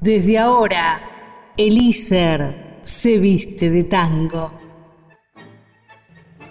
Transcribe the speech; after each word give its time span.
Desde 0.00 0.38
ahora, 0.38 0.98
Elíser 1.58 2.80
se 2.82 3.18
viste 3.18 3.68
de 3.68 3.84
tango. 3.84 4.50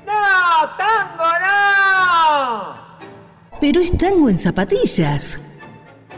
¡No! 0.06 0.70
¡Tango 0.78 1.30
no! 1.42 2.76
Pero 3.60 3.82
es 3.82 3.98
tango 3.98 4.30
en 4.30 4.38
zapatillas. 4.38 5.42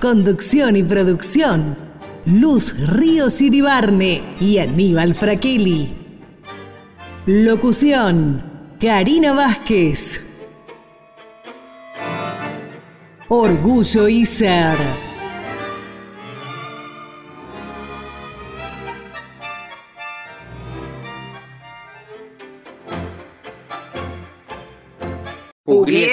Conducción 0.01 0.75
y 0.75 0.83
producción. 0.83 1.77
Luz 2.25 2.77
Ríos 2.77 3.39
Iribarne 3.41 4.35
y 4.41 4.57
Aníbal 4.57 5.13
Fraquelli. 5.13 5.95
Locución. 7.27 8.75
Karina 8.77 9.31
Vázquez. 9.31 10.19
Orgullo 13.29 14.09
y 14.09 14.25
ser. 14.25 15.10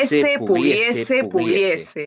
Puliese, 0.08 0.38
puliese, 0.38 1.24
puliese. 1.24 2.04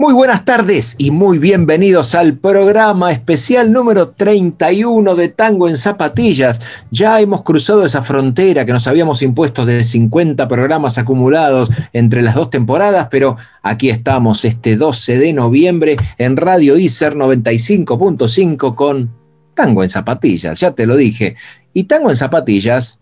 Muy 0.00 0.14
buenas 0.14 0.44
tardes 0.44 0.94
y 0.96 1.10
muy 1.10 1.38
bienvenidos 1.38 2.14
al 2.14 2.34
programa 2.34 3.10
especial 3.10 3.72
número 3.72 4.10
31 4.10 5.16
de 5.16 5.28
Tango 5.28 5.68
en 5.68 5.76
Zapatillas. 5.76 6.60
Ya 6.92 7.20
hemos 7.20 7.42
cruzado 7.42 7.84
esa 7.84 8.02
frontera 8.02 8.64
que 8.64 8.72
nos 8.72 8.86
habíamos 8.86 9.22
impuesto 9.22 9.66
de 9.66 9.82
50 9.82 10.46
programas 10.46 10.98
acumulados 10.98 11.68
entre 11.92 12.22
las 12.22 12.36
dos 12.36 12.48
temporadas, 12.48 13.08
pero 13.10 13.38
aquí 13.60 13.90
estamos 13.90 14.44
este 14.44 14.76
12 14.76 15.18
de 15.18 15.32
noviembre 15.32 15.96
en 16.16 16.36
Radio 16.36 16.78
ICER 16.78 17.16
95.5 17.16 18.76
con 18.76 19.10
Tango 19.54 19.82
en 19.82 19.88
Zapatillas, 19.88 20.60
ya 20.60 20.70
te 20.70 20.86
lo 20.86 20.94
dije. 20.94 21.34
Y 21.72 21.84
Tango 21.84 22.10
en 22.10 22.16
Zapatillas 22.16 23.00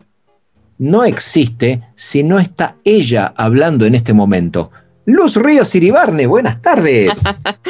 no 0.79 1.05
existe 1.05 1.83
si 1.95 2.23
no 2.23 2.39
está 2.39 2.77
ella 2.85 3.35
hablando 3.37 3.85
en 3.85 3.95
este 3.95 4.15
momento. 4.15 4.71
Luz 5.07 5.37
Ríos 5.37 5.73
Iribarne, 5.73 6.27
buenas 6.27 6.61
tardes. 6.61 7.23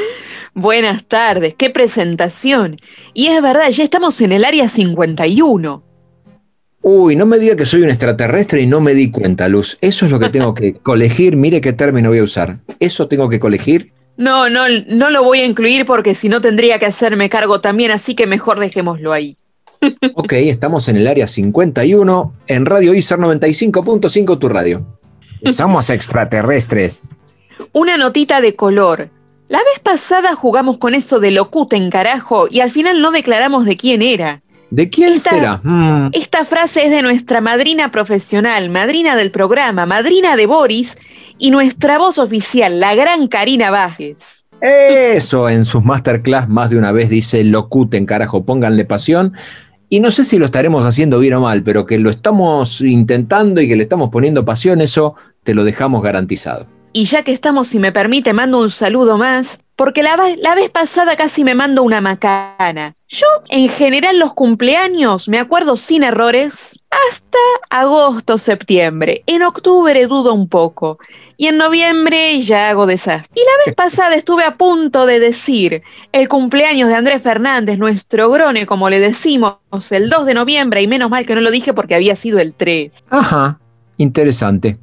buenas 0.54 1.04
tardes, 1.04 1.54
qué 1.54 1.68
presentación. 1.68 2.80
Y 3.12 3.26
es 3.26 3.42
verdad, 3.42 3.68
ya 3.68 3.84
estamos 3.84 4.22
en 4.22 4.32
el 4.32 4.42
área 4.42 4.68
51. 4.68 5.84
Uy, 6.80 7.14
no 7.14 7.26
me 7.26 7.38
diga 7.38 7.54
que 7.54 7.66
soy 7.66 7.82
un 7.82 7.90
extraterrestre 7.90 8.62
y 8.62 8.66
no 8.66 8.80
me 8.80 8.94
di 8.94 9.10
cuenta, 9.10 9.48
Luz. 9.48 9.76
Eso 9.82 10.06
es 10.06 10.12
lo 10.12 10.18
que 10.18 10.30
tengo 10.30 10.54
que 10.54 10.74
colegir. 10.82 11.36
Mire 11.36 11.60
qué 11.60 11.74
término 11.74 12.08
voy 12.08 12.20
a 12.20 12.22
usar. 12.22 12.58
¿Eso 12.80 13.06
tengo 13.06 13.28
que 13.28 13.38
colegir? 13.38 13.92
No, 14.16 14.48
no, 14.48 14.64
no 14.88 15.10
lo 15.10 15.22
voy 15.22 15.40
a 15.40 15.44
incluir 15.44 15.84
porque 15.84 16.14
si 16.14 16.30
no 16.30 16.40
tendría 16.40 16.78
que 16.78 16.86
hacerme 16.86 17.28
cargo 17.28 17.60
también, 17.60 17.90
así 17.90 18.14
que 18.14 18.26
mejor 18.26 18.60
dejémoslo 18.60 19.12
ahí. 19.12 19.36
ok, 20.14 20.32
estamos 20.32 20.88
en 20.88 20.96
el 20.96 21.06
área 21.06 21.26
51, 21.26 22.32
en 22.46 22.64
Radio 22.64 22.94
ISER 22.94 23.18
95.5, 23.18 24.38
tu 24.38 24.48
radio. 24.48 24.86
Somos 25.52 25.90
extraterrestres. 25.90 27.02
Una 27.78 27.98
notita 27.98 28.40
de 28.40 28.56
color. 28.56 29.10
La 29.48 29.58
vez 29.58 29.80
pasada 29.82 30.34
jugamos 30.34 30.78
con 30.78 30.94
eso 30.94 31.20
de 31.20 31.30
locuten 31.30 31.90
carajo 31.90 32.46
y 32.50 32.60
al 32.60 32.70
final 32.70 33.02
no 33.02 33.10
declaramos 33.10 33.66
de 33.66 33.76
quién 33.76 34.00
era. 34.00 34.40
¿De 34.70 34.88
quién 34.88 35.20
será? 35.20 35.60
Mm. 35.62 36.08
Esta 36.14 36.46
frase 36.46 36.86
es 36.86 36.90
de 36.90 37.02
nuestra 37.02 37.42
madrina 37.42 37.90
profesional, 37.90 38.70
madrina 38.70 39.14
del 39.14 39.30
programa, 39.30 39.84
madrina 39.84 40.36
de 40.36 40.46
Boris 40.46 40.96
y 41.36 41.50
nuestra 41.50 41.98
voz 41.98 42.16
oficial, 42.16 42.80
la 42.80 42.94
gran 42.94 43.28
Karina 43.28 43.70
Bajes. 43.70 44.46
Eso, 44.62 45.50
en 45.50 45.66
sus 45.66 45.84
masterclass 45.84 46.48
más 46.48 46.70
de 46.70 46.78
una 46.78 46.92
vez 46.92 47.10
dice 47.10 47.44
locuten 47.44 48.06
carajo, 48.06 48.46
pónganle 48.46 48.86
pasión. 48.86 49.34
Y 49.90 50.00
no 50.00 50.12
sé 50.12 50.24
si 50.24 50.38
lo 50.38 50.46
estaremos 50.46 50.86
haciendo 50.86 51.18
bien 51.18 51.34
o 51.34 51.42
mal, 51.42 51.62
pero 51.62 51.84
que 51.84 51.98
lo 51.98 52.08
estamos 52.08 52.80
intentando 52.80 53.60
y 53.60 53.68
que 53.68 53.76
le 53.76 53.82
estamos 53.82 54.08
poniendo 54.08 54.46
pasión, 54.46 54.80
eso 54.80 55.14
te 55.44 55.52
lo 55.52 55.62
dejamos 55.62 56.02
garantizado. 56.02 56.74
Y 56.96 57.04
ya 57.04 57.22
que 57.24 57.32
estamos, 57.32 57.68
si 57.68 57.78
me 57.78 57.92
permite, 57.92 58.32
mando 58.32 58.58
un 58.58 58.70
saludo 58.70 59.18
más, 59.18 59.60
porque 59.76 60.02
la, 60.02 60.16
la, 60.38 60.54
vez 60.54 60.70
pasada 60.70 61.14
casi 61.14 61.44
me 61.44 61.54
mando 61.54 61.82
una 61.82 62.00
macana. 62.00 62.94
Yo, 63.06 63.26
en 63.50 63.68
general, 63.68 64.18
los 64.18 64.32
cumpleaños 64.32 65.28
me 65.28 65.38
acuerdo 65.38 65.76
sin 65.76 66.04
errores 66.04 66.82
hasta 66.88 67.36
agosto, 67.68 68.38
septiembre. 68.38 69.22
En 69.26 69.42
octubre 69.42 70.06
dudo 70.06 70.32
un 70.32 70.48
poco. 70.48 70.98
Y 71.36 71.48
en 71.48 71.58
noviembre 71.58 72.40
ya 72.40 72.70
hago 72.70 72.86
desastre. 72.86 73.30
Y 73.34 73.44
la 73.44 73.66
vez 73.66 73.74
pasada 73.76 74.14
estuve 74.14 74.44
a 74.44 74.56
punto 74.56 75.04
de 75.04 75.20
decir 75.20 75.82
el 76.12 76.30
cumpleaños 76.30 76.88
de 76.88 76.94
Andrés 76.94 77.22
Fernández, 77.22 77.78
nuestro 77.78 78.30
grone, 78.30 78.64
como 78.64 78.88
le 78.88 79.00
decimos, 79.00 79.58
el 79.90 80.08
2 80.08 80.24
de 80.24 80.32
noviembre, 80.32 80.80
y 80.80 80.86
menos 80.88 81.10
mal 81.10 81.26
que 81.26 81.34
no 81.34 81.42
lo 81.42 81.50
dije 81.50 81.74
porque 81.74 81.94
había 81.94 82.16
sido 82.16 82.38
el 82.38 82.54
3. 82.54 83.04
Ajá, 83.10 83.60
interesante. 83.98 84.78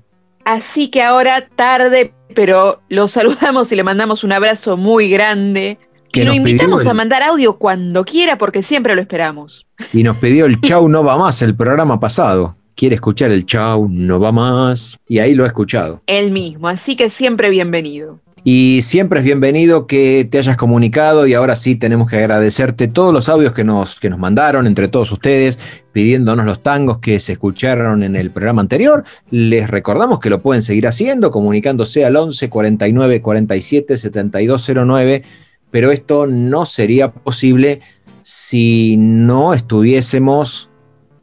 Así 0.46 0.90
que 0.90 1.02
ahora 1.02 1.48
tarde, 1.48 2.14
pero 2.36 2.82
lo 2.90 3.08
saludamos 3.08 3.72
y 3.72 3.76
le 3.76 3.84
mandamos 3.84 4.24
un 4.24 4.32
abrazo 4.32 4.78
muy 4.78 5.10
grande. 5.10 5.78
y 6.14 6.24
lo 6.24 6.34
invitamos 6.34 6.86
a 6.86 6.94
mandar 6.94 7.24
audio 7.24 7.58
cuando 7.58 8.04
quiera 8.06 8.38
porque 8.38 8.62
siempre 8.62 8.96
lo 8.96 9.02
esperamos. 9.02 9.66
Y 9.94 10.04
nos 10.04 10.18
pidió 10.18 10.46
el 10.46 10.62
chau 10.62 10.88
no 10.88 11.04
va 11.04 11.18
más 11.18 11.42
el 11.42 11.56
programa 11.56 12.00
pasado. 12.00 12.56
Quiere 12.76 12.96
escuchar 12.96 13.32
el 13.32 13.46
chau 13.46 13.88
no 13.90 14.20
va 14.20 14.32
más. 14.32 15.00
Y 15.08 15.20
ahí 15.20 15.34
lo 15.34 15.44
ha 15.44 15.48
escuchado. 15.48 16.02
Él 16.08 16.32
mismo, 16.32 16.68
así 16.68 16.96
que 16.96 17.10
siempre 17.10 17.50
bienvenido. 17.50 18.20
Y 18.46 18.82
siempre 18.82 19.20
es 19.20 19.26
bienvenido 19.26 19.88
que 19.88 20.28
te 20.30 20.38
hayas 20.38 20.58
comunicado 20.58 21.26
y 21.28 21.34
ahora 21.34 21.56
sí 21.56 21.78
tenemos 21.78 22.10
que 22.10 22.18
agradecerte 22.18 22.90
todos 22.90 23.14
los 23.14 23.30
audios 23.30 23.54
que 23.54 23.64
nos, 23.64 23.98
que 23.98 24.10
nos 24.10 24.20
mandaron 24.20 24.68
entre 24.68 24.90
todos 24.90 25.14
ustedes, 25.14 25.58
pidiéndonos 25.94 26.46
los 26.46 26.62
tangos 26.62 26.98
que 26.98 27.22
se 27.22 27.34
escucharon 27.34 28.04
en 28.04 28.18
el 28.18 28.32
programa 28.32 28.62
anterior. 28.62 29.06
Les 29.30 29.70
recordamos 29.70 30.20
que 30.20 30.30
lo 30.30 30.42
pueden 30.42 30.62
seguir 30.62 30.88
haciendo, 30.88 31.32
comunicándose 31.32 32.04
al 32.04 32.18
11 32.18 32.50
49 32.50 33.22
47 33.22 33.98
7209, 33.98 35.24
pero 35.72 35.92
esto 35.92 36.28
no 36.28 36.66
sería 36.66 37.12
posible 37.12 37.80
si 38.24 38.98
no 38.98 39.54
estuviésemos 39.54 40.70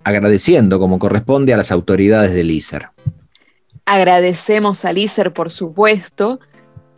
agradeciendo 0.05 0.79
como 0.79 0.99
corresponde 0.99 1.53
a 1.53 1.59
las 1.59 1.71
autoridades 1.71 2.33
del 2.33 2.51
ISER. 2.51 2.89
Agradecemos 3.85 4.87
al 4.87 4.97
ISER, 4.97 5.35
por 5.35 5.51
supuesto, 5.51 6.41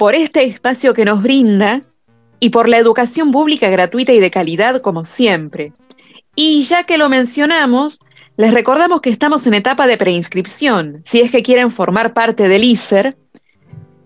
por 0.03 0.17
este 0.17 0.43
espacio 0.43 0.95
que 0.95 1.05
nos 1.05 1.23
brinda 1.23 1.83
y 2.41 2.51
por 2.51 2.69
la 2.69 2.77
educación 2.77 3.31
pública 3.31 3.71
gratuita 3.71 4.13
y 4.13 4.19
de 4.19 4.33
calidad 4.33 4.81
como 4.81 5.05
siempre. 5.05 5.73
Y 6.35 6.65
ya 6.65 6.83
que 6.83 6.99
lo 6.99 7.09
mencionamos, 7.09 8.01
les 8.37 8.53
recordamos 8.53 9.01
que 9.01 9.11
estamos 9.11 9.47
en 9.47 9.55
etapa 9.55 9.87
de 9.87 9.97
preinscripción. 9.97 11.03
Si 11.05 11.21
es 11.21 11.31
que 11.31 11.45
quieren 11.45 11.71
formar 11.71 12.15
parte 12.15 12.49
del 12.49 12.65
ISER, 12.65 13.17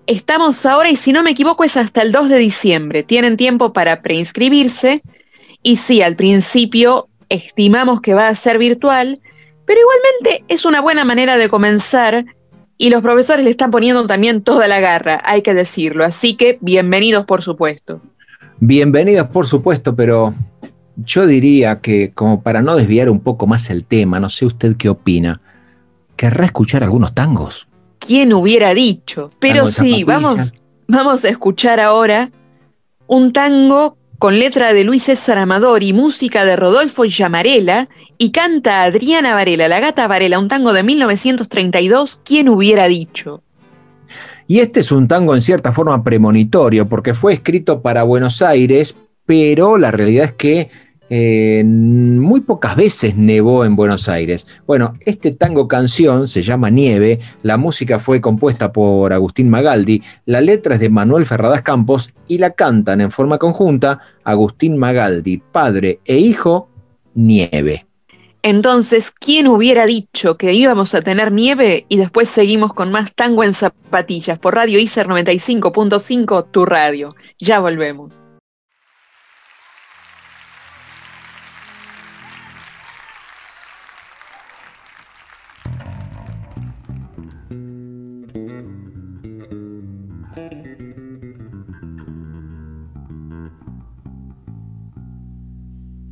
estamos 0.06 0.66
ahora 0.66 0.90
y 0.90 0.96
si 0.96 1.14
no 1.14 1.22
me 1.22 1.30
equivoco 1.30 1.64
es 1.64 1.78
hasta 1.78 2.02
el 2.02 2.12
2 2.12 2.28
de 2.28 2.38
diciembre. 2.40 3.02
Tienen 3.02 3.38
tiempo 3.38 3.72
para 3.72 4.02
preinscribirse 4.02 5.00
y 5.62 5.76
sí, 5.76 6.02
al 6.02 6.14
principio 6.14 7.08
estimamos 7.30 8.02
que 8.02 8.12
va 8.12 8.28
a 8.28 8.34
ser 8.34 8.58
virtual, 8.58 9.18
pero 9.64 9.80
igualmente 9.80 10.44
es 10.54 10.66
una 10.66 10.82
buena 10.82 11.06
manera 11.06 11.38
de 11.38 11.48
comenzar 11.48 12.26
y 12.78 12.90
los 12.90 13.02
profesores 13.02 13.44
le 13.44 13.50
están 13.50 13.70
poniendo 13.70 14.06
también 14.06 14.42
toda 14.42 14.68
la 14.68 14.80
garra, 14.80 15.22
hay 15.24 15.42
que 15.42 15.54
decirlo. 15.54 16.04
Así 16.04 16.34
que 16.34 16.58
bienvenidos, 16.60 17.24
por 17.24 17.42
supuesto. 17.42 18.00
Bienvenidos, 18.58 19.28
por 19.28 19.46
supuesto, 19.46 19.94
pero 19.94 20.34
yo 20.96 21.26
diría 21.26 21.80
que 21.80 22.12
como 22.12 22.42
para 22.42 22.62
no 22.62 22.76
desviar 22.76 23.10
un 23.10 23.20
poco 23.20 23.46
más 23.46 23.70
el 23.70 23.84
tema, 23.84 24.20
no 24.20 24.30
sé 24.30 24.46
usted 24.46 24.76
qué 24.76 24.88
opina, 24.88 25.40
¿querrá 26.16 26.46
escuchar 26.46 26.82
algunos 26.82 27.14
tangos? 27.14 27.68
¿Quién 27.98 28.32
hubiera 28.32 28.72
dicho? 28.72 29.30
Pero 29.38 29.70
sí, 29.70 30.04
vamos, 30.04 30.52
vamos 30.86 31.24
a 31.24 31.28
escuchar 31.28 31.80
ahora 31.80 32.30
un 33.06 33.32
tango 33.32 33.96
con 34.26 34.40
letra 34.40 34.72
de 34.74 34.82
Luis 34.82 35.04
César 35.04 35.38
Amador 35.38 35.84
y 35.84 35.92
música 35.92 36.44
de 36.44 36.56
Rodolfo 36.56 37.04
Llamarela, 37.04 37.88
y 38.18 38.32
canta 38.32 38.82
Adriana 38.82 39.34
Varela, 39.34 39.68
la 39.68 39.78
gata 39.78 40.08
Varela, 40.08 40.40
un 40.40 40.48
tango 40.48 40.72
de 40.72 40.82
1932, 40.82 42.22
¿quién 42.24 42.48
hubiera 42.48 42.88
dicho? 42.88 43.44
Y 44.48 44.58
este 44.58 44.80
es 44.80 44.90
un 44.90 45.06
tango 45.06 45.32
en 45.36 45.42
cierta 45.42 45.70
forma 45.70 46.02
premonitorio, 46.02 46.88
porque 46.88 47.14
fue 47.14 47.34
escrito 47.34 47.82
para 47.82 48.02
Buenos 48.02 48.42
Aires, 48.42 48.98
pero 49.26 49.78
la 49.78 49.92
realidad 49.92 50.24
es 50.24 50.32
que 50.32 50.70
eh, 51.08 51.62
muy 51.64 52.40
pocas 52.40 52.76
veces 52.76 53.16
nevó 53.16 53.64
en 53.64 53.76
Buenos 53.76 54.08
Aires. 54.08 54.46
Bueno, 54.66 54.92
este 55.00 55.32
tango 55.32 55.68
canción 55.68 56.28
se 56.28 56.42
llama 56.42 56.70
Nieve, 56.70 57.20
la 57.42 57.56
música 57.56 58.00
fue 58.00 58.20
compuesta 58.20 58.72
por 58.72 59.12
Agustín 59.12 59.48
Magaldi, 59.48 60.02
la 60.24 60.40
letra 60.40 60.74
es 60.74 60.80
de 60.80 60.88
Manuel 60.88 61.26
Ferradas 61.26 61.62
Campos 61.62 62.10
y 62.28 62.38
la 62.38 62.50
cantan 62.50 63.00
en 63.00 63.10
forma 63.10 63.38
conjunta 63.38 64.00
Agustín 64.24 64.76
Magaldi, 64.76 65.38
padre 65.52 66.00
e 66.04 66.18
hijo, 66.18 66.68
Nieve. 67.14 67.86
Entonces, 68.42 69.10
¿quién 69.10 69.48
hubiera 69.48 69.86
dicho 69.86 70.36
que 70.36 70.52
íbamos 70.52 70.94
a 70.94 71.02
tener 71.02 71.32
nieve? 71.32 71.84
Y 71.88 71.96
después 71.96 72.28
seguimos 72.28 72.72
con 72.74 72.92
más 72.92 73.12
tango 73.14 73.42
en 73.42 73.54
zapatillas 73.54 74.38
por 74.38 74.54
Radio 74.54 74.78
ICER 74.78 75.08
95.5, 75.08 76.46
tu 76.52 76.64
radio. 76.64 77.16
Ya 77.40 77.58
volvemos. 77.58 78.20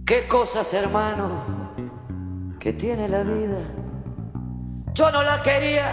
Qué 0.07 0.27
cosas, 0.29 0.73
hermano 0.75 1.65
que 2.65 2.73
tiene 2.73 3.11
la 3.11 3.23
vida. 3.23 3.61
Yo 4.95 5.11
no 5.11 5.23
la 5.23 5.43
quería 5.43 5.93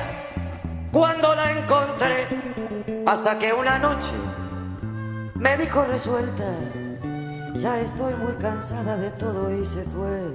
cuando 0.89 1.35
la 1.35 1.51
encontré, 1.51 2.27
hasta 3.05 3.37
que 3.37 3.51
una 3.51 3.77
noche 3.77 4.13
me 5.35 5.57
dijo 5.57 5.83
resuelta, 5.83 6.45
ya 7.57 7.77
estoy 7.81 8.13
muy 8.13 8.31
cansada 8.35 8.95
de 8.95 9.09
todo 9.11 9.53
y 9.53 9.65
se 9.65 9.83
fue. 9.83 10.31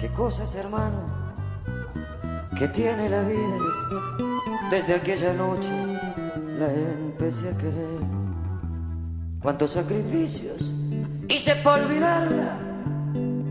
Qué 0.00 0.12
cosas, 0.12 0.52
hermano, 0.56 1.02
que 2.58 2.66
tiene 2.66 3.08
la 3.08 3.22
vida. 3.22 3.56
Desde 4.68 4.94
aquella 4.96 5.32
noche 5.32 5.70
la 6.58 6.72
empecé 6.72 7.50
a 7.50 7.56
querer. 7.56 8.00
Cuántos 9.40 9.74
sacrificios 9.74 10.74
hice 11.30 11.54
para 11.56 11.84
olvidarla 11.84 12.58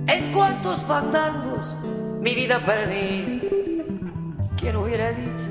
en 0.08 0.32
cuántos 0.34 0.84
fandangos 0.84 1.78
mi 2.20 2.36
vida 2.36 2.60
perdí. 2.60 3.42
¿Quién 4.58 4.76
hubiera 4.76 5.12
dicho 5.12 5.48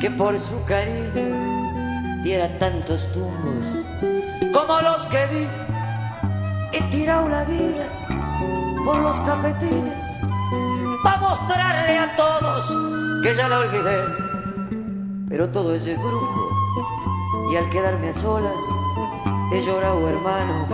que 0.00 0.10
por 0.10 0.38
su 0.38 0.62
cariño 0.66 2.22
diera 2.22 2.58
tantos 2.58 3.10
tumbos 3.12 4.52
como 4.52 4.80
los 4.82 5.06
que 5.06 5.26
di? 5.28 5.46
He 6.72 6.82
tirado 6.90 7.28
la 7.30 7.44
vida 7.44 7.86
por 8.84 8.98
los 8.98 9.18
cafetines 9.20 10.20
para 11.02 11.16
mostrarle 11.16 11.98
a 11.98 12.16
todos 12.16 12.66
que 13.22 13.34
ya 13.34 13.48
la 13.48 13.60
olvidé. 13.60 13.98
Pero 15.30 15.48
todo 15.48 15.74
ese 15.74 15.94
grupo 15.94 16.50
y 17.50 17.56
al 17.56 17.70
quedarme 17.70 18.10
a 18.10 18.14
solas 18.14 18.62
he 19.52 19.62
llorado 19.62 20.08
hermano 20.08 20.66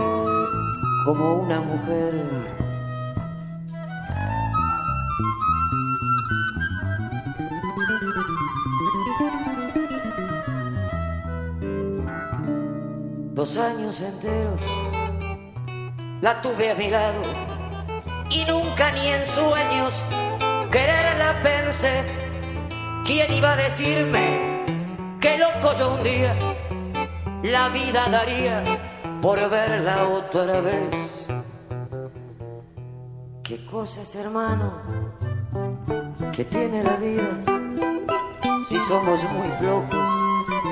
como 1.05 1.35
una 1.35 1.61
mujer 1.61 2.13
Dos 13.33 13.57
años 13.57 13.99
enteros 13.99 14.61
la 16.21 16.41
tuve 16.41 16.71
a 16.71 16.75
mi 16.75 16.89
lado 16.89 17.21
y 18.31 18.43
nunca 18.45 18.91
ni 18.93 19.07
en 19.07 19.25
sueños 19.25 19.93
quererla 20.71 21.35
pensé. 21.43 22.01
¿Quién 23.03 23.31
iba 23.33 23.51
a 23.51 23.55
decirme 23.55 24.63
que 25.21 25.37
loco 25.37 25.73
yo 25.77 25.93
un 25.93 26.03
día 26.03 26.33
la 27.51 27.69
vida 27.69 28.07
daría 28.09 28.63
por 29.21 29.49
verla 29.49 30.07
otra 30.07 30.61
vez? 30.61 31.27
¿Qué 33.43 33.65
cosas, 33.65 34.15
hermano, 34.15 34.81
que 36.31 36.45
tiene 36.45 36.83
la 36.83 36.95
vida 36.97 37.43
si 38.67 38.79
somos 38.79 39.23
muy 39.23 39.49
flojos 39.59 40.09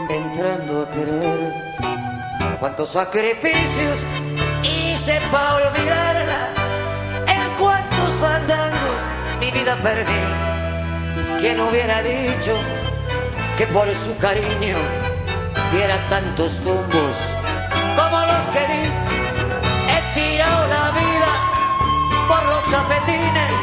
entrando 0.10 0.82
a 0.82 0.90
querer? 0.90 1.74
cuántos 2.64 2.92
sacrificios 2.92 4.00
hice 4.64 5.20
para 5.34 5.56
olvidarla, 5.56 6.48
en 7.28 7.56
cuántos 7.60 8.14
fandangos 8.22 9.02
mi 9.42 9.52
vida 9.52 9.76
perdí. 9.84 11.42
¿Quién 11.42 11.60
hubiera 11.60 12.02
dicho 12.02 12.56
que 13.58 13.68
por 13.68 13.94
su 13.94 14.18
cariño 14.18 14.78
diera 15.74 15.98
tantos 16.10 16.60
tumbos 16.60 17.18
como 17.98 18.18
los 18.32 18.46
que 18.54 18.64
di? 18.72 18.84
He 19.92 20.00
tirado 20.14 20.68
la 20.68 20.86
vida 21.02 21.32
por 22.28 22.44
los 22.46 22.64
cafetines 22.66 23.60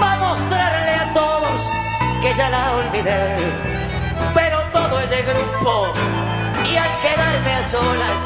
para 0.00 0.16
mostrarle 0.18 0.94
a 1.04 1.12
todos 1.14 1.60
que 2.20 2.34
ya 2.34 2.50
la 2.50 2.72
olvidé. 2.72 3.36
Pero 4.34 4.58
todo 4.72 5.00
ese 5.00 5.22
grupo 5.22 5.92
y 6.70 6.76
al 6.76 6.92
quedarme 7.04 7.52
a 7.54 7.64
solas 7.64 8.20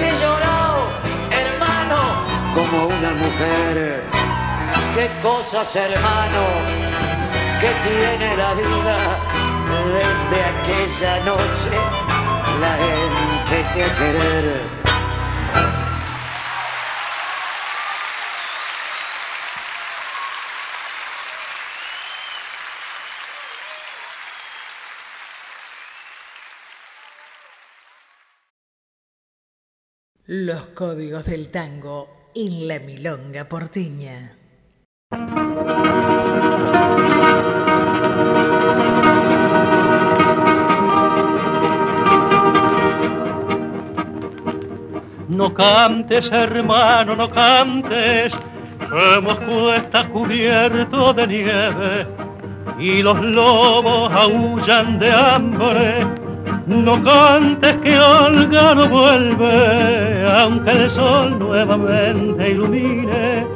he 0.00 0.10
llorado, 0.20 0.80
hermano, 1.42 2.00
como 2.54 2.86
una 2.86 3.10
mujer. 3.22 4.04
Qué 4.94 5.10
cosas, 5.20 5.74
hermano, 5.74 6.42
que 7.60 7.70
tiene 7.88 8.36
la 8.36 8.54
vida. 8.54 9.37
Desde 9.68 10.44
aquella 10.44 11.24
noche 11.24 11.70
la 12.60 12.72
empecé 13.04 13.84
a 13.84 13.98
querer. 13.98 14.78
Los 30.26 30.66
códigos 30.68 31.24
del 31.26 31.50
tango 31.50 32.30
en 32.34 32.68
la 32.68 32.78
milonga 32.78 33.48
porteña. 33.48 34.36
No 45.48 45.54
cantes, 45.54 46.30
hermano, 46.30 47.16
no 47.16 47.30
cantes, 47.30 48.34
hemos 49.16 49.34
puesta 49.38 50.06
cubierto 50.06 51.14
de 51.14 51.26
nieve 51.26 52.06
y 52.78 53.02
los 53.02 53.18
lobos 53.24 54.12
aullan 54.12 54.98
de 54.98 55.10
hambre 55.10 56.06
no 56.66 57.02
cantes 57.02 57.76
que 57.78 57.98
Olga 57.98 58.74
no 58.74 58.88
vuelve, 58.90 60.22
aunque 60.36 60.70
el 60.70 60.90
sol 60.90 61.38
nuevamente 61.38 62.50
ilumine, 62.50 63.46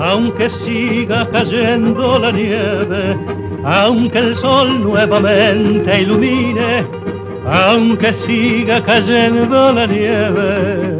aunque 0.00 0.48
siga 0.48 1.28
cayendo 1.30 2.18
la 2.18 2.32
nieve, 2.32 3.14
aunque 3.62 4.18
el 4.20 4.36
sol 4.36 4.82
nuevamente 4.82 6.00
ilumine, 6.00 6.86
aunque 7.44 8.14
siga 8.14 8.82
cayendo 8.82 9.72
la 9.72 9.86
nieve. 9.86 10.95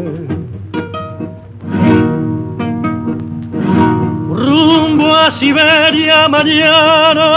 Siberia 5.38 6.28
mañana 6.28 7.30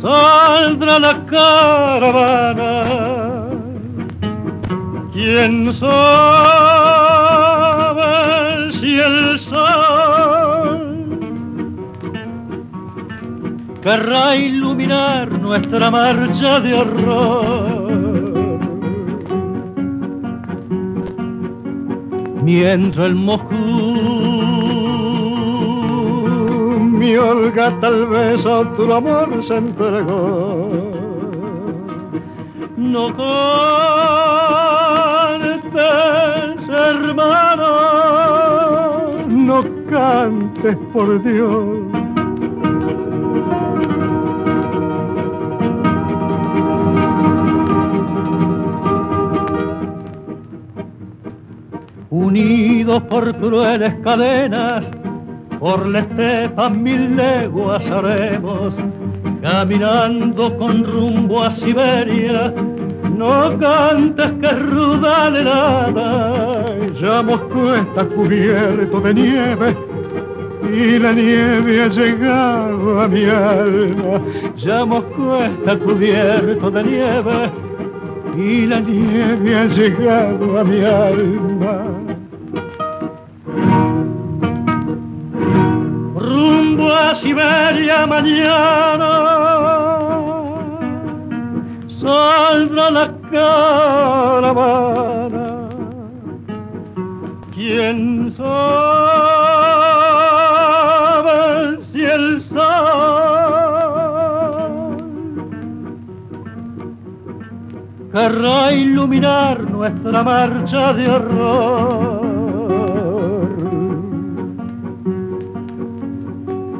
saldrá 0.00 0.98
la 0.98 1.14
caravana. 1.26 2.72
¿Quién 5.12 5.74
sabe 5.74 5.92
si 8.72 8.98
el 8.98 9.38
sol 9.40 11.18
querrá 13.82 14.36
iluminar 14.36 15.30
nuestra 15.32 15.90
marcha 15.90 16.60
de 16.60 16.74
horror? 16.74 17.86
Mientras 22.42 23.06
el 23.08 23.16
Moscú 23.16 23.95
mi 27.06 27.16
Olga 27.16 27.70
tal 27.80 28.06
vez 28.06 28.44
a 28.46 28.58
otro 28.60 28.94
amor 28.94 29.28
se 29.44 29.56
entregó. 29.56 30.68
No 32.76 33.14
cantes, 33.16 33.58
hermano, 36.68 37.70
no 39.28 39.60
cantes 39.88 40.76
por 40.92 41.22
Dios. 41.22 41.96
unidos 52.10 53.02
por 53.04 53.34
crueles 53.36 53.94
cadenas, 54.02 54.86
por 55.58 55.86
la 55.86 56.00
estepa 56.00 56.70
mil 56.70 57.16
leguas 57.16 57.90
haremos, 57.90 58.74
caminando 59.42 60.56
con 60.56 60.84
rumbo 60.84 61.42
a 61.42 61.50
Siberia. 61.52 62.52
No 63.16 63.58
cantes 63.58 64.32
que 64.42 64.50
ruda 64.50 65.30
la 65.30 65.40
helada, 65.40 66.64
ya 67.00 67.22
Moscú 67.22 67.70
está 67.70 68.04
cubierto 68.04 69.00
de 69.00 69.14
nieve 69.14 69.76
y 70.72 70.98
la 70.98 71.12
nieve 71.12 71.82
ha 71.82 71.88
llegado 71.88 73.00
a 73.00 73.08
mi 73.08 73.24
alma. 73.24 74.20
Ya 74.56 74.84
Moscú 74.84 75.34
está 75.34 75.78
cubierto 75.78 76.70
de 76.70 76.84
nieve 76.84 77.50
y 78.36 78.66
la 78.66 78.80
nieve 78.80 79.56
ha 79.56 79.64
llegado 79.66 80.60
a 80.60 80.64
mi 80.64 80.80
alma. 80.82 82.05
Siberia 87.26 88.06
mañana 88.06 89.12
saldrá 92.00 92.86
la 92.98 93.06
caravana. 93.32 94.68
¿Quién 97.52 98.32
sabe 98.36 99.00
si 101.90 102.00
el 102.04 102.26
sol 102.48 102.66
querrá 108.12 108.72
iluminar 108.72 109.56
nuestra 109.68 110.22
marcha 110.22 110.92
de 110.92 111.10
horror? 111.10 112.35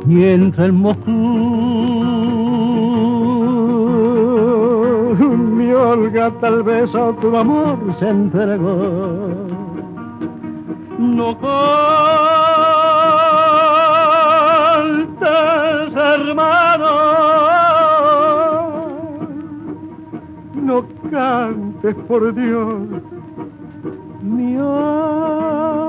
Mientras 0.06 0.66
el 0.66 0.72
Moscú 0.72 1.10
mi 5.56 5.72
Olga 5.72 6.30
tal 6.40 6.62
vez 6.62 6.94
a 6.94 7.12
tu 7.14 7.36
amor 7.36 7.76
se 7.98 8.08
entregó. 8.08 9.34
No 10.98 11.36
cantes, 11.40 11.56
hermano, 15.96 16.92
no 20.54 20.84
cantes 21.10 21.94
por 22.06 22.32
Dios, 22.32 22.78
mi 24.22 24.56
alma. 24.56 25.85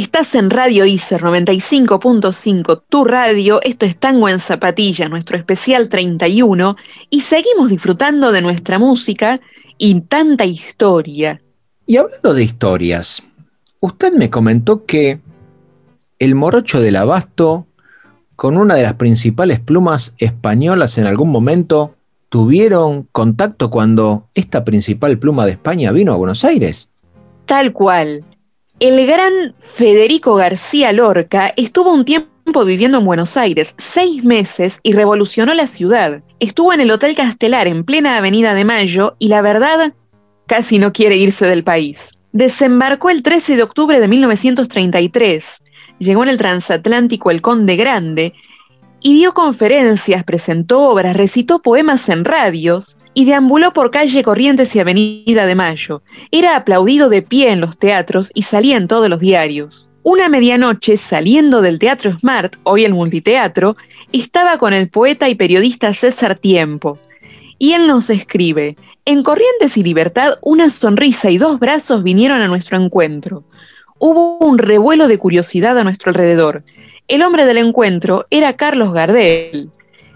Estás 0.00 0.34
en 0.34 0.48
Radio 0.48 0.86
ICER 0.86 1.20
95.5, 1.20 2.84
tu 2.88 3.04
radio, 3.04 3.60
esto 3.62 3.84
es 3.84 3.98
Tango 3.98 4.30
en 4.30 4.38
Zapatilla, 4.38 5.10
nuestro 5.10 5.36
especial 5.36 5.90
31, 5.90 6.74
y 7.10 7.20
seguimos 7.20 7.68
disfrutando 7.68 8.32
de 8.32 8.40
nuestra 8.40 8.78
música 8.78 9.42
y 9.76 10.00
tanta 10.00 10.46
historia. 10.46 11.42
Y 11.84 11.98
hablando 11.98 12.32
de 12.32 12.42
historias, 12.42 13.22
usted 13.80 14.14
me 14.14 14.30
comentó 14.30 14.86
que 14.86 15.20
el 16.18 16.34
morocho 16.34 16.80
del 16.80 16.96
abasto, 16.96 17.66
con 18.36 18.56
una 18.56 18.76
de 18.76 18.84
las 18.84 18.94
principales 18.94 19.60
plumas 19.60 20.14
españolas 20.16 20.96
en 20.96 21.08
algún 21.08 21.28
momento, 21.28 21.94
tuvieron 22.30 23.06
contacto 23.12 23.68
cuando 23.68 24.30
esta 24.32 24.64
principal 24.64 25.18
pluma 25.18 25.44
de 25.44 25.52
España 25.52 25.92
vino 25.92 26.14
a 26.14 26.16
Buenos 26.16 26.42
Aires. 26.42 26.88
Tal 27.44 27.74
cual. 27.74 28.24
El 28.80 29.06
gran 29.06 29.54
Federico 29.58 30.36
García 30.36 30.90
Lorca 30.94 31.52
estuvo 31.54 31.92
un 31.92 32.06
tiempo 32.06 32.64
viviendo 32.64 32.96
en 32.96 33.04
Buenos 33.04 33.36
Aires, 33.36 33.74
seis 33.76 34.24
meses, 34.24 34.80
y 34.82 34.94
revolucionó 34.94 35.52
la 35.52 35.66
ciudad. 35.66 36.22
Estuvo 36.38 36.72
en 36.72 36.80
el 36.80 36.90
Hotel 36.90 37.14
Castelar 37.14 37.68
en 37.68 37.84
plena 37.84 38.16
Avenida 38.16 38.54
de 38.54 38.64
Mayo 38.64 39.16
y 39.18 39.28
la 39.28 39.42
verdad, 39.42 39.92
casi 40.46 40.78
no 40.78 40.94
quiere 40.94 41.16
irse 41.16 41.44
del 41.44 41.62
país. 41.62 42.12
Desembarcó 42.32 43.10
el 43.10 43.22
13 43.22 43.56
de 43.56 43.64
octubre 43.64 44.00
de 44.00 44.08
1933, 44.08 45.58
llegó 45.98 46.22
en 46.22 46.30
el 46.30 46.38
transatlántico 46.38 47.30
El 47.30 47.42
Conde 47.42 47.76
Grande 47.76 48.32
y 49.02 49.12
dio 49.12 49.34
conferencias, 49.34 50.24
presentó 50.24 50.88
obras, 50.88 51.18
recitó 51.18 51.60
poemas 51.60 52.08
en 52.08 52.24
radios 52.24 52.96
y 53.14 53.24
deambuló 53.24 53.72
por 53.72 53.90
calle 53.90 54.22
Corrientes 54.22 54.74
y 54.76 54.80
Avenida 54.80 55.46
de 55.46 55.54
Mayo. 55.54 56.02
Era 56.30 56.56
aplaudido 56.56 57.08
de 57.08 57.22
pie 57.22 57.50
en 57.50 57.60
los 57.60 57.78
teatros 57.78 58.30
y 58.34 58.42
salía 58.42 58.76
en 58.76 58.88
todos 58.88 59.08
los 59.08 59.20
diarios. 59.20 59.88
Una 60.02 60.28
medianoche, 60.28 60.96
saliendo 60.96 61.60
del 61.60 61.78
Teatro 61.78 62.16
Smart, 62.16 62.56
hoy 62.62 62.84
el 62.84 62.94
multiteatro, 62.94 63.74
estaba 64.12 64.56
con 64.56 64.72
el 64.72 64.88
poeta 64.88 65.28
y 65.28 65.34
periodista 65.34 65.92
César 65.92 66.38
Tiempo. 66.38 66.98
Y 67.58 67.74
él 67.74 67.86
nos 67.86 68.08
escribe, 68.08 68.72
en 69.04 69.22
Corrientes 69.22 69.76
y 69.76 69.82
Libertad, 69.82 70.38
una 70.40 70.70
sonrisa 70.70 71.30
y 71.30 71.38
dos 71.38 71.58
brazos 71.58 72.02
vinieron 72.02 72.40
a 72.40 72.48
nuestro 72.48 72.82
encuentro. 72.82 73.44
Hubo 73.98 74.38
un 74.38 74.56
revuelo 74.56 75.08
de 75.08 75.18
curiosidad 75.18 75.76
a 75.76 75.84
nuestro 75.84 76.10
alrededor. 76.10 76.62
El 77.08 77.22
hombre 77.22 77.44
del 77.44 77.58
encuentro 77.58 78.26
era 78.30 78.56
Carlos 78.56 78.92
Gardel. 78.94 79.70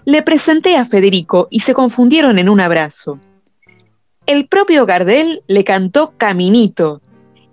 Le 0.05 0.21
presenté 0.21 0.77
a 0.77 0.85
Federico 0.85 1.47
y 1.49 1.61
se 1.61 1.73
confundieron 1.73 2.37
en 2.37 2.47
un 2.47 2.59
abrazo. 2.59 3.19
El 4.27 4.47
propio 4.47 4.85
Gardel 4.85 5.43
le 5.47 5.63
cantó 5.63 6.13
Caminito 6.17 7.01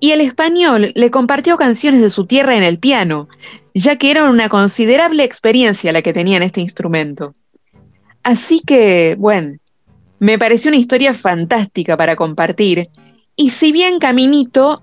y 0.01 0.11
el 0.11 0.21
español 0.21 0.93
le 0.95 1.11
compartió 1.11 1.57
canciones 1.57 2.03
de 2.03 2.11
su 2.11 2.27
tierra 2.27 2.57
en 2.57 2.63
el 2.63 2.79
piano, 2.79 3.29
ya 3.75 3.97
que 3.97 4.11
era 4.11 4.29
una 4.29 4.49
considerable 4.49 5.25
experiencia 5.25 5.93
la 5.93 6.03
que 6.03 6.13
tenía 6.13 6.37
en 6.37 6.43
este 6.43 6.61
instrumento. 6.61 7.35
Así 8.23 8.61
que, 8.61 9.17
bueno, 9.19 9.57
me 10.19 10.39
pareció 10.39 10.69
una 10.69 10.79
historia 10.79 11.15
fantástica 11.15 11.97
para 11.97 12.17
compartir, 12.17 12.89
y 13.35 13.51
si 13.51 13.73
bien 13.73 13.99
Caminito 13.99 14.83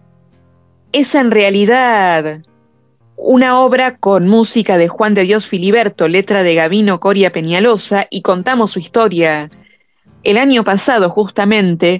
es 0.91 1.13
en 1.15 1.31
realidad 1.31 2.41
una 3.21 3.59
obra 3.59 3.97
con 3.97 4.27
música 4.27 4.77
de 4.77 4.87
Juan 4.87 5.13
de 5.13 5.23
Dios 5.23 5.45
Filiberto, 5.45 6.07
letra 6.07 6.41
de 6.41 6.55
Gavino 6.55 7.01
Coria 7.01 7.31
Peñalosa, 7.31 8.07
y 8.09 8.21
contamos 8.21 8.71
su 8.71 8.79
historia 8.79 9.49
el 10.23 10.37
año 10.37 10.63
pasado 10.63 11.09
justamente, 11.09 11.99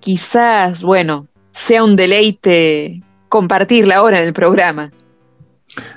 quizás, 0.00 0.82
bueno, 0.82 1.28
sea 1.52 1.84
un 1.84 1.94
deleite 1.94 3.00
compartirla 3.28 3.96
ahora 3.96 4.18
en 4.18 4.24
el 4.24 4.32
programa. 4.32 4.90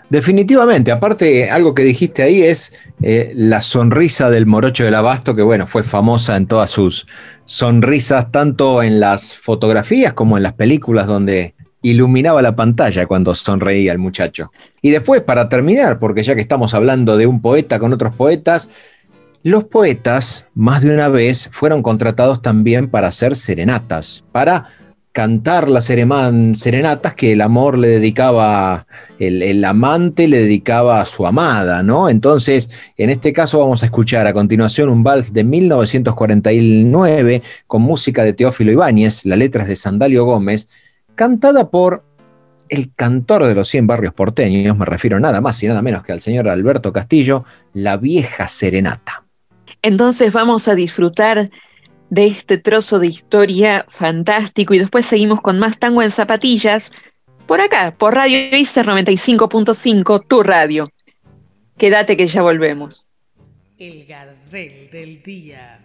Definitivamente, 0.10 0.92
aparte, 0.92 1.50
algo 1.50 1.74
que 1.74 1.84
dijiste 1.84 2.22
ahí 2.22 2.44
es 2.44 2.74
eh, 3.02 3.32
la 3.34 3.62
sonrisa 3.62 4.30
del 4.30 4.46
morocho 4.46 4.84
del 4.84 4.96
abasto, 4.96 5.36
que 5.36 5.42
bueno, 5.42 5.66
fue 5.66 5.84
famosa 5.84 6.36
en 6.38 6.46
todas 6.48 6.70
sus 6.70 7.08
sonrisas, 7.46 8.32
tanto 8.32 8.84
en 8.84 9.00
las 9.00 9.36
fotografías 9.36 10.14
como 10.14 10.38
en 10.38 10.44
las 10.44 10.54
películas 10.54 11.08
donde 11.08 11.56
iluminaba 11.82 12.42
la 12.42 12.56
pantalla 12.56 13.06
cuando 13.06 13.34
sonreía 13.36 13.92
el 13.92 14.00
muchacho. 14.00 14.52
Y 14.82 14.90
después, 14.90 15.22
para 15.22 15.50
terminar, 15.50 16.00
porque 16.00 16.24
ya 16.24 16.36
que 16.36 16.42
estamos 16.42 16.74
hablando 16.74 17.18
de 17.18 17.28
un 17.28 17.42
poeta 17.42 17.80
con 17.80 17.94
otros 17.94 18.16
poetas, 18.16 18.70
los 19.44 19.64
poetas, 19.64 20.48
más 20.54 20.82
de 20.82 20.94
una 20.94 21.08
vez, 21.08 21.50
fueron 21.52 21.82
contratados 21.82 22.42
también 22.42 22.90
para 22.90 23.08
hacer 23.08 23.36
serenatas, 23.38 24.26
para 24.34 24.68
cantar 25.12 25.70
las 25.70 25.86
serenatas 25.86 27.14
que 27.16 27.32
el 27.34 27.42
amor 27.42 27.78
le 27.78 27.88
dedicaba, 27.88 28.86
el, 29.18 29.66
amante 29.66 30.28
le 30.28 30.42
dedicaba 30.44 31.02
a 31.02 31.06
su 31.06 31.26
amada, 31.26 31.82
¿no? 31.84 32.10
Entonces, 32.10 32.70
en 32.96 33.10
este 33.10 33.34
caso 33.34 33.60
vamos 33.60 33.82
a 33.82 33.88
escuchar 33.88 34.28
a 34.28 34.34
continuación 34.34 34.88
un 34.90 35.04
vals 35.04 35.34
de 35.34 35.44
1949 35.44 37.42
con 37.66 37.82
música 37.82 38.24
de 38.24 38.34
Teófilo 38.34 38.72
Ibáñez, 38.72 39.26
la 39.26 39.36
letra 39.36 39.64
es 39.64 39.70
de 39.70 39.76
Sandalio 39.76 40.26
Gómez, 40.26 40.70
cantada 41.20 41.70
por 41.70 42.06
el 42.70 42.94
cantor 42.96 43.44
de 43.44 43.54
los 43.54 43.68
100 43.68 43.88
barrios 43.88 44.14
porteños, 44.14 44.78
me 44.78 44.86
refiero 44.86 45.20
nada 45.20 45.42
más 45.42 45.62
y 45.62 45.68
nada 45.68 45.82
menos 45.82 46.02
que 46.02 46.14
al 46.14 46.22
señor 46.22 46.48
Alberto 46.48 46.94
Castillo, 46.94 47.44
La 47.74 47.98
vieja 47.98 48.48
serenata. 48.48 49.26
Entonces 49.82 50.32
vamos 50.32 50.70
a 50.70 50.76
disfrutar 50.76 51.50
de 52.10 52.28
este 52.28 52.58
trozo 52.58 53.00
de 53.00 53.08
historia 53.08 53.86
fantástico 53.90 54.74
y 54.74 54.80
después 54.80 55.06
seguimos 55.06 55.42
con 55.42 55.60
más 55.60 55.78
tango 55.78 56.02
en 56.02 56.12
zapatillas 56.12 56.90
por 57.48 57.60
acá, 57.60 57.94
por 57.98 58.16
Radio 58.16 58.56
ICER 58.58 58.86
95.5, 58.88 60.26
tu 60.26 60.42
radio. 60.42 60.90
Quédate 61.78 62.16
que 62.16 62.28
ya 62.28 62.42
volvemos. 62.42 63.08
El 63.78 64.06
Gardel 64.06 64.90
del 64.90 65.22
Día. 65.22 65.80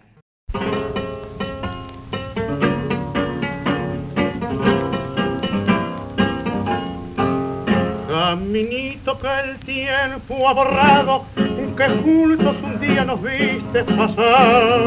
Caminito 8.15 9.17
que 9.17 9.27
el 9.27 9.57
tiempo 9.59 10.47
ha 10.47 10.53
borrado, 10.53 11.25
que 11.35 11.87
juntos 12.01 12.55
un 12.63 12.79
día 12.79 13.03
nos 13.03 13.21
viste 13.21 13.83
pasar. 13.83 14.81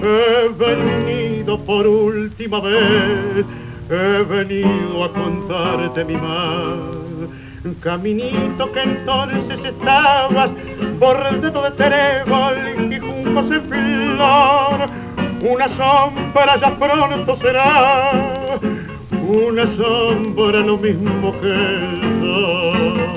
He 0.00 0.48
venido 0.56 1.58
por 1.58 1.84
última 1.84 2.60
vez, 2.60 3.44
he 3.90 4.22
venido 4.28 5.02
a 5.02 5.12
contarte 5.12 6.04
mi 6.04 6.14
mal. 6.14 6.90
Caminito 7.80 8.70
que 8.70 8.82
entonces 8.82 9.64
estabas 9.64 10.50
bordado 11.00 11.62
de 11.62 11.70
trébol 11.72 12.92
y 12.92 12.98
juncos 13.00 13.56
en 13.56 13.62
flor. 13.68 14.86
Una 15.52 15.68
sombra 15.76 16.60
ya 16.60 16.78
pronto 16.78 17.36
será 17.40 18.12
una 19.28 19.66
sombra 19.76 20.60
lo 20.60 20.76
mismo 20.76 21.32
que 21.40 21.48
el 21.48 22.20
sol. 22.20 23.14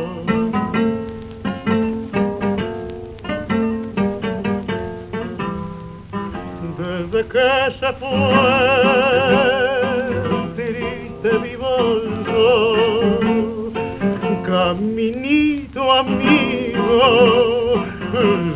Desde 6.78 7.20
que 7.28 7.50
se 7.80 7.94
fue, 7.94 8.28
triste 10.56 11.32
vivo 11.44 11.68
caminito 14.48 15.92
amigo, 15.92 17.84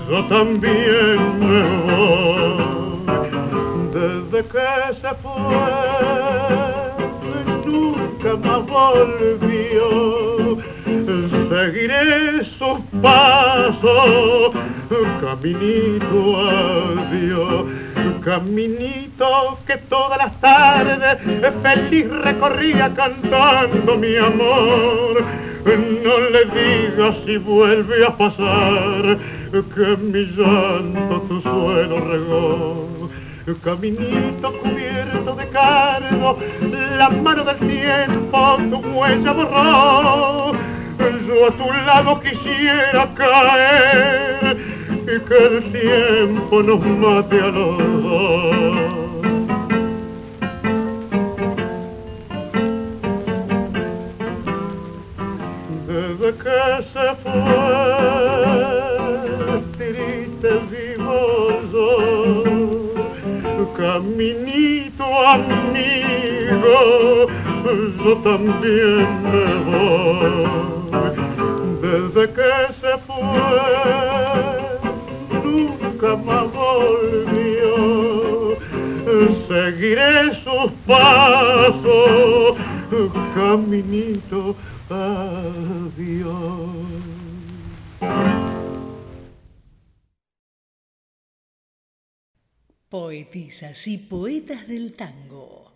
yo 0.10 0.24
también 0.26 1.20
me 1.40 1.62
voy. 1.86 3.02
Desde 3.94 4.40
que 4.48 4.70
se 5.02 5.12
fue, 5.22 6.71
nunca 7.72 8.36
más 8.36 8.66
volvió. 8.68 10.58
Seguiré 11.50 12.46
sus 12.58 12.80
pasos, 13.02 14.56
caminito 15.22 16.40
adiós, 16.40 17.66
caminito 18.24 19.58
que 19.68 19.78
todas 19.78 20.18
las 20.18 20.40
tardes 20.40 21.18
feliz 21.62 22.10
recorría 22.10 22.94
cantando 22.94 23.98
mi 23.98 24.16
amor. 24.16 25.24
No 25.66 26.20
le 26.30 26.46
digas 26.46 27.16
si 27.26 27.38
vuelve 27.38 28.06
a 28.06 28.18
pasar 28.18 29.18
que 29.52 29.98
mi 29.98 30.26
llanto 30.36 31.22
tu 31.28 31.42
suelo 31.42 32.00
regó 32.00 32.92
caminito 33.64 34.54
cubierto 34.60 34.81
de 35.12 35.48
cargo, 35.50 36.40
la 36.98 37.10
mano 37.10 37.44
del 37.44 37.58
tiempo 37.58 38.58
tu 38.70 38.78
huella 38.78 39.34
borró. 39.34 40.54
Yo 41.28 41.48
a 41.48 41.52
tu 41.52 41.70
lado 41.86 42.22
quisiera 42.22 43.10
caer 43.16 44.58
y 45.04 45.20
que 45.20 45.38
el 45.48 45.72
tiempo 45.72 46.64
nos 46.64 46.80
mate 46.80 47.42
a 47.42 47.48
los 47.48 47.78
dos. 48.04 48.76
Desde 55.88 56.34
que 56.38 56.60
se 56.94 57.16
fue, 57.24 57.52
triste 59.78 60.52
vivo 60.70 61.20
yo 61.72 61.92
caminito 63.76 64.81
amigo, 65.28 66.78
yo 68.04 68.12
también 68.18 69.08
me 69.24 69.46
voy. 69.70 70.82
Desde 71.82 72.24
que 72.34 72.52
se 72.82 72.94
fue, 73.08 73.42
nunca 75.44 76.10
más 76.16 76.46
volvió. 76.54 77.74
Seguiré 79.48 80.14
sus 80.44 80.70
pasos, 80.88 82.56
caminito 83.36 84.56
adiós. 84.90 86.81
Poetisas 92.92 93.88
y 93.88 93.98
poetas 94.00 94.68
del 94.68 94.98
tango. 94.98 95.72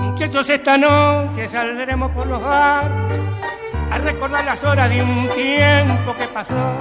Muchachos, 0.00 0.48
esta 0.48 0.78
noche 0.78 1.50
saldremos 1.50 2.12
por 2.12 2.28
los 2.28 2.40
bares 2.40 3.20
a 3.90 3.98
recordar 3.98 4.46
las 4.46 4.64
horas 4.64 4.88
de 4.88 5.02
un 5.02 5.28
tiempo 5.28 6.16
que 6.18 6.28
pasó. 6.28 6.78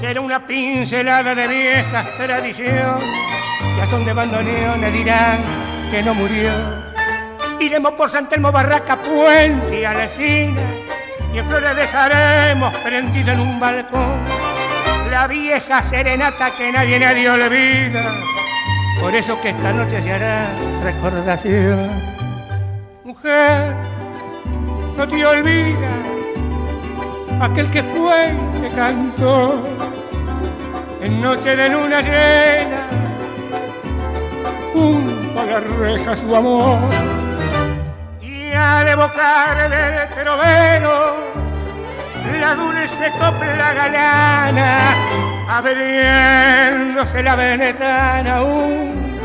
Será 0.00 0.20
una 0.20 0.44
pincelada 0.44 1.32
de 1.36 1.46
viejas 1.46 2.16
tradiciones 2.16 3.33
ya 3.76 3.86
son 3.86 4.04
de 4.04 4.12
bandoneones 4.12 4.92
dirán 4.92 5.38
que 5.90 6.02
no 6.02 6.14
murió. 6.14 6.50
Iremos 7.60 7.92
por 7.92 8.10
San 8.10 8.28
Telmo, 8.28 8.50
Barraca, 8.52 8.96
Puente 9.00 9.80
y 9.80 9.84
Alesina, 9.84 10.60
y 11.32 11.38
en 11.38 11.46
flores 11.46 11.76
dejaremos 11.76 12.74
prendida 12.78 13.32
en 13.32 13.40
un 13.40 13.60
balcón 13.60 14.24
la 15.10 15.28
vieja 15.28 15.82
serenata 15.82 16.50
que 16.56 16.72
nadie, 16.72 16.98
nadie 16.98 17.30
olvida. 17.30 18.02
Por 19.00 19.14
eso 19.14 19.40
que 19.40 19.50
esta 19.50 19.72
noche 19.72 20.02
se 20.02 20.12
hará 20.12 20.48
recordación. 20.82 21.90
Mujer, 23.04 23.74
no 24.96 25.06
te 25.06 25.26
olvides 25.26 25.78
aquel 27.40 27.70
que 27.70 27.82
fue 27.82 28.34
que 28.60 28.68
cantó 28.74 29.62
en 31.00 31.20
noche 31.20 31.54
de 31.54 31.68
luna 31.68 32.00
llena 32.00 33.13
junto 34.74 35.40
a 35.40 36.16
su 36.16 36.36
amor. 36.36 36.78
Y 38.20 38.52
al 38.52 38.88
evocar 38.88 39.70
del 39.70 40.08
trovero 40.10 41.34
la 42.40 42.54
dulce 42.54 43.10
copla 43.12 43.72
galana 43.74 44.94
abriéndose 45.48 47.22
la 47.22 47.36
venetana 47.36 48.36
aún. 48.36 49.16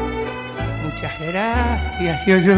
Muchas 0.84 1.20
gracias 1.20 2.28
y 2.28 2.42
yo 2.42 2.56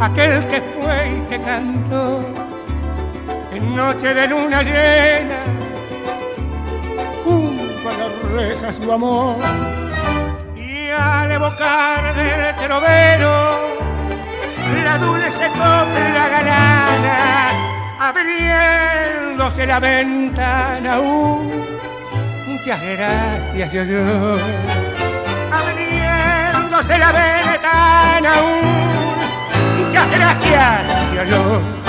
aquel 0.00 0.46
que 0.46 0.62
fue 0.62 1.16
y 1.16 1.20
te 1.28 1.40
cantó 1.42 2.20
en 3.52 3.76
noche 3.76 4.14
de 4.14 4.26
luna 4.28 4.62
llena 4.62 5.42
junto 7.22 7.88
a 7.88 7.92
las 7.92 8.32
rejas 8.32 8.76
su 8.82 8.90
amor 8.90 9.36
y 10.56 10.88
al 10.88 11.30
evocar 11.30 12.14
del 12.14 12.56
trovero 12.56 13.60
la 14.84 14.98
dulce 14.98 15.46
copla 15.48 16.28
galana 16.30 17.50
abriéndose 17.98 19.66
la 19.66 19.80
ventana 19.80 20.94
aún 20.94 21.52
muchas 22.46 22.80
gracias 22.80 23.72
yo, 23.72 23.84
yo 23.84 24.00
abriéndose 25.52 26.98
la 26.98 27.12
ventana 27.12 28.34
aún. 28.34 28.99
Muchas 29.90 30.12
gracias. 30.16 31.80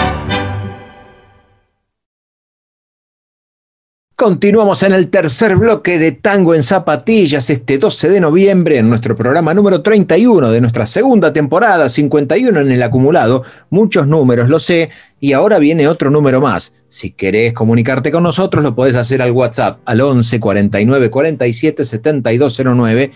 Continuamos 4.16 4.82
en 4.82 4.94
el 4.94 5.10
tercer 5.10 5.56
bloque 5.56 6.00
de 6.00 6.12
Tango 6.12 6.56
en 6.56 6.64
Zapatillas 6.64 7.52
este 7.52 7.78
12 7.78 8.10
de 8.10 8.20
noviembre 8.20 8.80
en 8.80 8.90
nuestro 8.90 9.16
programa 9.16 9.54
número 9.54 9.84
31 9.84 10.50
de 10.50 10.62
nuestra 10.62 10.88
segunda 10.88 11.32
temporada, 11.32 11.90
51 11.90 12.60
en 12.60 12.72
el 12.72 12.82
acumulado, 12.82 13.44
muchos 13.70 14.08
números, 14.08 14.50
lo 14.50 14.60
sé, 14.60 14.90
y 15.20 15.34
ahora 15.34 15.60
viene 15.60 15.88
otro 15.88 16.10
número 16.10 16.42
más. 16.42 16.74
Si 16.88 17.12
querés 17.12 17.54
comunicarte 17.54 18.12
con 18.12 18.24
nosotros 18.24 18.64
lo 18.64 18.74
podés 18.74 18.96
hacer 18.96 19.22
al 19.22 19.32
WhatsApp 19.32 19.80
al 19.86 20.02
11 20.02 20.40
49 20.40 21.12
47 21.12 21.86
7209 21.86 23.12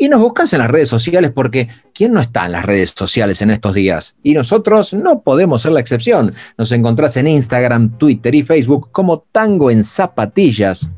y 0.00 0.08
nos 0.08 0.22
buscas 0.22 0.50
en 0.54 0.60
las 0.60 0.70
redes 0.70 0.88
sociales 0.88 1.30
porque 1.30 1.68
¿quién 1.92 2.14
no 2.14 2.22
está 2.22 2.46
en 2.46 2.52
las 2.52 2.64
redes 2.64 2.94
sociales 2.96 3.42
en 3.42 3.50
estos 3.50 3.74
días? 3.74 4.16
Y 4.22 4.32
nosotros 4.32 4.94
no 4.94 5.20
podemos 5.20 5.60
ser 5.60 5.72
la 5.72 5.80
excepción. 5.80 6.32
Nos 6.56 6.72
encontrás 6.72 7.18
en 7.18 7.28
Instagram, 7.28 7.98
Twitter 7.98 8.34
y 8.34 8.42
Facebook 8.42 8.88
como 8.92 9.26
Tango 9.30 9.70
en 9.70 9.84
Zapatillas. 9.84 10.90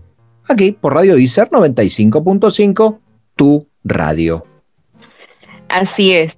Aquí 0.48 0.70
por 0.70 0.94
Radio 0.94 1.18
Icer 1.18 1.50
95.5, 1.50 3.00
tu 3.34 3.66
radio. 3.82 4.46
Así 5.68 6.12
es. 6.12 6.36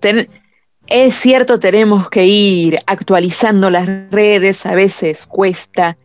es 0.87 1.15
cierto, 1.15 1.61
tenemos 1.61 2.09
que 2.09 2.25
ir 2.25 2.79
actualizando 2.87 3.69
las 3.69 3.87
redes, 4.11 4.65
a 4.65 4.75
veces 4.75 5.27
cuesta, 5.27 5.99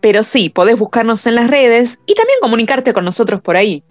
pero 0.00 0.22
sí, 0.22 0.48
podés 0.48 0.78
buscarnos 0.78 1.26
en 1.26 1.34
las 1.34 1.50
redes 1.50 1.98
y 2.06 2.14
también 2.14 2.38
comunicarte 2.40 2.92
con 2.94 3.04
nosotros 3.04 3.40
por 3.40 3.56
ahí. 3.56 3.82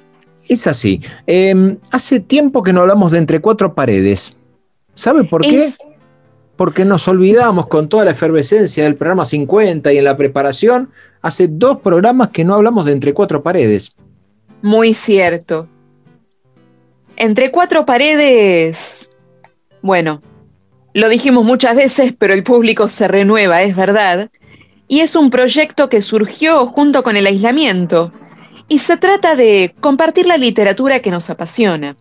Es 0.48 0.68
así. 0.68 1.02
Em, 1.26 1.78
hace 1.92 2.20
tiempo 2.20 2.64
que 2.64 2.74
no 2.74 2.82
hablamos 2.82 3.12
de 3.12 3.20
entre 3.20 3.40
cuatro 3.40 3.74
paredes. 3.74 4.36
¿Sabe 4.96 5.24
por 5.24 5.42
qué? 5.42 5.72
Porque 6.56 6.86
nos 6.86 7.08
olvidamos 7.08 7.68
con 7.68 7.90
toda 7.90 8.06
la 8.06 8.12
efervescencia 8.12 8.84
del 8.84 8.96
programa 8.96 9.26
50 9.26 9.92
y 9.92 9.98
en 9.98 10.04
la 10.04 10.18
preparación. 10.18 10.92
Hace 11.22 11.48
dos 11.48 11.80
programas 11.80 12.30
que 12.30 12.44
no 12.44 12.56
hablamos 12.56 12.86
de 12.86 12.92
entre 12.92 13.14
cuatro 13.14 13.42
paredes. 13.42 13.96
Muy 14.62 14.94
cierto. 14.94 15.68
Entre 17.16 17.52
cuatro 17.52 17.86
paredes. 17.86 19.10
Bueno, 19.82 20.22
lo 20.94 21.10
dijimos 21.10 21.46
muchas 21.46 21.76
veces, 21.76 22.14
pero 22.18 22.34
el 22.34 22.44
público 22.44 22.88
se 22.88 23.08
renueva, 23.08 23.64
es 23.64 23.76
verdad. 23.76 24.30
Y 24.88 25.00
es 25.00 25.16
un 25.16 25.30
proyecto 25.30 25.90
que 25.90 26.02
surgió 26.02 26.66
junto 26.68 27.04
con 27.04 27.18
el 27.18 27.26
aislamiento 27.26 28.12
y 28.68 28.80
se 28.80 28.98
trata 28.98 29.36
de 29.36 29.76
compartir 29.80 30.26
la 30.26 30.38
literatura 30.38 31.00
que 31.00 31.12
nos 31.12 31.30
apasiona. 31.30 31.96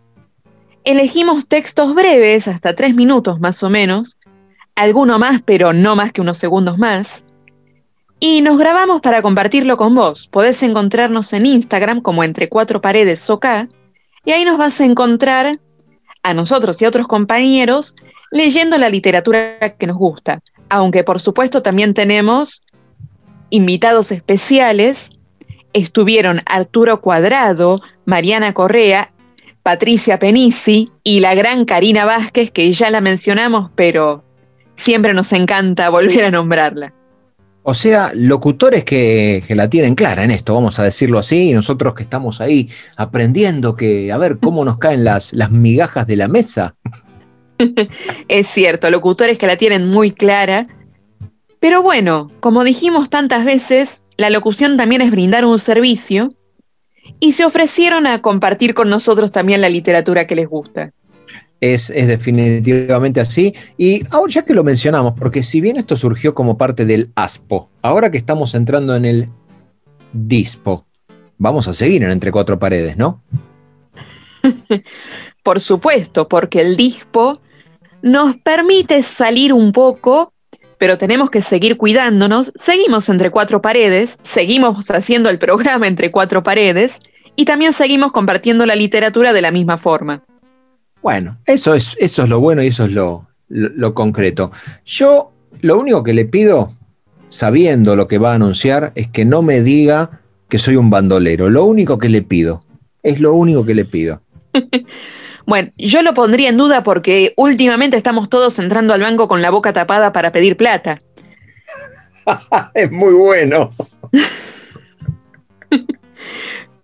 Elegimos 0.84 1.46
textos 1.46 1.94
breves, 1.94 2.48
hasta 2.48 2.74
tres 2.74 2.94
minutos 2.94 3.40
más 3.40 3.62
o 3.62 3.70
menos, 3.70 4.16
alguno 4.74 5.18
más, 5.18 5.42
pero 5.42 5.72
no 5.72 5.96
más 5.96 6.12
que 6.12 6.20
unos 6.20 6.38
segundos 6.38 6.78
más, 6.78 7.24
y 8.24 8.40
nos 8.40 8.56
grabamos 8.56 9.00
para 9.00 9.20
compartirlo 9.20 9.76
con 9.76 9.96
vos. 9.96 10.28
Podés 10.28 10.62
encontrarnos 10.62 11.32
en 11.32 11.44
Instagram 11.44 12.00
como 12.00 12.22
entre 12.22 12.48
cuatro 12.48 12.80
paredes 12.80 13.28
OK, 13.28 13.46
y 14.24 14.30
ahí 14.30 14.44
nos 14.44 14.58
vas 14.58 14.80
a 14.80 14.84
encontrar 14.84 15.58
a 16.22 16.34
nosotros 16.34 16.80
y 16.80 16.84
a 16.84 16.88
otros 16.88 17.08
compañeros 17.08 17.96
leyendo 18.30 18.78
la 18.78 18.88
literatura 18.88 19.58
que 19.76 19.86
nos 19.88 19.96
gusta, 19.96 20.40
aunque 20.68 21.02
por 21.02 21.20
supuesto 21.20 21.62
también 21.62 21.94
tenemos 21.94 22.62
invitados 23.50 24.12
especiales 24.12 25.10
estuvieron 25.72 26.40
Arturo 26.46 27.00
Cuadrado, 27.00 27.80
Mariana 28.04 28.52
Correa, 28.52 29.12
Patricia 29.62 30.18
Penisi 30.18 30.88
y 31.04 31.20
la 31.20 31.34
gran 31.34 31.64
Karina 31.64 32.04
Vázquez, 32.04 32.50
que 32.50 32.70
ya 32.72 32.90
la 32.90 33.00
mencionamos, 33.00 33.70
pero 33.74 34.24
siempre 34.76 35.14
nos 35.14 35.32
encanta 35.32 35.88
volver 35.90 36.24
a 36.24 36.30
nombrarla. 36.30 36.92
O 37.64 37.74
sea, 37.74 38.10
locutores 38.14 38.82
que, 38.82 39.44
la 39.50 39.70
tienen 39.70 39.94
clara 39.94 40.24
en 40.24 40.32
esto, 40.32 40.52
vamos 40.52 40.80
a 40.80 40.82
decirlo 40.82 41.20
así, 41.20 41.50
y 41.50 41.52
nosotros 41.52 41.94
que 41.94 42.02
estamos 42.02 42.40
ahí 42.40 42.68
aprendiendo 42.96 43.76
que 43.76 44.10
a 44.10 44.16
ver 44.16 44.38
cómo 44.38 44.64
nos 44.64 44.78
caen 44.78 45.04
las, 45.04 45.32
las 45.32 45.52
migajas 45.52 46.06
de 46.08 46.16
la 46.16 46.26
mesa. 46.26 46.74
es 48.28 48.48
cierto, 48.48 48.90
locutores 48.90 49.38
que 49.38 49.46
la 49.46 49.56
tienen 49.56 49.88
muy 49.88 50.10
clara. 50.10 50.66
Pero 51.60 51.82
bueno, 51.82 52.32
como 52.40 52.64
dijimos 52.64 53.08
tantas 53.10 53.44
veces, 53.44 54.02
la 54.16 54.30
locución 54.30 54.76
también 54.76 55.02
es 55.02 55.10
brindar 55.10 55.44
un 55.44 55.58
servicio 55.58 56.28
y 57.20 57.32
se 57.32 57.44
ofrecieron 57.44 58.06
a 58.06 58.20
compartir 58.20 58.74
con 58.74 58.88
nosotros 58.88 59.32
también 59.32 59.60
la 59.60 59.68
literatura 59.68 60.26
que 60.26 60.34
les 60.34 60.48
gusta. 60.48 60.90
Es, 61.60 61.88
definitivamente 61.88 63.20
así. 63.20 63.54
Y 63.78 64.02
ahora 64.10 64.32
ya 64.32 64.44
que 64.44 64.54
lo 64.54 64.64
mencionamos, 64.64 65.14
porque 65.16 65.44
si 65.44 65.60
bien 65.60 65.76
esto 65.76 65.96
surgió 65.96 66.34
como 66.34 66.58
parte 66.58 66.84
del 66.84 67.10
ASPO, 67.14 67.70
ahora 67.82 68.10
que 68.10 68.18
estamos 68.18 68.54
entrando 68.54 68.96
en 68.96 69.04
el 69.04 69.30
DISPO, 70.12 70.84
vamos 71.38 71.68
a 71.68 71.72
seguir 71.72 72.02
en 72.02 72.10
Entre 72.10 72.32
Cuatro 72.32 72.58
Paredes, 72.58 72.96
¿no? 72.96 73.22
Por 75.44 75.60
supuesto, 75.60 76.28
porque 76.28 76.60
el 76.60 76.76
DISPO 76.76 77.40
nos 78.02 78.36
permite 78.38 79.02
salir 79.02 79.52
un 79.52 79.70
poco 79.70 80.32
pero 80.82 80.98
tenemos 80.98 81.30
que 81.30 81.42
seguir 81.42 81.76
cuidándonos. 81.76 82.50
Seguimos 82.56 83.08
entre 83.08 83.30
cuatro 83.30 83.62
paredes, 83.62 84.18
seguimos 84.22 84.90
haciendo 84.90 85.30
el 85.30 85.38
programa 85.38 85.86
entre 85.86 86.10
cuatro 86.10 86.42
paredes 86.42 86.98
y 87.36 87.44
también 87.44 87.72
seguimos 87.72 88.10
compartiendo 88.10 88.66
la 88.66 88.74
literatura 88.74 89.32
de 89.32 89.42
la 89.42 89.52
misma 89.52 89.78
forma. 89.78 90.24
Bueno, 91.00 91.38
eso 91.46 91.74
es, 91.74 91.96
eso 92.00 92.24
es 92.24 92.28
lo 92.28 92.40
bueno 92.40 92.64
y 92.64 92.66
eso 92.66 92.86
es 92.86 92.90
lo, 92.90 93.28
lo 93.48 93.94
concreto. 93.94 94.50
Yo 94.84 95.30
lo 95.60 95.78
único 95.78 96.02
que 96.02 96.14
le 96.14 96.24
pido, 96.24 96.72
sabiendo 97.28 97.94
lo 97.94 98.08
que 98.08 98.18
va 98.18 98.32
a 98.32 98.34
anunciar, 98.34 98.90
es 98.96 99.06
que 99.06 99.24
no 99.24 99.40
me 99.40 99.60
diga 99.60 100.22
que 100.48 100.58
soy 100.58 100.74
un 100.74 100.90
bandolero. 100.90 101.48
Lo 101.48 101.64
único 101.64 101.96
que 101.98 102.08
le 102.08 102.22
pido. 102.22 102.64
Es 103.04 103.20
lo 103.20 103.34
único 103.34 103.64
que 103.64 103.76
le 103.76 103.84
pido. 103.84 104.20
Bueno, 105.46 105.70
yo 105.76 106.02
lo 106.02 106.14
pondría 106.14 106.48
en 106.48 106.56
duda 106.56 106.82
porque 106.84 107.34
últimamente 107.36 107.96
estamos 107.96 108.28
todos 108.28 108.58
entrando 108.58 108.94
al 108.94 109.00
banco 109.00 109.28
con 109.28 109.42
la 109.42 109.50
boca 109.50 109.72
tapada 109.72 110.12
para 110.12 110.32
pedir 110.32 110.56
plata. 110.56 110.98
es 112.74 112.90
muy 112.90 113.14
bueno. 113.14 113.70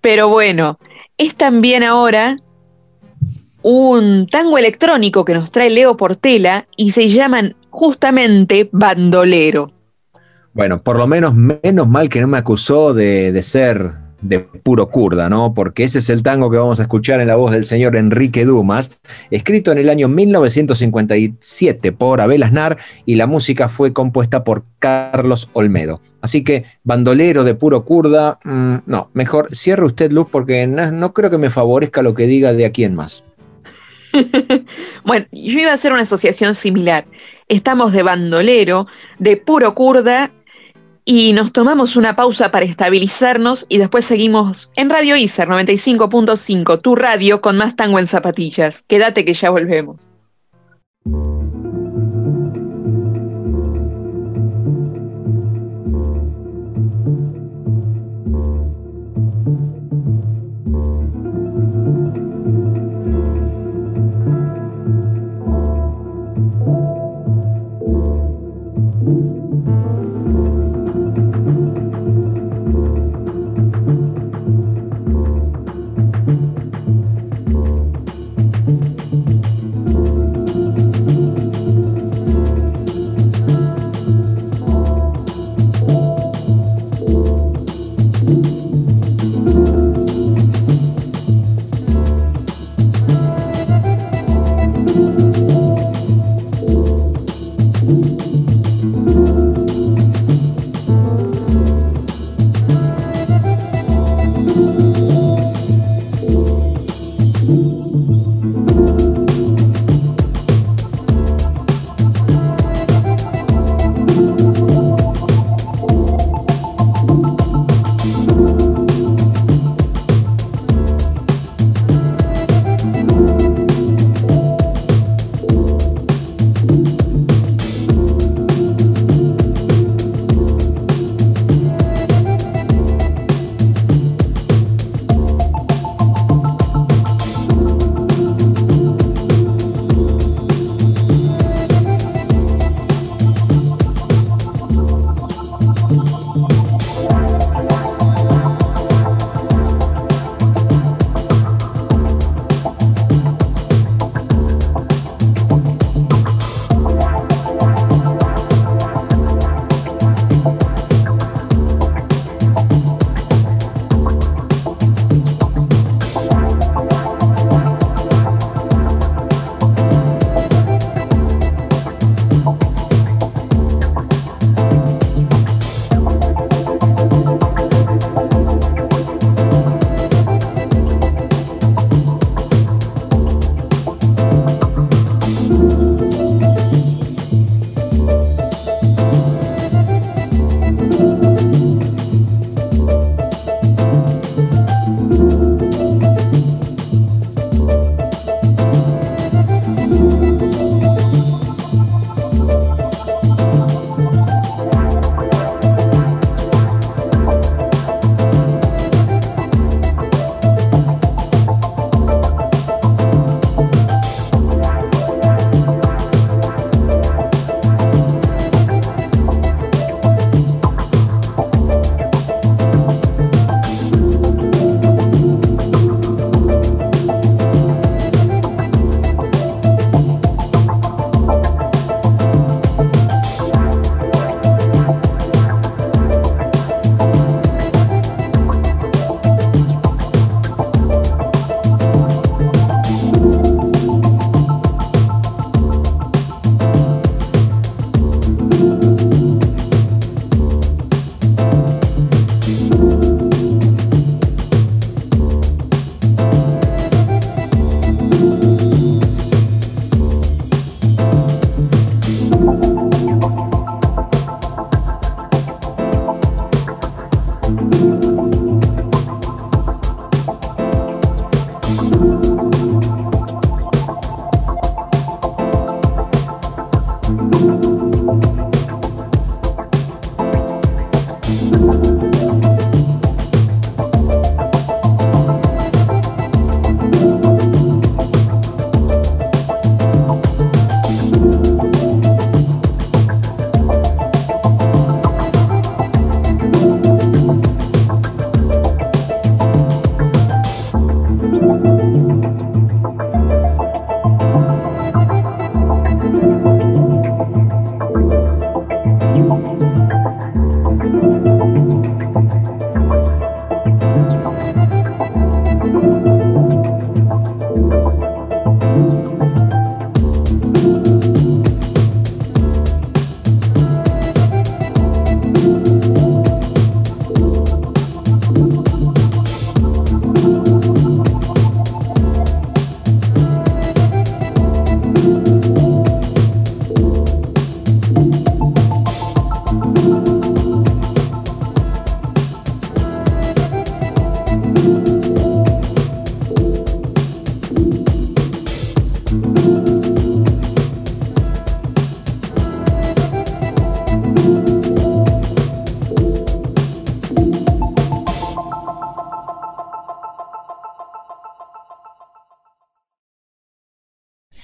Pero 0.00 0.28
bueno, 0.28 0.78
es 1.16 1.34
también 1.34 1.82
ahora 1.82 2.36
un 3.62 4.26
tango 4.26 4.58
electrónico 4.58 5.24
que 5.24 5.34
nos 5.34 5.50
trae 5.50 5.70
Leo 5.70 5.96
Portela 5.96 6.66
y 6.76 6.92
se 6.92 7.08
llaman 7.08 7.56
justamente 7.70 8.68
Bandolero. 8.72 9.72
Bueno, 10.54 10.82
por 10.82 10.98
lo 10.98 11.06
menos 11.06 11.34
menos 11.34 11.88
mal 11.88 12.08
que 12.08 12.20
no 12.20 12.28
me 12.28 12.38
acusó 12.38 12.94
de, 12.94 13.30
de 13.30 13.42
ser 13.42 14.07
de 14.20 14.40
puro 14.40 14.88
kurda, 14.88 15.28
¿no? 15.28 15.54
Porque 15.54 15.84
ese 15.84 16.00
es 16.00 16.10
el 16.10 16.22
tango 16.22 16.50
que 16.50 16.56
vamos 16.56 16.80
a 16.80 16.82
escuchar 16.82 17.20
en 17.20 17.28
la 17.28 17.36
voz 17.36 17.52
del 17.52 17.64
señor 17.64 17.96
Enrique 17.96 18.44
Dumas, 18.44 18.98
escrito 19.30 19.72
en 19.72 19.78
el 19.78 19.88
año 19.88 20.08
1957 20.08 21.92
por 21.92 22.20
Abel 22.20 22.42
Aznar 22.42 22.78
y 23.06 23.14
la 23.14 23.26
música 23.26 23.68
fue 23.68 23.92
compuesta 23.92 24.44
por 24.44 24.64
Carlos 24.78 25.48
Olmedo. 25.52 26.00
Así 26.20 26.42
que 26.42 26.64
bandolero 26.82 27.44
de 27.44 27.54
puro 27.54 27.84
kurda, 27.84 28.38
mm, 28.44 28.76
no, 28.86 29.10
mejor 29.14 29.54
cierre 29.54 29.86
usted 29.86 30.10
luz 30.10 30.26
porque 30.30 30.66
no, 30.66 31.12
creo 31.12 31.30
que 31.30 31.38
me 31.38 31.50
favorezca 31.50 32.02
lo 32.02 32.14
que 32.14 32.26
diga 32.26 32.52
de 32.52 32.66
aquí 32.66 32.84
en 32.84 32.94
más. 32.94 33.24
bueno, 35.04 35.26
yo 35.30 35.60
iba 35.60 35.70
a 35.70 35.74
hacer 35.74 35.92
una 35.92 36.02
asociación 36.02 36.54
similar. 36.54 37.04
Estamos 37.46 37.92
de 37.92 38.02
bandolero, 38.02 38.86
de 39.18 39.36
puro 39.36 39.74
kurda 39.74 40.32
y 41.10 41.32
nos 41.32 41.52
tomamos 41.52 41.96
una 41.96 42.16
pausa 42.16 42.50
para 42.50 42.66
estabilizarnos 42.66 43.64
y 43.70 43.78
después 43.78 44.04
seguimos 44.04 44.70
en 44.76 44.90
Radio 44.90 45.16
ICER 45.16 45.48
95.5, 45.48 46.82
tu 46.82 46.96
radio 46.96 47.40
con 47.40 47.56
más 47.56 47.76
tango 47.76 47.98
en 47.98 48.06
zapatillas. 48.06 48.84
Quédate 48.86 49.24
que 49.24 49.32
ya 49.32 49.48
volvemos. 49.48 49.96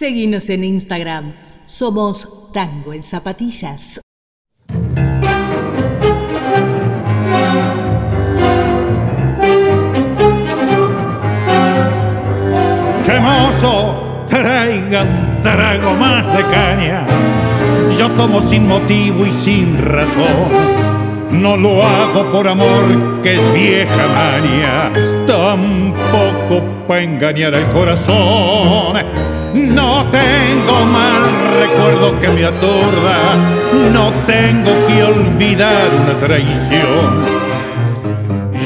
Seguinos 0.04 0.50
en 0.50 0.64
Instagram. 0.64 1.32
Somos 1.64 2.52
Tango 2.52 2.92
en 2.92 3.02
Zapatillas. 3.02 4.02
Chemoso, 13.06 14.26
traiga 14.28 15.00
un 15.04 15.42
trago 15.42 15.94
más 15.94 16.36
de 16.36 16.42
caña. 16.50 17.06
Yo 17.98 18.10
tomo 18.10 18.42
sin 18.42 18.68
motivo 18.68 19.24
y 19.24 19.32
sin 19.32 19.78
razón 19.78 20.50
no 21.30 21.56
lo 21.56 21.82
hago 21.82 22.30
por 22.30 22.46
amor, 22.46 23.22
que 23.22 23.36
es 23.36 23.54
vieja 23.54 24.06
mania, 24.08 24.92
tampoco 25.26 26.62
para 26.86 27.00
engañar 27.00 27.54
al 27.54 27.70
corazón. 27.70 29.43
No 29.54 30.04
tengo 30.10 30.84
mal 30.84 31.22
recuerdo 31.60 32.18
que 32.18 32.28
me 32.28 32.44
atorda, 32.44 33.36
no 33.92 34.12
tengo 34.26 34.72
que 34.88 35.04
olvidar 35.04 35.90
una 36.02 36.18
traición. 36.18 37.22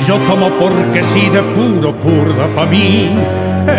Yo 0.06 0.18
como 0.26 0.48
porque 0.52 1.02
sí 1.12 1.28
de 1.28 1.42
puro 1.42 1.94
curda 1.98 2.46
pa' 2.56 2.64
mí, 2.64 3.10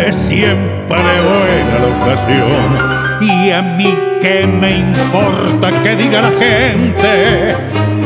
es 0.06 0.14
siempre 0.14 0.70
buena 0.86 1.78
la 1.80 1.88
ocasión. 2.00 3.18
Y 3.20 3.50
a 3.50 3.60
mí 3.60 3.92
que 4.22 4.46
me 4.46 4.78
importa 4.78 5.70
que 5.82 5.96
diga 5.96 6.22
la 6.22 6.30
gente 6.30 7.56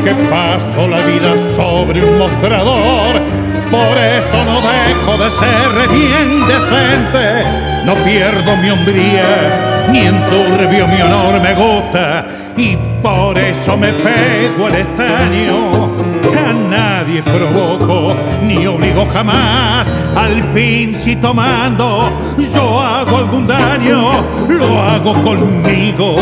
que 0.03 0.15
paso 0.31 0.87
la 0.87 1.05
vida 1.05 1.35
sobre 1.55 2.03
un 2.03 2.17
mostrador. 2.17 3.21
Por 3.69 3.97
eso 3.99 4.43
no 4.45 4.61
dejo 4.61 5.23
de 5.23 5.29
ser 5.29 5.89
bien 5.93 6.47
decente. 6.47 7.74
No 7.85 7.93
pierdo 8.03 8.57
mi 8.57 8.71
hombría, 8.71 9.85
ni 9.91 9.99
enturbio 9.99 10.87
mi 10.87 11.01
honor 11.01 11.39
me 11.39 11.53
gusta. 11.53 12.25
Y 12.57 12.75
por 13.03 13.37
eso 13.37 13.77
me 13.77 13.93
pego 13.93 14.67
el 14.69 14.75
estaño. 14.75 15.91
A 16.35 16.51
nadie 16.51 17.21
provoco, 17.21 18.15
ni 18.41 18.65
obligo 18.65 19.05
jamás. 19.13 19.87
Al 20.15 20.43
fin 20.51 20.95
si 20.95 21.15
tomando 21.17 22.11
yo 22.55 22.81
hago 22.81 23.17
algún 23.17 23.45
daño, 23.45 24.25
lo 24.49 24.81
hago 24.81 25.13
conmigo 25.21 26.15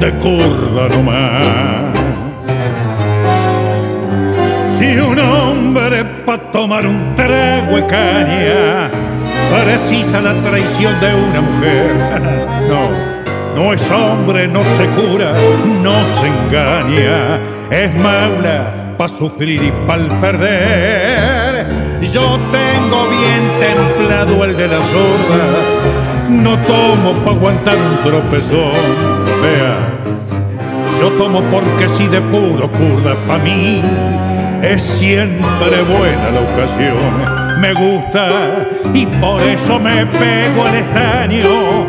de 0.00 0.10
curda 0.14 0.88
nomás. 0.88 1.98
Si 4.78 4.96
un 4.96 5.18
hombre 5.18 6.02
para 6.24 6.50
tomar 6.50 6.86
un 6.86 7.14
trago 7.14 7.76
de 7.76 7.86
caña 7.86 9.13
precisa 9.62 10.20
la 10.20 10.34
traición 10.42 10.98
de 11.00 11.14
una 11.14 11.40
mujer, 11.40 11.96
no, 12.68 12.90
no 13.54 13.72
es 13.72 13.90
hombre, 13.90 14.48
no 14.48 14.62
se 14.76 14.86
cura, 14.88 15.32
no 15.82 15.94
se 16.20 16.26
engaña, 16.26 17.40
es 17.70 17.94
maula 17.94 18.94
para 18.98 19.12
sufrir 19.12 19.62
y 19.62 19.72
para 19.86 20.20
perder. 20.20 21.66
Yo 22.12 22.38
tengo 22.52 23.08
bien 23.08 23.42
templado 23.60 24.44
el 24.44 24.56
de 24.56 24.68
la 24.68 24.78
sorda, 24.78 25.44
no 26.30 26.58
tomo 26.60 27.12
para 27.24 27.36
aguantar 27.36 27.76
un 27.76 28.02
tropezón, 28.02 28.72
vea. 29.42 29.94
Yo 31.00 31.10
tomo 31.18 31.40
porque 31.50 31.88
si 31.96 32.06
de 32.08 32.20
puro 32.20 32.70
curda 32.70 33.14
pa' 33.26 33.38
mí 33.38 33.82
es 34.62 34.82
siempre 34.82 35.82
buena 35.88 36.30
la 36.30 36.40
ocasión. 36.40 37.60
Me 37.60 37.72
gusta 37.74 38.66
y 38.92 39.06
por 39.06 39.42
eso 39.42 39.78
me 39.78 40.06
pego 40.06 40.64
al 40.66 40.74
estaño. 40.74 41.86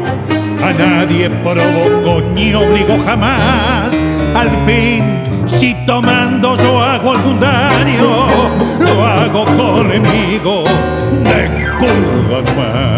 A 0.63 0.73
nadie 0.73 1.29
provoco 1.29 2.21
ni 2.33 2.53
obligo 2.53 2.97
jamás. 3.05 3.93
Al 4.35 4.49
fin, 4.65 5.21
si 5.47 5.73
tomando 5.85 6.55
yo 6.57 6.81
hago 6.81 7.11
algún 7.11 7.39
daño, 7.39 8.27
lo 8.79 9.05
hago 9.05 9.45
conmigo 9.45 10.63
de 11.23 11.49
curva 11.77 12.41
más. 12.55 12.94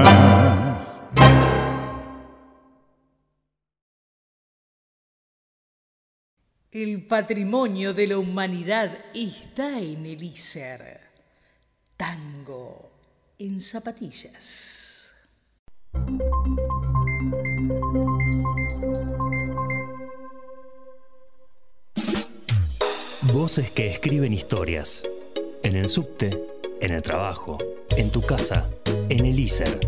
El 6.80 7.02
patrimonio 7.02 7.92
de 7.92 8.06
la 8.06 8.20
humanidad 8.20 9.00
está 9.16 9.80
en 9.80 10.06
el 10.06 10.22
ISER. 10.22 11.00
Tango 11.98 12.92
en 13.40 13.62
zapatillas. 13.62 15.12
Voces 23.34 23.72
que 23.72 23.88
escriben 23.88 24.32
historias. 24.32 25.02
En 25.64 25.76
el 25.76 25.90
subte, 25.90 26.30
en 26.80 26.92
el 26.92 27.02
trabajo, 27.02 27.58
en 27.98 28.12
tu 28.12 28.22
casa, 28.22 28.70
en 29.10 29.26
el 29.26 29.40
ISER. 29.40 29.80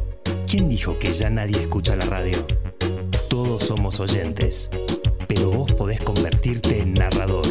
¿Quién 0.47 0.67
dijo 0.67 0.97
que 0.97 1.13
ya 1.13 1.29
nadie 1.29 1.61
escucha 1.61 1.95
la 1.95 2.05
radio? 2.05 2.43
Todos 3.29 3.65
somos 3.65 3.99
oyentes 3.99 4.71
pero 5.29 5.49
vos 5.51 5.71
podés 5.73 6.01
convertirte 6.01 6.81
en 6.81 6.95
narrador. 6.95 7.45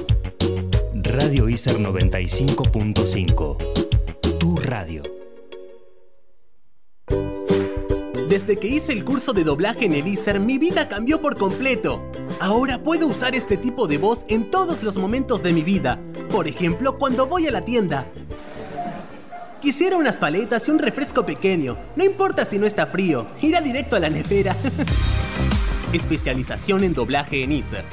Radio 0.95 1.49
ISER 1.49 1.79
95.5. 1.79 4.39
Tu 4.39 4.57
radio. 4.57 5.01
Desde 8.29 8.57
que 8.57 8.67
hice 8.67 8.93
el 8.93 9.05
curso 9.05 9.33
de 9.33 9.45
doblaje 9.45 9.85
en 9.85 9.93
el 9.93 10.09
ISER, 10.09 10.41
mi 10.41 10.59
vida 10.59 10.89
cambió 10.89 11.23
por 11.23 11.37
completo. 11.37 12.03
Ahora 12.41 12.83
puedo 12.83 13.07
usar 13.07 13.37
este 13.37 13.57
tipo 13.57 13.87
de 13.87 13.99
voz 13.99 14.25
en 14.29 14.51
todos 14.51 14.83
los 14.83 14.97
momentos 14.97 15.45
de 15.45 15.53
mi 15.53 15.63
vida. 15.63 16.01
Por 16.33 16.49
ejemplo, 16.49 16.97
cuando 16.97 17.29
voy 17.29 17.47
a 17.47 17.53
la 17.53 17.65
tienda. 17.65 18.07
Quisiera 19.63 19.97
unas 19.97 20.19
paletas 20.19 20.67
y 20.67 20.73
un 20.73 20.81
refresco 20.81 21.25
pequeño. 21.25 21.79
No 21.95 22.05
importa 22.05 22.45
si 22.45 22.59
no 22.59 22.67
está 22.67 22.89
frío, 22.89 23.25
irá 23.41 23.61
directo 23.61 23.95
a 23.95 24.01
la 24.01 24.11
nevera. 24.11 24.57
Especialización 25.93 26.85
en 26.85 26.93
doblaje 26.93 27.43
en 27.43 27.53
ISER. 27.53 27.85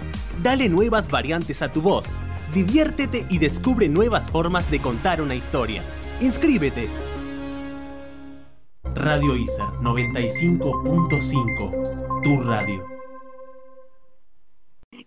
Dale 0.43 0.67
nuevas 0.67 1.09
variantes 1.09 1.61
a 1.61 1.71
tu 1.71 1.81
voz. 1.81 2.07
Diviértete 2.53 3.25
y 3.29 3.37
descubre 3.37 3.87
nuevas 3.87 4.29
formas 4.29 4.69
de 4.69 4.79
contar 4.79 5.21
una 5.21 5.35
historia. 5.35 5.81
Inscríbete. 6.19 6.89
Radio 8.95 9.37
ISER 9.37 9.67
95.5. 9.81 12.23
Tu 12.23 12.43
radio. 12.43 12.83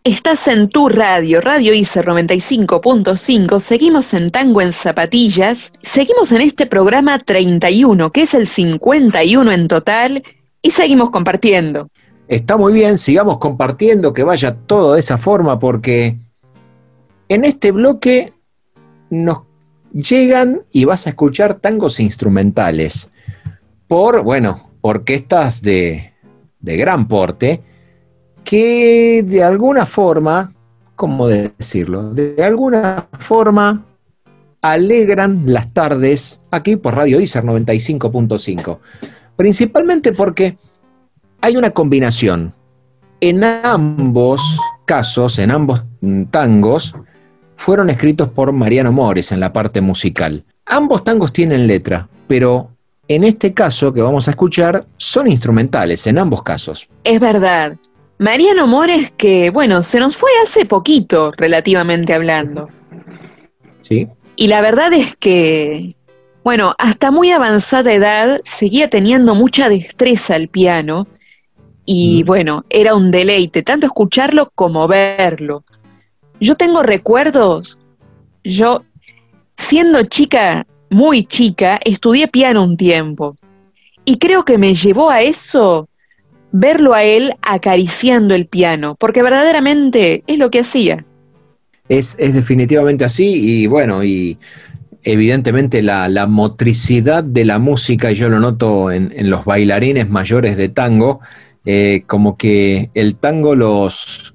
Estás 0.03 0.49
en 0.49 0.71
tu 0.71 0.89
radio, 0.89 1.43
Radio 1.43 1.75
ICER 1.75 2.07
95.5. 2.07 3.61
Seguimos 3.61 4.15
en 4.15 4.31
Tango 4.31 4.63
en 4.63 4.73
Zapatillas. 4.73 5.73
Seguimos 5.83 6.33
en 6.33 6.41
este 6.41 6.65
programa 6.65 7.19
31, 7.19 8.13
que 8.13 8.23
es 8.23 8.33
el 8.33 8.47
51 8.47 9.53
en 9.53 9.69
total, 9.69 10.23
y 10.63 10.71
seguimos 10.71 11.11
compartiendo. 11.11 11.91
Está 12.29 12.59
muy 12.59 12.75
bien, 12.75 12.99
sigamos 12.99 13.39
compartiendo, 13.39 14.13
que 14.13 14.23
vaya 14.23 14.55
todo 14.55 14.93
de 14.93 15.01
esa 15.01 15.17
forma, 15.17 15.59
porque 15.59 16.19
en 17.31 17.45
este 17.45 17.73
bloque 17.73 18.35
nos 19.09 19.41
llegan 19.95 20.61
y 20.71 20.85
vas 20.85 21.07
a 21.07 21.11
escuchar 21.11 21.55
tangos 21.55 22.01
instrumentales 22.01 23.09
por, 23.87 24.23
bueno, 24.23 24.69
orquestas 24.83 25.63
de, 25.63 26.13
de 26.61 26.77
gran 26.77 27.09
porte, 27.09 27.63
que 28.45 29.25
de 29.27 29.43
alguna 29.43 29.87
forma, 29.87 30.53
¿cómo 30.97 31.29
decirlo? 31.29 32.13
De 32.13 32.45
alguna 32.45 33.09
forma 33.19 33.87
alegran 34.61 35.45
las 35.47 35.73
tardes 35.73 36.41
aquí 36.51 36.77
por 36.77 36.95
Radio 36.95 37.21
ISER 37.21 37.45
95.5. 37.45 38.79
Principalmente 39.35 40.13
porque 40.13 40.59
hay 41.41 41.57
una 41.57 41.71
combinación. 41.71 42.53
En 43.21 43.45
ambos 43.45 44.41
casos, 44.85 45.39
en 45.39 45.51
ambos 45.51 45.83
tangos, 46.31 46.95
fueron 47.57 47.91
escritos 47.91 48.29
por 48.29 48.53
Mariano 48.53 48.93
Mores 48.93 49.33
en 49.33 49.41
la 49.41 49.53
parte 49.53 49.81
musical. 49.81 50.45
Ambos 50.67 51.05
tangos 51.05 51.33
tienen 51.33 51.67
letra, 51.67 52.09
pero 52.27 52.71
en 53.09 53.25
este 53.25 53.53
caso 53.53 53.93
que 53.93 54.01
vamos 54.01 54.29
a 54.29 54.33
escuchar 54.33 54.87
son 54.97 55.29
instrumentales, 55.29 56.07
en 56.07 56.19
ambos 56.19 56.43
casos. 56.43 56.89
Es 57.05 57.19
verdad. 57.21 57.77
Mariano 58.19 58.67
Mores 58.67 59.13
que, 59.17 59.51
bueno, 59.51 59.83
se 59.83 60.01
nos 60.01 60.17
fue 60.17 60.31
hace 60.45 60.67
poquito, 60.67 61.33
relativamente 61.37 62.15
hablando. 62.15 62.69
Sí. 63.83 64.09
Y 64.37 64.49
la 64.49 64.61
verdad 64.61 64.93
es 64.93 65.17
que, 65.17 65.97
bueno, 66.45 66.75
hasta 66.79 67.11
muy 67.11 67.31
avanzada 67.31 67.93
edad 67.93 68.41
seguía 68.45 68.91
teniendo 68.91 69.35
mucha 69.35 69.69
destreza 69.69 70.35
al 70.35 70.49
piano 70.49 71.07
y 71.91 72.23
bueno, 72.23 72.67
era 72.69 72.95
un 72.95 73.11
deleite, 73.11 73.63
tanto 73.63 73.87
escucharlo 73.87 74.53
como 74.55 74.87
verlo. 74.87 75.65
Yo 76.39 76.55
tengo 76.55 76.83
recuerdos, 76.83 77.79
yo 78.45 78.85
siendo 79.57 80.03
chica, 80.03 80.67
muy 80.91 81.25
chica, 81.25 81.81
estudié 81.83 82.29
piano 82.29 82.63
un 82.63 82.77
tiempo. 82.77 83.35
Y 84.05 84.19
creo 84.19 84.45
que 84.45 84.59
me 84.59 84.75
llevó 84.75 85.09
a 85.09 85.23
eso 85.23 85.89
verlo 86.53 86.93
a 86.93 87.05
él 87.05 87.33
acariciando 87.41 88.35
el 88.35 88.47
piano, 88.47 88.95
porque 89.01 89.23
verdaderamente 89.23 90.25
es 90.27 90.39
lo 90.39 90.51
que 90.51 90.61
hacía. 90.61 91.07
Es, 91.89 92.17
es 92.19 92.35
definitivamente 92.35 93.07
así 93.07 93.63
y 93.63 93.67
bueno, 93.67 94.05
y 94.05 94.37
evidentemente 95.05 95.81
la, 95.81 96.11
la, 96.11 96.27
motricidad 96.27 97.25
de 97.25 97.47
la 97.47 97.59
música, 97.59 98.13
y 98.13 98.17
yo 98.17 98.29
lo 98.29 98.41
noto 98.41 98.93
en, 98.93 99.11
en 99.17 99.31
los 99.31 99.47
bailarines 99.47 100.11
mayores 100.11 100.59
de 100.59 100.69
tango, 100.69 101.21
eh, 101.71 102.05
como 102.07 102.39
que 102.39 102.89
el 102.95 103.17
tango 103.17 103.55
los, 103.55 104.35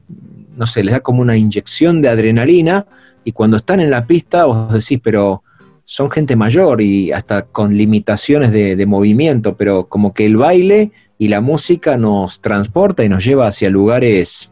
no 0.56 0.68
sé, 0.68 0.84
les 0.84 0.94
da 0.94 1.00
como 1.00 1.24
una 1.24 1.36
inyección 1.36 2.00
de 2.00 2.10
adrenalina 2.10 2.86
y 3.24 3.32
cuando 3.32 3.58
están 3.58 3.80
en 3.80 3.90
la 3.90 4.06
pista 4.06 4.46
vos 4.46 4.72
decís, 4.72 5.00
pero 5.02 5.42
son 5.84 6.12
gente 6.12 6.36
mayor 6.36 6.80
y 6.80 7.12
hasta 7.12 7.42
con 7.42 7.76
limitaciones 7.76 8.52
de, 8.52 8.76
de 8.76 8.86
movimiento, 8.86 9.58
pero 9.58 9.88
como 9.88 10.14
que 10.14 10.28
el 10.28 10.38
baile 10.38 10.92
y 11.18 11.30
la 11.30 11.42
música 11.42 11.98
nos 11.98 12.40
transporta 12.40 13.04
y 13.04 13.10
nos 13.10 13.26
lleva 13.26 13.48
hacia 13.48 13.72
lugares, 13.72 14.52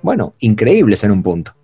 bueno, 0.00 0.34
increíbles 0.38 1.02
en 1.02 1.10
un 1.10 1.24
punto. 1.24 1.56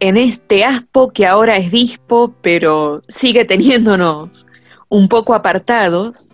En 0.00 0.16
este 0.16 0.64
aspo 0.64 1.08
que 1.10 1.24
ahora 1.24 1.56
es 1.56 1.70
dispo, 1.70 2.34
pero 2.42 3.00
sigue 3.06 3.44
teniéndonos 3.44 4.44
un 4.88 5.08
poco 5.08 5.36
apartados, 5.36 6.31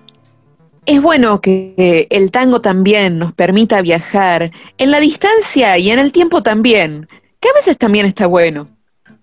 es 0.88 1.02
bueno 1.02 1.42
que 1.42 2.06
el 2.08 2.30
tango 2.30 2.62
también 2.62 3.18
nos 3.18 3.34
permita 3.34 3.82
viajar 3.82 4.48
en 4.78 4.90
la 4.90 5.00
distancia 5.00 5.76
y 5.76 5.90
en 5.90 5.98
el 5.98 6.12
tiempo 6.12 6.42
también, 6.42 7.06
que 7.40 7.50
a 7.50 7.52
veces 7.52 7.76
también 7.76 8.06
está 8.06 8.26
bueno. 8.26 8.68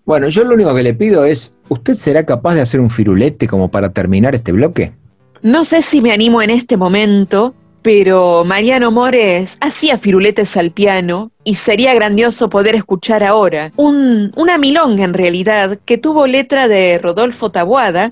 Bueno, 0.05 0.29
yo 0.29 0.43
lo 0.43 0.53
único 0.53 0.75
que 0.75 0.83
le 0.83 0.93
pido 0.93 1.25
es, 1.25 1.57
¿usted 1.67 1.95
será 1.95 2.23
capaz 2.23 2.53
de 2.53 2.61
hacer 2.61 2.79
un 2.79 2.91
firulete 2.91 3.47
como 3.47 3.71
para 3.71 3.89
terminar 3.89 4.35
este 4.35 4.51
bloque? 4.51 4.93
No 5.41 5.65
sé 5.65 5.81
si 5.81 6.01
me 6.01 6.11
animo 6.11 6.39
en 6.43 6.51
este 6.51 6.77
momento, 6.77 7.55
pero 7.85 8.43
Mariano 8.45 8.89
Mores 8.89 9.59
hacía 9.61 9.99
firuletes 9.99 10.57
al 10.57 10.71
piano 10.71 11.29
y 11.43 11.53
sería 11.53 11.93
grandioso 11.93 12.49
poder 12.49 12.73
escuchar 12.73 13.23
ahora 13.23 13.71
un, 13.75 14.31
una 14.35 14.57
milonga 14.57 15.03
en 15.03 15.13
realidad 15.13 15.77
que 15.85 15.99
tuvo 15.99 16.25
letra 16.25 16.67
de 16.67 16.97
Rodolfo 16.97 17.51
Tabuada, 17.51 18.11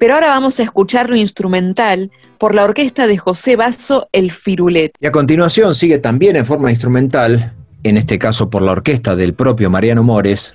pero 0.00 0.14
ahora 0.14 0.26
vamos 0.26 0.58
a 0.58 0.64
escucharlo 0.64 1.14
instrumental 1.14 2.10
por 2.36 2.56
la 2.56 2.64
orquesta 2.64 3.06
de 3.06 3.16
José 3.16 3.54
Basso 3.54 4.08
El 4.10 4.32
Firulete. 4.32 4.94
Y 4.98 5.06
a 5.06 5.12
continuación 5.12 5.76
sigue 5.76 5.98
también 5.98 6.34
en 6.34 6.44
forma 6.44 6.70
instrumental, 6.70 7.54
en 7.84 7.98
este 7.98 8.18
caso 8.18 8.50
por 8.50 8.60
la 8.60 8.72
orquesta 8.72 9.14
del 9.14 9.34
propio 9.34 9.70
Mariano 9.70 10.02
Mores, 10.02 10.52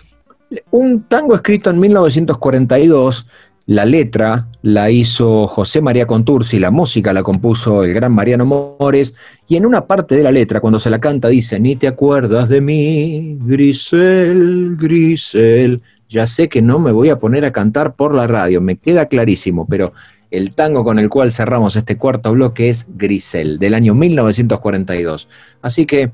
un 0.72 1.03
tango 1.03 1.36
escrito 1.36 1.70
en 1.70 1.80
1942 1.80 3.28
la 3.68 3.86
letra 3.86 4.47
la 4.61 4.89
hizo 4.89 5.45
José 5.45 5.82
María 5.82 6.07
Contursi, 6.07 6.57
la 6.57 6.72
música 6.72 7.11
la 7.11 7.22
compuso 7.22 7.84
el 7.84 7.93
gran 7.93 8.13
Mariano 8.13 8.45
Mores, 8.45 9.13
y 9.47 9.57
en 9.57 9.65
una 9.65 9.86
parte 9.86 10.15
de 10.15 10.24
la 10.24 10.32
letra, 10.32 10.61
cuando 10.61 10.80
se 10.80 10.89
la 10.89 10.99
canta, 10.99 11.28
dice, 11.28 11.59
ni 11.59 11.76
te 11.76 11.88
acuerdas 11.88 12.47
de 12.47 12.61
mí, 12.61 13.38
Grisel, 13.41 14.78
Grisel. 14.78 15.82
Ya 16.09 16.26
sé 16.26 16.47
que 16.47 16.61
no 16.61 16.80
me 16.80 16.93
voy 16.93 17.09
a 17.09 17.20
poner 17.20 17.43
a 17.43 17.51
cantar 17.51 17.95
por 17.95 18.15
la 18.15 18.26
radio, 18.26 18.61
me 18.61 18.78
queda 18.78 19.07
clarísimo, 19.07 19.68
pero 19.68 19.91
el 20.32 20.55
tango 20.55 20.86
con 20.86 20.97
el 20.97 21.09
cual 21.09 21.32
cerramos 21.32 21.76
este 21.76 21.97
cuarto 21.97 22.32
bloque 22.32 22.70
es 22.70 22.88
Grisel, 22.95 23.59
del 23.59 23.74
año 23.74 23.93
1942. 23.93 25.28
Así 25.61 25.86
que 25.86 26.11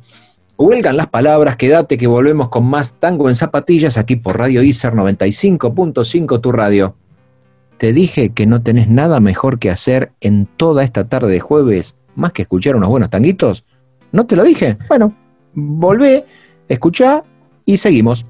huelgan 0.58 0.98
las 0.98 1.08
palabras, 1.08 1.56
quédate 1.56 2.00
que 2.00 2.08
volvemos 2.08 2.50
con 2.50 2.66
más 2.66 3.00
tango 3.00 3.30
en 3.30 3.36
zapatillas 3.36 4.00
aquí 4.00 4.16
por 4.16 4.40
Radio 4.40 4.64
ICER 4.64 4.94
95.5, 4.94 6.42
tu 6.42 6.52
radio. 6.52 6.96
Te 7.84 7.92
dije 7.92 8.30
que 8.30 8.46
no 8.46 8.62
tenés 8.62 8.88
nada 8.88 9.20
mejor 9.20 9.60
que 9.60 9.70
hacer 9.70 10.14
en 10.22 10.46
toda 10.46 10.86
esta 10.86 11.10
tarde 11.10 11.30
de 11.30 11.42
jueves 11.42 11.98
más 12.16 12.32
que 12.32 12.44
escuchar 12.44 12.78
unos 12.78 12.88
buenos 12.88 13.10
tanguitos. 13.10 13.66
¿No 14.14 14.26
te 14.26 14.38
lo 14.38 14.46
dije? 14.46 14.78
Bueno, 14.88 15.14
volvé, 15.54 16.24
escuchá 16.70 17.26
y 17.66 17.76
seguimos. 17.76 18.26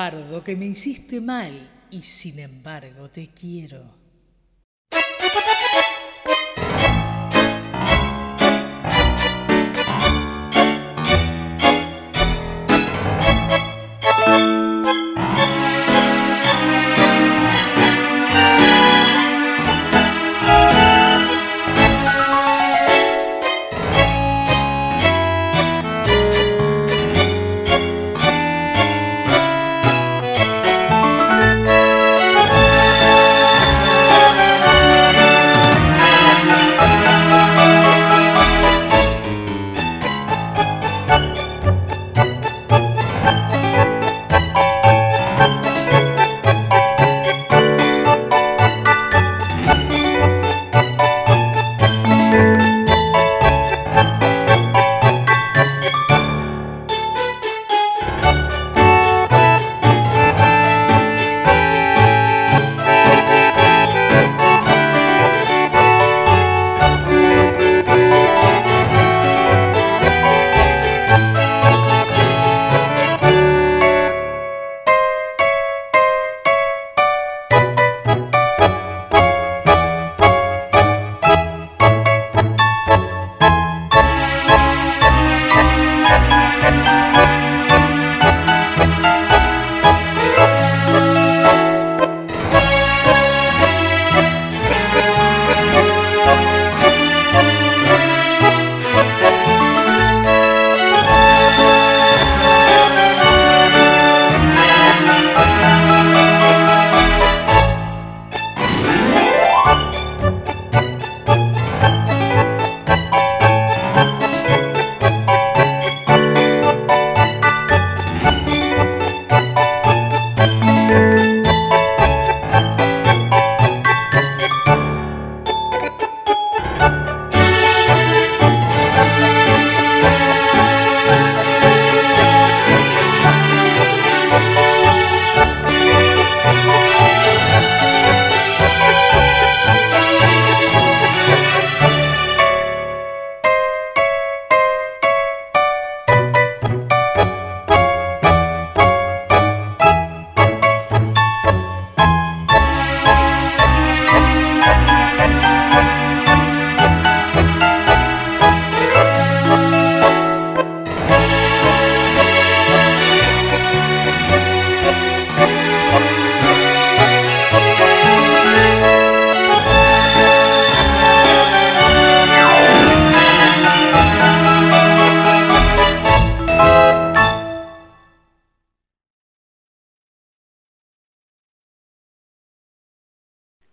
Lunfardo, 0.00 0.42
que 0.42 0.56
me 0.56 0.64
hiciste 0.64 1.20
mal 1.20 1.52
y 1.90 2.00
sin 2.00 2.38
embargo 2.38 3.10
te 3.10 3.28
quiero. 3.34 3.99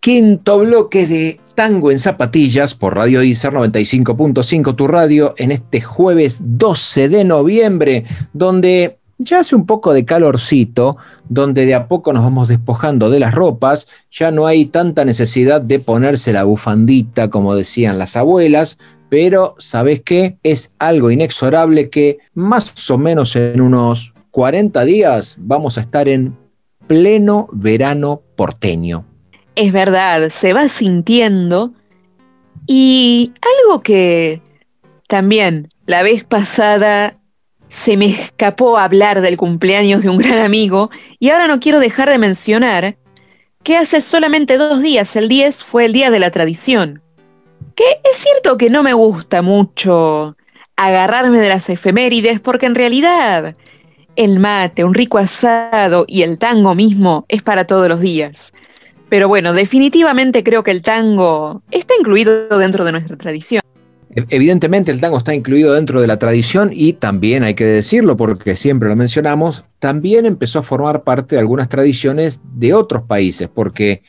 Quinto 0.08 0.60
bloque 0.60 1.06
de 1.06 1.38
Tango 1.54 1.90
en 1.90 1.98
Zapatillas 1.98 2.74
por 2.74 2.96
Radio 2.96 3.22
ICER 3.22 3.52
95.5, 3.52 4.74
tu 4.74 4.86
radio, 4.86 5.34
en 5.36 5.52
este 5.52 5.82
jueves 5.82 6.40
12 6.42 7.10
de 7.10 7.24
noviembre, 7.24 8.04
donde 8.32 8.96
ya 9.18 9.40
hace 9.40 9.54
un 9.54 9.66
poco 9.66 9.92
de 9.92 10.06
calorcito, 10.06 10.96
donde 11.28 11.66
de 11.66 11.74
a 11.74 11.88
poco 11.88 12.14
nos 12.14 12.22
vamos 12.22 12.48
despojando 12.48 13.10
de 13.10 13.20
las 13.20 13.34
ropas, 13.34 13.86
ya 14.10 14.30
no 14.30 14.46
hay 14.46 14.64
tanta 14.64 15.04
necesidad 15.04 15.60
de 15.60 15.78
ponerse 15.78 16.32
la 16.32 16.44
bufandita, 16.44 17.28
como 17.28 17.54
decían 17.54 17.98
las 17.98 18.16
abuelas, 18.16 18.78
pero 19.10 19.56
¿sabes 19.58 20.00
qué? 20.00 20.38
Es 20.42 20.74
algo 20.78 21.10
inexorable 21.10 21.90
que 21.90 22.16
más 22.32 22.88
o 22.88 22.96
menos 22.96 23.36
en 23.36 23.60
unos 23.60 24.14
40 24.30 24.86
días 24.86 25.36
vamos 25.38 25.76
a 25.76 25.82
estar 25.82 26.08
en 26.08 26.34
pleno 26.86 27.50
verano 27.52 28.22
porteño 28.36 29.04
es 29.58 29.72
verdad, 29.72 30.30
se 30.30 30.52
va 30.52 30.68
sintiendo. 30.68 31.72
Y 32.66 33.32
algo 33.64 33.82
que 33.82 34.40
también 35.08 35.68
la 35.84 36.02
vez 36.02 36.22
pasada 36.22 37.18
se 37.68 37.96
me 37.96 38.06
escapó 38.06 38.78
hablar 38.78 39.20
del 39.20 39.36
cumpleaños 39.36 40.02
de 40.02 40.10
un 40.10 40.18
gran 40.18 40.38
amigo 40.38 40.90
y 41.18 41.30
ahora 41.30 41.48
no 41.48 41.60
quiero 41.60 41.80
dejar 41.80 42.08
de 42.08 42.18
mencionar 42.18 42.96
que 43.64 43.76
hace 43.76 44.00
solamente 44.00 44.56
dos 44.56 44.80
días, 44.80 45.16
el 45.16 45.28
10, 45.28 45.62
fue 45.64 45.84
el 45.84 45.92
día 45.92 46.10
de 46.10 46.20
la 46.20 46.30
tradición. 46.30 47.02
Que 47.74 48.00
es 48.10 48.18
cierto 48.18 48.56
que 48.56 48.70
no 48.70 48.82
me 48.82 48.92
gusta 48.92 49.42
mucho 49.42 50.36
agarrarme 50.76 51.40
de 51.40 51.48
las 51.48 51.68
efemérides 51.68 52.38
porque 52.38 52.66
en 52.66 52.76
realidad 52.76 53.54
el 54.14 54.38
mate, 54.38 54.84
un 54.84 54.94
rico 54.94 55.18
asado 55.18 56.04
y 56.06 56.22
el 56.22 56.38
tango 56.38 56.76
mismo 56.76 57.26
es 57.28 57.42
para 57.42 57.66
todos 57.66 57.88
los 57.88 58.00
días. 58.00 58.52
Pero 59.08 59.28
bueno, 59.28 59.52
definitivamente 59.52 60.44
creo 60.44 60.62
que 60.62 60.70
el 60.70 60.82
tango 60.82 61.62
está 61.70 61.94
incluido 61.98 62.58
dentro 62.58 62.84
de 62.84 62.92
nuestra 62.92 63.16
tradición. 63.16 63.62
Evidentemente 64.30 64.90
el 64.90 65.00
tango 65.00 65.18
está 65.18 65.34
incluido 65.34 65.74
dentro 65.74 66.00
de 66.00 66.06
la 66.06 66.18
tradición 66.18 66.70
y 66.72 66.94
también 66.94 67.42
hay 67.42 67.54
que 67.54 67.64
decirlo 67.64 68.16
porque 68.16 68.56
siempre 68.56 68.88
lo 68.88 68.96
mencionamos, 68.96 69.64
también 69.78 70.26
empezó 70.26 70.58
a 70.58 70.62
formar 70.62 71.04
parte 71.04 71.36
de 71.36 71.40
algunas 71.40 71.68
tradiciones 71.68 72.42
de 72.54 72.74
otros 72.74 73.02
países, 73.02 73.48
porque 73.52 74.02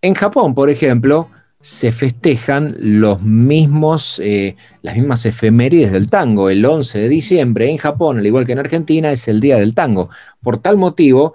en 0.00 0.14
Japón, 0.14 0.54
por 0.54 0.70
ejemplo, 0.70 1.28
se 1.60 1.92
festejan 1.92 2.74
los 2.78 3.22
mismos, 3.22 4.20
eh, 4.22 4.56
las 4.82 4.96
mismas 4.96 5.24
efemérides 5.26 5.92
del 5.92 6.08
tango. 6.08 6.50
El 6.50 6.64
11 6.64 6.98
de 6.98 7.08
diciembre 7.08 7.70
en 7.70 7.76
Japón, 7.76 8.18
al 8.18 8.26
igual 8.26 8.44
que 8.44 8.52
en 8.52 8.58
Argentina, 8.58 9.12
es 9.12 9.28
el 9.28 9.40
Día 9.40 9.58
del 9.58 9.74
Tango. 9.74 10.10
Por 10.42 10.58
tal 10.58 10.76
motivo, 10.76 11.34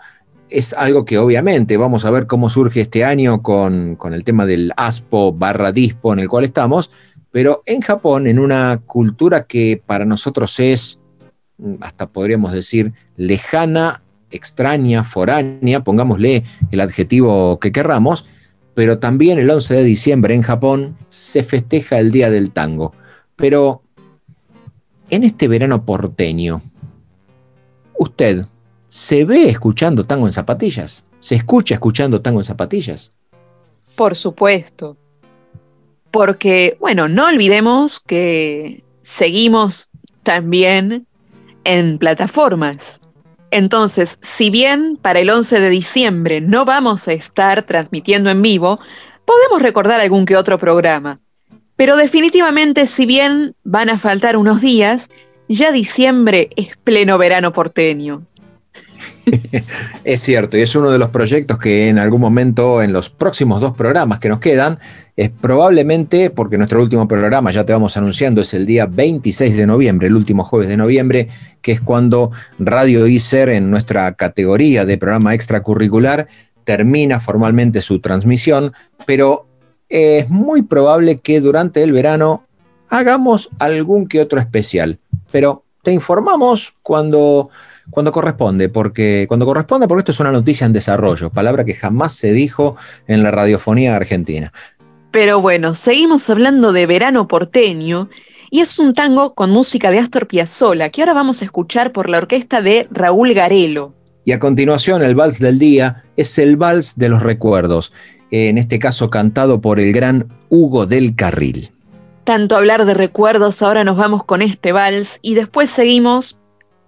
es 0.50 0.74
algo 0.74 1.06
que 1.06 1.18
obviamente 1.18 1.78
vamos 1.78 2.06
a 2.06 2.12
ver 2.12 2.28
cómo 2.28 2.50
surge 2.50 2.82
este 2.82 3.04
año 3.04 3.42
con, 3.42 3.98
el 4.12 4.24
tema 4.24 4.46
del 4.46 4.72
ASPO 4.78 5.34
barra 5.34 5.72
DISPO 5.72 6.14
en 6.14 6.20
el 6.20 6.30
cual 6.30 6.46
estamos, 6.46 6.92
pero 7.32 7.62
en 7.66 7.82
Japón, 7.82 8.28
en 8.28 8.40
una 8.40 8.82
cultura 8.86 9.46
que 9.46 9.82
para 9.86 10.06
nosotros 10.06 10.60
es, 10.60 11.00
hasta 11.82 12.08
podríamos 12.08 12.52
decir, 12.52 12.94
lejana, 13.16 14.02
extraña, 14.32 15.04
foránea, 15.04 15.84
pongámosle 15.84 16.44
el 16.72 16.82
adjetivo 16.82 17.60
que 17.60 17.72
querramos, 17.72 18.26
pero 18.74 19.00
también 19.00 19.40
el 19.40 19.50
11 19.50 19.76
de 19.76 19.84
diciembre 19.84 20.36
en 20.36 20.44
Japón 20.44 20.98
se 21.10 21.44
festeja 21.44 21.98
el 22.00 22.12
Día 22.12 22.30
del 22.30 22.52
Tango. 22.52 22.94
Pero 23.36 23.82
en 25.10 25.24
este 25.24 25.48
verano 25.48 25.84
porteño, 25.84 26.62
usted, 27.98 28.46
¿Se 28.90 29.26
ve 29.26 29.50
escuchando 29.50 30.06
tango 30.06 30.28
en 30.28 30.34
zapatillas? 30.34 31.04
¿Se 31.20 31.36
escucha 31.36 31.76
escuchando 31.76 32.22
tango 32.22 32.40
en 32.40 32.46
zapatillas? 32.46 33.12
Por 33.96 34.16
supuesto. 34.16 34.98
Porque, 36.12 36.78
bueno, 36.80 37.08
no 37.08 37.26
olvidemos 37.28 38.00
que 38.00 38.84
seguimos 39.02 39.90
también 40.24 41.06
en 41.64 41.98
plataformas. 41.98 43.02
Entonces, 43.52 44.20
si 44.22 44.50
bien 44.50 44.98
para 45.02 45.20
el 45.20 45.30
11 45.30 45.60
de 45.60 45.70
diciembre 45.70 46.42
no 46.42 46.66
vamos 46.66 47.08
a 47.08 47.14
estar 47.14 47.64
transmitiendo 47.64 48.30
en 48.30 48.42
vivo, 48.42 48.78
podemos 49.26 49.62
recordar 49.62 50.00
algún 50.00 50.26
que 50.26 50.38
otro 50.38 50.58
programa. 50.58 51.18
Pero 51.76 51.96
definitivamente, 51.96 52.88
si 52.88 53.06
bien 53.06 53.56
van 53.64 53.90
a 53.90 53.98
faltar 53.98 54.38
unos 54.38 54.62
días, 54.62 55.10
ya 55.48 55.72
diciembre 55.72 56.50
es 56.56 56.76
pleno 56.84 57.18
verano 57.18 57.54
porteño. 57.54 58.22
es 60.04 60.22
cierto, 60.22 60.58
y 60.58 60.62
es 60.62 60.76
uno 60.76 60.92
de 60.92 60.98
los 60.98 61.10
proyectos 61.10 61.58
que 61.58 61.90
en 61.90 62.00
algún 62.00 62.22
momento, 62.22 62.82
en 62.82 62.94
los 62.94 63.10
próximos 63.10 63.62
dos 63.62 63.76
programas 63.76 64.20
que 64.20 64.30
nos 64.30 64.40
quedan, 64.40 64.80
es 65.16 65.30
probablemente, 65.30 66.30
porque 66.30 66.58
nuestro 66.58 66.82
último 66.82 67.08
programa, 67.08 67.52
ya 67.52 67.66
te 67.66 67.74
vamos 67.74 67.98
anunciando, 67.98 68.42
es 68.42 68.54
el 68.54 68.66
día 68.66 68.86
26 68.86 69.58
de 69.58 69.68
noviembre, 69.68 70.08
el 70.08 70.16
último 70.16 70.44
jueves 70.44 70.70
de 70.70 70.78
noviembre, 70.78 71.28
que 71.62 71.74
es 71.74 71.82
cuando 71.82 72.32
Radio 72.60 73.08
ICER, 73.08 73.50
en 73.50 73.70
nuestra 73.70 74.14
categoría 74.14 74.86
de 74.86 74.98
programa 74.98 75.34
extracurricular, 75.34 76.28
termina 76.64 77.20
formalmente 77.20 77.82
su 77.82 78.00
transmisión, 78.00 78.74
pero 79.06 79.48
es 79.90 80.30
muy 80.30 80.62
probable 80.62 81.18
que 81.18 81.42
durante 81.42 81.82
el 81.82 81.92
verano 81.92 82.44
hagamos 82.90 83.50
algún 83.60 84.08
que 84.08 84.22
otro 84.22 84.40
especial. 84.40 85.00
Pero 85.32 85.64
te 85.82 85.92
informamos 85.92 86.74
cuando 86.84 87.50
cuando 87.90 88.12
corresponde, 88.12 88.70
porque 88.70 89.26
cuando 89.28 89.46
corresponde, 89.46 89.88
porque 89.88 90.02
esto 90.02 90.12
es 90.12 90.20
una 90.20 90.32
noticia 90.32 90.66
en 90.66 90.74
desarrollo, 90.74 91.30
palabra 91.30 91.66
que 91.66 91.74
jamás 91.74 92.14
se 92.14 92.32
dijo 92.32 92.78
en 93.08 93.24
la 93.24 93.32
radiofonía 93.32 93.96
argentina. 93.96 94.52
Pero 95.12 95.42
bueno, 95.42 95.74
seguimos 95.74 96.30
hablando 96.30 96.74
de 96.74 96.86
verano 96.86 97.28
porteño 97.28 98.10
y 98.50 98.62
es 98.62 98.78
un 98.80 98.94
tango 98.94 99.34
con 99.34 99.50
música 99.52 99.90
de 99.92 100.00
Astor 100.00 100.28
Piazzolla 100.28 100.90
que 100.90 101.02
ahora 101.02 101.14
vamos 101.14 101.42
a 101.42 101.46
escuchar 101.46 101.92
por 101.92 102.10
la 102.10 102.18
orquesta 102.18 102.62
de 102.62 102.88
Raúl 102.92 103.34
Garelo. 103.34 103.94
Y 104.26 104.34
a 104.34 104.40
continuación, 104.40 105.02
el 105.02 105.16
vals 105.16 105.40
del 105.40 105.58
día 105.58 106.04
es 106.18 106.38
el 106.38 106.58
vals 106.58 106.98
de 106.98 107.10
los 107.10 107.24
recuerdos, 107.24 107.94
en 108.30 108.58
este 108.58 108.78
caso 108.78 109.10
cantado 109.10 109.62
por 109.62 109.80
el 109.80 109.94
gran 109.94 110.28
Hugo 110.50 110.86
del 110.86 111.16
Carril. 111.16 111.72
Tanto 112.26 112.58
hablar 112.58 112.86
de 112.86 112.94
recuerdos, 112.94 113.62
ahora 113.62 113.86
nos 113.86 113.96
vamos 113.96 114.26
con 114.26 114.42
este 114.42 114.74
vals 114.74 115.20
y 115.22 115.36
después 115.36 115.70
seguimos 115.70 116.38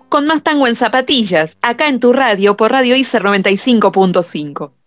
con 0.09 0.25
más 0.25 0.43
tango 0.43 0.67
en 0.67 0.75
zapatillas, 0.75 1.57
acá 1.61 1.87
en 1.87 1.99
tu 1.99 2.11
radio 2.11 2.57
por 2.57 2.71
Radio 2.71 2.95
ICER 2.95 3.23
95.5. 3.23 4.78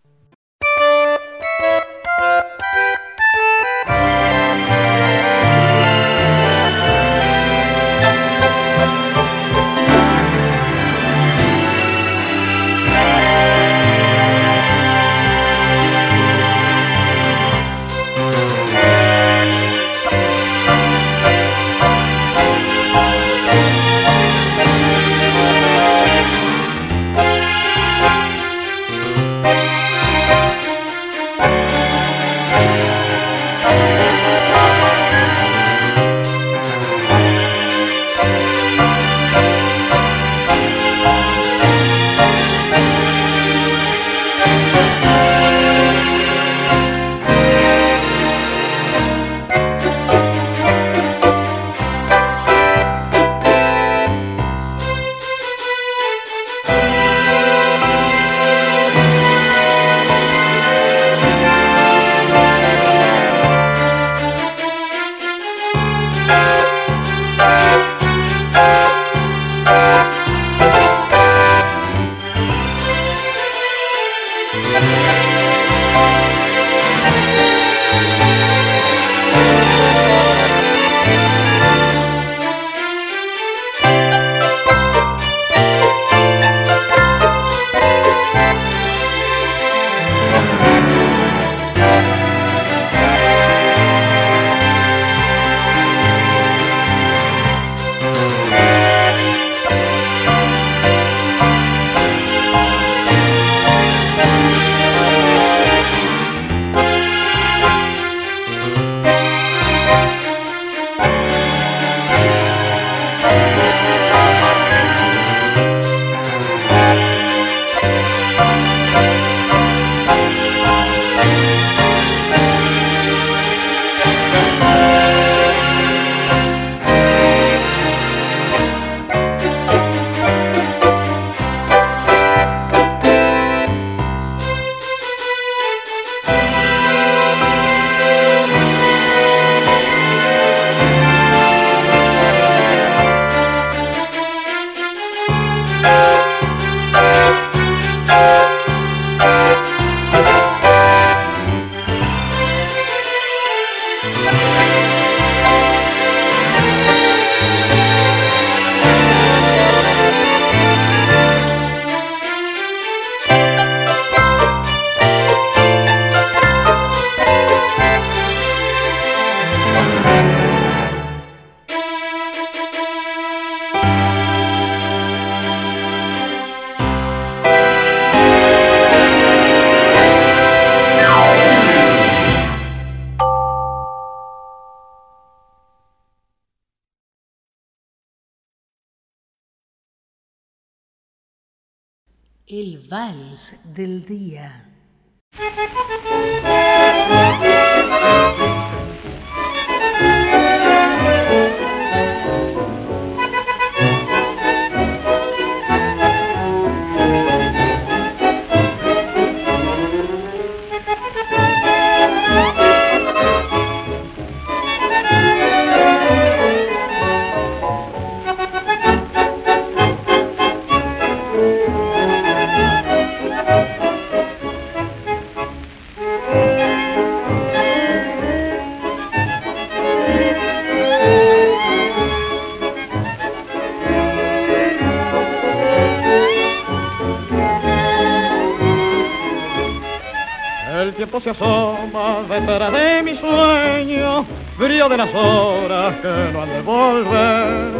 se 241.22 241.30
asoma 241.30 242.22
detrás 242.28 242.72
de 242.72 243.02
mi 243.02 243.16
sueño, 243.16 244.26
brillo 244.58 244.88
de 244.88 244.96
las 244.96 245.14
horas 245.14 245.94
que 246.02 246.32
no 246.32 246.42
han 246.42 246.48
de 246.48 246.60
volver, 246.62 247.70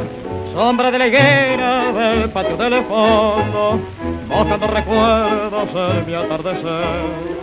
sombra 0.55 0.91
de 0.91 0.99
la 0.99 1.07
higuera 1.09 1.93
del 1.93 2.31
patio 2.31 2.57
del 2.57 2.85
fondo, 2.85 3.81
mojando 4.29 4.67
recuerdos 4.69 5.69
en 5.75 6.07
mi 6.07 6.15
atardecer. 6.15 7.43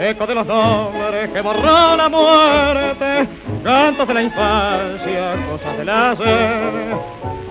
Eco 0.00 0.26
de 0.26 0.34
los 0.34 0.46
nombres 0.46 1.30
que 1.30 1.40
borró 1.40 1.96
la 1.96 2.08
muerte, 2.08 3.28
cantos 3.64 4.08
de 4.08 4.14
la 4.14 4.22
infancia, 4.22 5.34
cosas 5.50 5.78
del 5.78 5.88
ayer. 5.88 6.96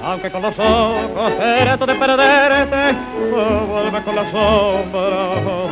Aunque 0.03 0.31
con 0.31 0.41
los 0.41 0.57
ojos 0.57 1.33
trato 1.37 1.85
de 1.85 1.95
perderte, 1.95 2.97
vuelve 3.69 4.03
con 4.03 4.15
la 4.15 4.31
sombra 4.31 5.66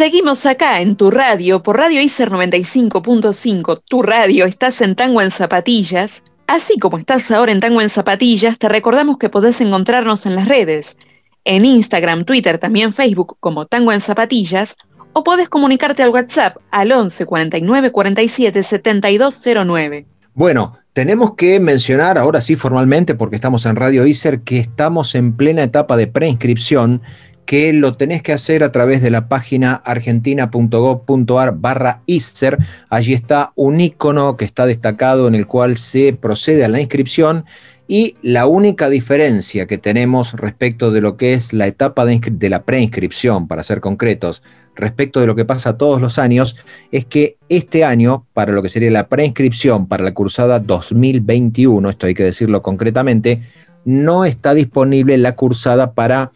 seguimos 0.00 0.46
acá 0.46 0.80
en 0.80 0.96
tu 0.96 1.10
radio, 1.10 1.62
por 1.62 1.76
Radio 1.76 2.00
ICER 2.00 2.30
95.5. 2.30 3.82
Tu 3.86 4.00
radio, 4.00 4.46
estás 4.46 4.80
en 4.80 4.96
Tango 4.96 5.20
en 5.20 5.30
Zapatillas. 5.30 6.22
Así 6.46 6.78
como 6.78 6.96
estás 6.96 7.30
ahora 7.30 7.52
en 7.52 7.60
Tango 7.60 7.82
en 7.82 7.90
Zapatillas, 7.90 8.58
te 8.58 8.70
recordamos 8.70 9.18
que 9.18 9.28
podés 9.28 9.60
encontrarnos 9.60 10.24
en 10.24 10.36
las 10.36 10.48
redes. 10.48 10.96
En 11.44 11.66
Instagram, 11.66 12.24
Twitter, 12.24 12.56
también 12.56 12.94
Facebook 12.94 13.36
como 13.40 13.66
Tango 13.66 13.92
en 13.92 14.00
Zapatillas. 14.00 14.74
O 15.12 15.22
podés 15.22 15.50
comunicarte 15.50 16.02
al 16.02 16.08
WhatsApp 16.08 16.56
al 16.70 16.92
11 16.92 17.26
49 17.26 17.92
47 17.92 18.62
7209. 18.62 20.06
Bueno, 20.32 20.78
tenemos 20.94 21.34
que 21.34 21.60
mencionar 21.60 22.16
ahora 22.16 22.40
sí 22.40 22.56
formalmente, 22.56 23.14
porque 23.14 23.36
estamos 23.36 23.66
en 23.66 23.76
Radio 23.76 24.06
ICER, 24.06 24.40
que 24.40 24.56
estamos 24.56 25.14
en 25.14 25.36
plena 25.36 25.62
etapa 25.62 25.98
de 25.98 26.06
preinscripción 26.06 27.02
que 27.50 27.72
lo 27.72 27.96
tenés 27.96 28.22
que 28.22 28.32
hacer 28.32 28.62
a 28.62 28.70
través 28.70 29.02
de 29.02 29.10
la 29.10 29.26
página 29.26 29.74
argentina.gov.ar 29.74 31.56
barra 31.56 32.00
ISER. 32.06 32.58
Allí 32.88 33.12
está 33.12 33.50
un 33.56 33.80
icono 33.80 34.36
que 34.36 34.44
está 34.44 34.66
destacado 34.66 35.26
en 35.26 35.34
el 35.34 35.48
cual 35.48 35.76
se 35.76 36.12
procede 36.12 36.64
a 36.64 36.68
la 36.68 36.80
inscripción 36.80 37.44
y 37.88 38.14
la 38.22 38.46
única 38.46 38.88
diferencia 38.88 39.66
que 39.66 39.78
tenemos 39.78 40.34
respecto 40.34 40.92
de 40.92 41.00
lo 41.00 41.16
que 41.16 41.34
es 41.34 41.52
la 41.52 41.66
etapa 41.66 42.04
de, 42.04 42.20
de 42.20 42.50
la 42.50 42.62
preinscripción, 42.62 43.48
para 43.48 43.64
ser 43.64 43.80
concretos, 43.80 44.44
respecto 44.76 45.18
de 45.18 45.26
lo 45.26 45.34
que 45.34 45.44
pasa 45.44 45.76
todos 45.76 46.00
los 46.00 46.20
años, 46.20 46.54
es 46.92 47.04
que 47.04 47.36
este 47.48 47.84
año, 47.84 48.26
para 48.32 48.52
lo 48.52 48.62
que 48.62 48.68
sería 48.68 48.92
la 48.92 49.08
preinscripción 49.08 49.88
para 49.88 50.04
la 50.04 50.14
cursada 50.14 50.60
2021, 50.60 51.90
esto 51.90 52.06
hay 52.06 52.14
que 52.14 52.22
decirlo 52.22 52.62
concretamente, 52.62 53.42
no 53.84 54.24
está 54.24 54.54
disponible 54.54 55.18
la 55.18 55.34
cursada 55.34 55.94
para 55.94 56.30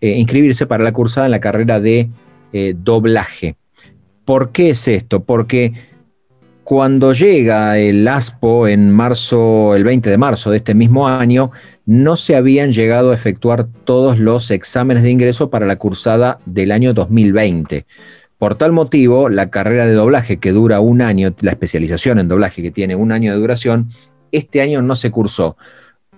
eh, 0.00 0.18
inscribirse 0.18 0.66
para 0.66 0.84
la 0.84 0.92
cursada 0.92 1.26
en 1.26 1.32
la 1.32 1.40
carrera 1.40 1.80
de 1.80 2.10
eh, 2.52 2.74
doblaje. 2.76 3.56
¿Por 4.24 4.52
qué 4.52 4.70
es 4.70 4.88
esto? 4.88 5.24
Porque 5.24 5.72
cuando 6.64 7.12
llega 7.12 7.78
el 7.78 8.06
ASPO 8.06 8.68
en 8.68 8.90
marzo, 8.90 9.74
el 9.74 9.82
20 9.82 10.08
de 10.08 10.18
marzo 10.18 10.50
de 10.50 10.58
este 10.58 10.74
mismo 10.74 11.08
año, 11.08 11.50
no 11.84 12.16
se 12.16 12.36
habían 12.36 12.70
llegado 12.72 13.10
a 13.10 13.14
efectuar 13.14 13.66
todos 13.84 14.18
los 14.20 14.52
exámenes 14.52 15.02
de 15.02 15.10
ingreso 15.10 15.50
para 15.50 15.66
la 15.66 15.76
cursada 15.76 16.38
del 16.46 16.70
año 16.70 16.94
2020. 16.94 17.86
Por 18.38 18.54
tal 18.54 18.70
motivo, 18.70 19.28
la 19.28 19.50
carrera 19.50 19.84
de 19.84 19.94
doblaje 19.94 20.38
que 20.38 20.52
dura 20.52 20.78
un 20.80 21.02
año, 21.02 21.34
la 21.40 21.50
especialización 21.50 22.20
en 22.20 22.28
doblaje 22.28 22.62
que 22.62 22.70
tiene 22.70 22.94
un 22.94 23.10
año 23.10 23.32
de 23.32 23.38
duración, 23.38 23.88
este 24.30 24.60
año 24.60 24.80
no 24.80 24.94
se 24.94 25.10
cursó. 25.10 25.56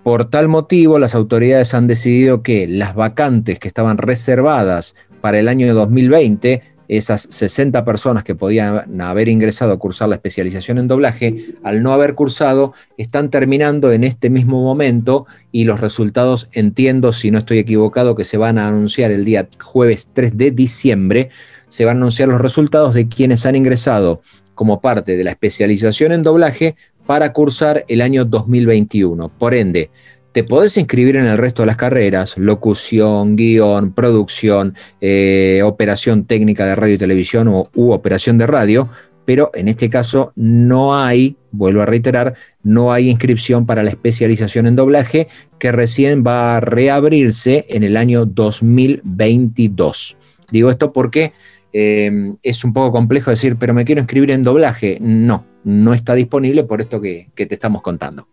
Por 0.03 0.29
tal 0.29 0.49
motivo, 0.49 0.99
las 0.99 1.15
autoridades 1.15 1.73
han 1.73 1.87
decidido 1.87 2.43
que 2.43 2.67
las 2.67 2.93
vacantes 2.93 3.57
que 3.57 3.69
estaban 3.69 3.97
reservadas 3.97 4.95
para 5.21 5.39
el 5.39 5.47
año 5.47 5.73
2020, 5.73 6.61
esas 6.89 7.25
60 7.31 7.85
personas 7.85 8.25
que 8.25 8.35
podían 8.35 8.99
haber 8.99 9.29
ingresado 9.29 9.71
a 9.71 9.79
cursar 9.79 10.09
la 10.09 10.15
especialización 10.15 10.77
en 10.77 10.89
doblaje, 10.89 11.55
al 11.63 11.81
no 11.81 11.93
haber 11.93 12.15
cursado, 12.15 12.73
están 12.97 13.29
terminando 13.29 13.93
en 13.93 14.03
este 14.03 14.29
mismo 14.29 14.61
momento 14.61 15.25
y 15.53 15.63
los 15.63 15.79
resultados, 15.79 16.49
entiendo, 16.51 17.13
si 17.13 17.31
no 17.31 17.37
estoy 17.37 17.59
equivocado, 17.59 18.13
que 18.13 18.25
se 18.25 18.35
van 18.35 18.57
a 18.57 18.67
anunciar 18.67 19.11
el 19.11 19.23
día 19.23 19.47
jueves 19.61 20.09
3 20.11 20.37
de 20.37 20.51
diciembre, 20.51 21.29
se 21.69 21.85
van 21.85 21.95
a 21.95 21.99
anunciar 22.01 22.27
los 22.27 22.41
resultados 22.41 22.93
de 22.93 23.07
quienes 23.07 23.45
han 23.45 23.55
ingresado 23.55 24.21
como 24.53 24.81
parte 24.81 25.15
de 25.17 25.23
la 25.23 25.31
especialización 25.31 26.11
en 26.11 26.23
doblaje 26.23 26.75
para 27.05 27.33
cursar 27.33 27.85
el 27.87 28.01
año 28.01 28.25
2021. 28.25 29.29
Por 29.29 29.53
ende, 29.53 29.89
te 30.33 30.43
podés 30.43 30.77
inscribir 30.77 31.15
en 31.15 31.25
el 31.25 31.37
resto 31.37 31.61
de 31.61 31.67
las 31.67 31.77
carreras, 31.77 32.37
locución, 32.37 33.35
guion, 33.35 33.93
producción, 33.93 34.75
eh, 34.99 35.61
operación 35.63 36.25
técnica 36.25 36.65
de 36.65 36.75
radio 36.75 36.95
y 36.95 36.97
televisión 36.97 37.47
o, 37.49 37.63
u 37.75 37.91
operación 37.91 38.39
de 38.39 38.47
radio, 38.47 38.89
pero 39.25 39.51
en 39.53 39.67
este 39.67 39.89
caso 39.89 40.33
no 40.35 40.97
hay, 40.97 41.37
vuelvo 41.51 41.81
a 41.81 41.85
reiterar, 41.85 42.33
no 42.63 42.91
hay 42.91 43.09
inscripción 43.09 43.65
para 43.65 43.83
la 43.83 43.91
especialización 43.91 44.65
en 44.65 44.75
doblaje 44.75 45.27
que 45.59 45.71
recién 45.71 46.23
va 46.25 46.57
a 46.57 46.59
reabrirse 46.59 47.65
en 47.69 47.83
el 47.83 47.95
año 47.95 48.25
2022. 48.25 50.17
Digo 50.51 50.69
esto 50.69 50.91
porque 50.91 51.33
eh, 51.73 52.33
es 52.43 52.63
un 52.63 52.71
poco 52.71 52.91
complejo 52.91 53.31
decir, 53.31 53.57
pero 53.57 53.73
me 53.73 53.83
quiero 53.83 53.99
inscribir 53.99 54.31
en 54.31 54.43
doblaje. 54.43 54.99
No, 55.01 55.45
no 55.63 55.93
está 55.93 56.13
disponible 56.13 56.63
por 56.63 56.79
esto 56.81 57.01
que, 57.01 57.29
te 57.35 57.53
estamos 57.53 57.81
contando. 57.81 58.27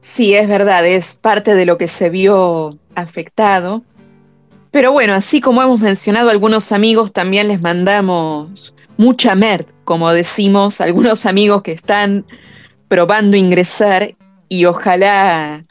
Sí, 0.00 0.34
es 0.34 0.48
verdad, 0.48 0.86
es 0.86 1.14
parte 1.14 1.54
de 1.54 1.66
lo 1.66 1.76
que 1.76 1.88
se 1.88 2.10
vio 2.10 2.78
afectado. 2.94 3.82
Pero 4.70 4.92
bueno, 4.92 5.14
así 5.14 5.40
como 5.40 5.62
hemos 5.62 5.80
mencionado 5.80 6.30
algunos 6.30 6.72
amigos, 6.72 7.12
también 7.12 7.48
les 7.48 7.60
mandamos 7.60 8.74
mucha 8.96 9.34
merd, 9.34 9.66
como 9.84 10.12
decimos, 10.12 10.80
algunos 10.80 11.26
amigos 11.26 11.62
que 11.62 11.72
están 11.72 12.24
probando 12.88 13.36
ingresar 13.36 14.14
y 14.48 14.66
ojalá 14.66 15.62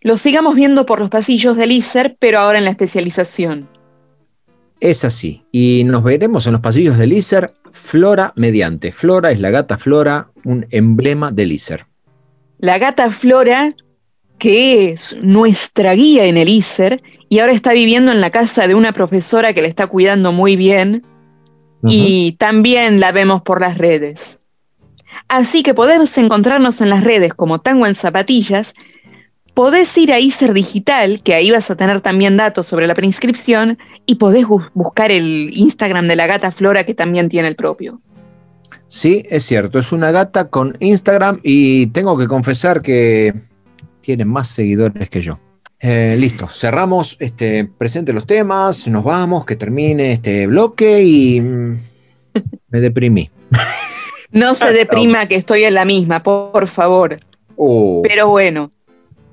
lo 0.00 0.16
sigamos 0.16 0.54
viendo 0.54 0.86
por 0.86 1.00
los 1.00 1.10
pasillos 1.10 1.56
del 1.56 1.72
ISER, 1.72 2.16
pero 2.18 2.38
ahora 2.38 2.58
en 2.58 2.64
la 2.64 2.70
especialización. 2.70 3.68
Es 4.80 5.04
así, 5.04 5.44
y 5.52 5.84
nos 5.86 6.02
veremos 6.02 6.46
en 6.46 6.52
los 6.52 6.60
pasillos 6.60 6.98
del 6.98 7.12
ISER 7.12 7.52
Flora 7.72 8.32
mediante. 8.36 8.92
Flora 8.92 9.30
es 9.30 9.40
la 9.40 9.50
gata 9.50 9.78
Flora, 9.78 10.30
un 10.44 10.66
emblema 10.70 11.30
del 11.30 11.52
ISER. 11.52 11.86
La 12.58 12.78
gata 12.78 13.10
Flora, 13.10 13.74
que 14.38 14.90
es 14.90 15.16
nuestra 15.22 15.94
guía 15.94 16.26
en 16.26 16.36
el 16.36 16.48
ISER, 16.48 17.00
y 17.28 17.38
ahora 17.38 17.52
está 17.52 17.72
viviendo 17.72 18.12
en 18.12 18.20
la 18.20 18.30
casa 18.30 18.68
de 18.68 18.74
una 18.74 18.92
profesora 18.92 19.52
que 19.52 19.62
le 19.62 19.68
está 19.68 19.86
cuidando 19.86 20.32
muy 20.32 20.56
bien, 20.56 21.04
y 21.88 22.32
también 22.32 23.00
la 23.00 23.12
vemos 23.12 23.42
por 23.42 23.60
las 23.60 23.78
redes. 23.78 24.40
Así 25.28 25.62
que 25.62 25.72
podemos 25.72 26.16
encontrarnos 26.18 26.80
en 26.80 26.90
las 26.90 27.04
redes 27.04 27.32
como 27.32 27.60
Tango 27.60 27.86
en 27.86 27.94
Zapatillas, 27.94 28.74
podés 29.56 29.96
ir 29.96 30.12
a 30.12 30.20
ISER 30.20 30.52
Digital, 30.52 31.22
que 31.22 31.34
ahí 31.34 31.50
vas 31.50 31.70
a 31.70 31.76
tener 31.76 32.02
también 32.02 32.36
datos 32.36 32.66
sobre 32.66 32.86
la 32.86 32.94
preinscripción, 32.94 33.78
y 34.04 34.16
podés 34.16 34.44
buscar 34.74 35.10
el 35.10 35.48
Instagram 35.50 36.08
de 36.08 36.16
la 36.16 36.26
gata 36.26 36.52
Flora, 36.52 36.84
que 36.84 36.92
también 36.92 37.30
tiene 37.30 37.48
el 37.48 37.56
propio. 37.56 37.96
Sí, 38.88 39.24
es 39.30 39.44
cierto, 39.44 39.78
es 39.78 39.92
una 39.92 40.10
gata 40.10 40.48
con 40.48 40.76
Instagram 40.78 41.40
y 41.42 41.86
tengo 41.86 42.18
que 42.18 42.28
confesar 42.28 42.82
que 42.82 43.32
tiene 44.02 44.26
más 44.26 44.48
seguidores 44.48 45.08
que 45.08 45.22
yo. 45.22 45.38
Eh, 45.80 46.16
listo, 46.18 46.48
cerramos, 46.48 47.16
este, 47.18 47.64
presente 47.64 48.12
los 48.12 48.26
temas, 48.26 48.86
nos 48.88 49.04
vamos, 49.04 49.46
que 49.46 49.56
termine 49.56 50.12
este 50.12 50.46
bloque 50.46 51.02
y 51.02 51.40
mm, 51.40 51.78
me 52.68 52.80
deprimí. 52.80 53.30
No 54.32 54.54
se 54.54 54.70
deprima 54.74 55.26
que 55.26 55.36
estoy 55.36 55.64
en 55.64 55.72
la 55.72 55.86
misma, 55.86 56.22
por 56.22 56.68
favor. 56.68 57.18
Oh. 57.56 58.02
Pero 58.02 58.28
bueno, 58.28 58.70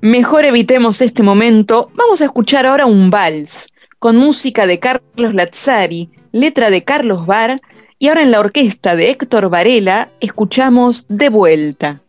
mejor 0.04 0.44
evitemos 0.44 1.00
este 1.00 1.22
momento. 1.22 1.90
Vamos 1.94 2.20
a 2.20 2.26
escuchar 2.26 2.66
ahora 2.66 2.84
un 2.84 3.08
vals 3.08 3.68
con 3.98 4.18
música 4.18 4.66
de 4.66 4.78
Carlos 4.78 5.32
Lazzari, 5.32 6.10
letra 6.30 6.68
de 6.68 6.84
Carlos 6.84 7.24
Bar, 7.24 7.56
y 7.98 8.08
ahora 8.08 8.22
en 8.22 8.30
la 8.30 8.40
orquesta 8.40 8.96
de 8.96 9.08
Héctor 9.08 9.48
Varela 9.48 10.10
escuchamos 10.20 11.06
De 11.08 11.30
vuelta. 11.30 12.02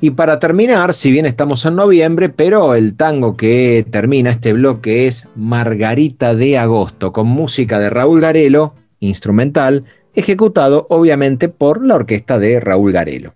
Y 0.00 0.10
para 0.10 0.40
terminar, 0.40 0.94
si 0.94 1.12
bien 1.12 1.26
estamos 1.26 1.64
en 1.64 1.76
noviembre, 1.76 2.28
pero 2.28 2.74
el 2.74 2.96
tango 2.96 3.36
que 3.36 3.86
termina 3.88 4.30
este 4.30 4.52
bloque 4.52 5.06
es 5.06 5.28
Margarita 5.36 6.34
de 6.34 6.58
Agosto, 6.58 7.12
con 7.12 7.28
música 7.28 7.78
de 7.78 7.88
Raúl 7.88 8.20
Garelo, 8.20 8.74
instrumental, 8.98 9.84
ejecutado 10.12 10.88
obviamente 10.90 11.48
por 11.48 11.86
la 11.86 11.94
orquesta 11.94 12.40
de 12.40 12.58
Raúl 12.58 12.90
Garelo. 12.90 13.34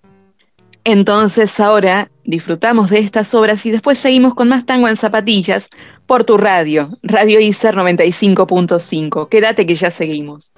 Entonces 0.85 1.61
ahora 1.61 2.11
disfrutamos 2.24 2.91
de 2.91 3.01
estas 3.01 3.35
obras 3.35 3.66
y 3.66 3.70
después 3.70 3.99
seguimos 3.99 4.35
con 4.35 4.49
más 4.49 4.64
tango 4.64 4.89
en 4.89 4.97
zapatillas 4.97 5.68
por 6.07 6.24
tu 6.24 6.39
radio, 6.39 6.99
Radio 7.03 7.41
ICER 7.41 7.76
95.5. 7.76 9.28
Quédate 9.28 9.66
que 9.66 9.74
ya 9.74 9.91
seguimos. 9.91 10.51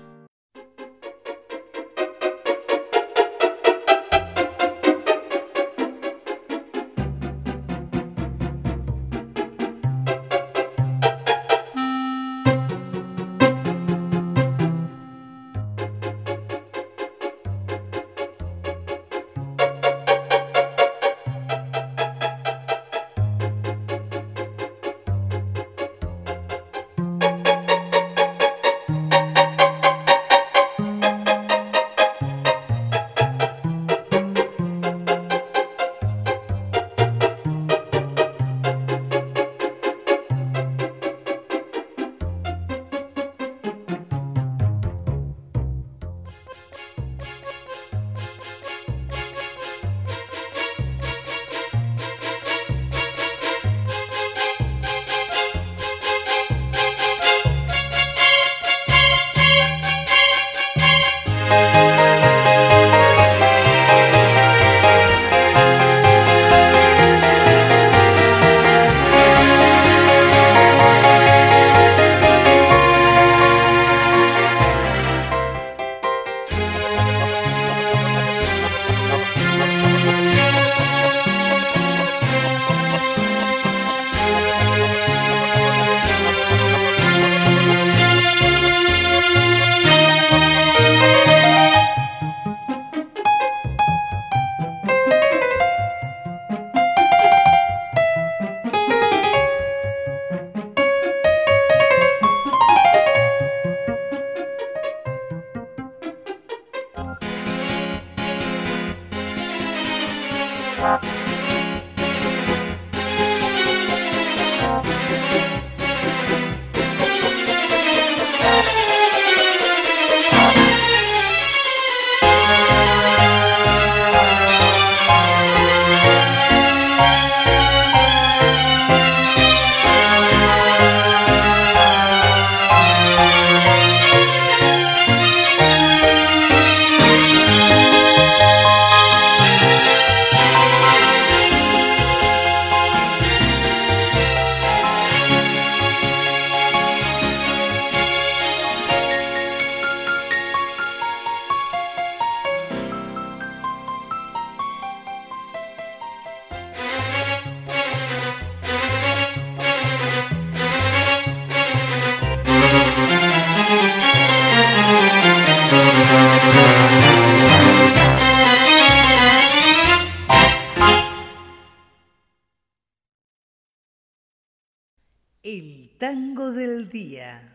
tango 176.12 176.52
del 176.52 176.90
día. 176.90 177.51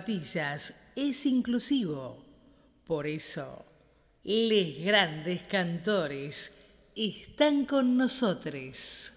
Zapatillas 0.00 0.74
es 0.96 1.26
inclusivo. 1.26 2.24
Por 2.86 3.06
eso, 3.06 3.64
les 4.24 4.82
grandes 4.82 5.42
cantores 5.42 6.54
están 6.96 7.66
con 7.66 7.98
nosotros. 7.98 9.12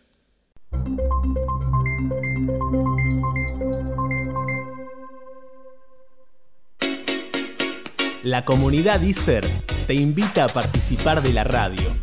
La 8.23 8.43
comunidad 8.45 9.01
ISER 9.01 9.47
te 9.87 9.93
invita 9.93 10.45
a 10.45 10.47
participar 10.49 11.21
de 11.21 11.33
la 11.33 11.45
radio, 11.45 11.95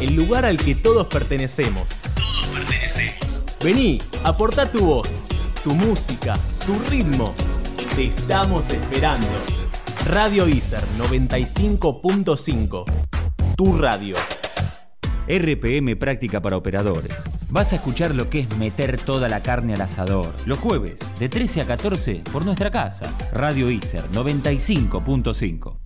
el 0.00 0.14
lugar 0.14 0.46
al 0.46 0.56
que 0.56 0.74
todos 0.74 1.08
pertenecemos. 1.08 1.86
Todos 2.14 2.48
pertenecemos. 2.54 3.44
Vení, 3.62 3.98
aporta 4.24 4.70
tu 4.70 4.84
voz, 4.86 5.08
tu 5.62 5.74
música, 5.74 6.34
tu 6.64 6.78
ritmo. 6.90 7.34
Te 7.98 8.04
estamos 8.04 8.70
esperando. 8.70 9.26
Radio 10.06 10.46
ISER 10.46 10.84
95.5. 10.98 12.84
Tu 13.56 13.76
radio. 13.76 14.14
RPM 15.26 15.96
Práctica 15.96 16.40
para 16.40 16.56
Operadores. 16.56 17.24
Vas 17.50 17.72
a 17.72 17.74
escuchar 17.74 18.14
lo 18.14 18.30
que 18.30 18.38
es 18.38 18.56
meter 18.56 18.98
toda 18.98 19.28
la 19.28 19.40
carne 19.40 19.74
al 19.74 19.80
asador. 19.80 20.32
Los 20.46 20.58
jueves, 20.58 21.00
de 21.18 21.28
13 21.28 21.62
a 21.62 21.64
14, 21.64 22.22
por 22.32 22.44
nuestra 22.44 22.70
casa. 22.70 23.12
Radio 23.32 23.68
ISER 23.68 24.04
95.5. 24.12 25.76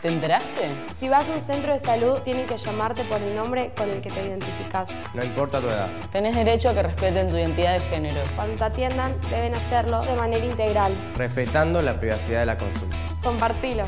¿Te 0.00 0.08
enteraste? 0.08 0.55
Si 0.98 1.10
vas 1.10 1.28
a 1.28 1.32
un 1.32 1.42
centro 1.42 1.74
de 1.74 1.78
salud, 1.78 2.20
tienen 2.22 2.46
que 2.46 2.56
llamarte 2.56 3.04
por 3.04 3.20
el 3.20 3.36
nombre 3.36 3.70
con 3.76 3.90
el 3.90 4.00
que 4.00 4.10
te 4.10 4.26
identificas. 4.26 4.88
No 5.12 5.22
importa 5.22 5.60
tu 5.60 5.66
edad. 5.66 5.90
Tenés 6.10 6.34
derecho 6.34 6.70
a 6.70 6.74
que 6.74 6.82
respeten 6.82 7.28
tu 7.28 7.36
identidad 7.36 7.74
de 7.74 7.80
género. 7.80 8.22
Cuando 8.34 8.56
te 8.56 8.64
atiendan, 8.64 9.12
deben 9.28 9.54
hacerlo 9.54 10.00
de 10.00 10.14
manera 10.14 10.46
integral. 10.46 10.96
Respetando 11.16 11.82
la 11.82 11.96
privacidad 11.96 12.40
de 12.40 12.46
la 12.46 12.56
consulta. 12.56 12.96
Compartilo. 13.22 13.84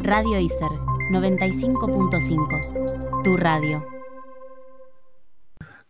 Radio 0.00 0.38
ISER 0.38 0.70
95.5. 1.10 3.22
Tu 3.22 3.36
radio. 3.36 3.93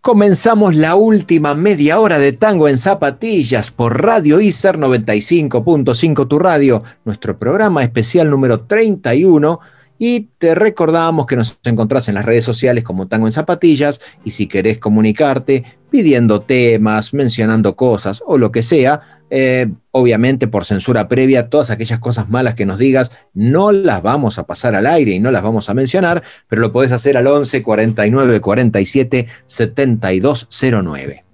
Comenzamos 0.05 0.75
la 0.75 0.97
última 0.97 1.55
media 1.55 1.99
hora 1.99 2.19
de 2.19 2.33
tango 2.33 2.69
en 2.69 2.77
zapatillas 2.77 3.71
por 3.71 4.03
Radio 4.03 4.39
ISER 4.39 4.77
95.5 4.77 6.29
Tu 6.29 6.39
Radio, 6.39 6.83
nuestro 7.07 7.39
programa 7.39 7.83
especial 7.83 8.29
número 8.29 8.67
31. 8.67 9.61
Y 9.99 10.29
te 10.37 10.55
recordamos 10.55 11.25
que 11.25 11.37
nos 11.37 11.59
encontrás 11.65 12.07
en 12.11 12.17
las 12.17 12.27
redes 12.27 12.45
sociales 12.45 12.85
como 12.85 13.09
Tango 13.09 13.27
en 13.27 13.33
Zapatillas 13.33 14.03
y 14.27 14.33
si 14.33 14.47
querés 14.47 14.77
comunicarte 14.77 15.65
pidiendo 15.89 16.43
temas, 16.43 17.15
mencionando 17.15 17.75
cosas 17.75 18.23
o 18.27 18.37
lo 18.37 18.53
que 18.53 18.63
sea, 18.63 19.14
eh, 19.37 19.69
obviamente 19.91 20.47
por 20.47 20.65
censura 20.65 21.09
previa, 21.09 21.51
todas 21.51 21.73
aquellas 21.73 21.99
cosas 21.99 22.29
malas 22.29 22.55
que 22.55 22.67
nos 22.67 22.79
digas 22.79 23.11
no 23.33 23.73
las 23.73 24.01
vamos 24.01 24.39
a 24.39 24.47
pasar 24.47 24.77
al 24.77 24.87
aire 24.87 25.11
y 25.11 25.19
no 25.19 25.33
las 25.33 25.43
vamos 25.43 25.69
a 25.69 25.75
mencionar, 25.75 26.23
pero 26.47 26.63
lo 26.63 26.71
podés 26.71 26.93
hacer 26.93 27.17
al 27.17 27.27
11 27.27 27.65
49 27.65 28.41
47 28.41 29.27
7209. 29.47 31.25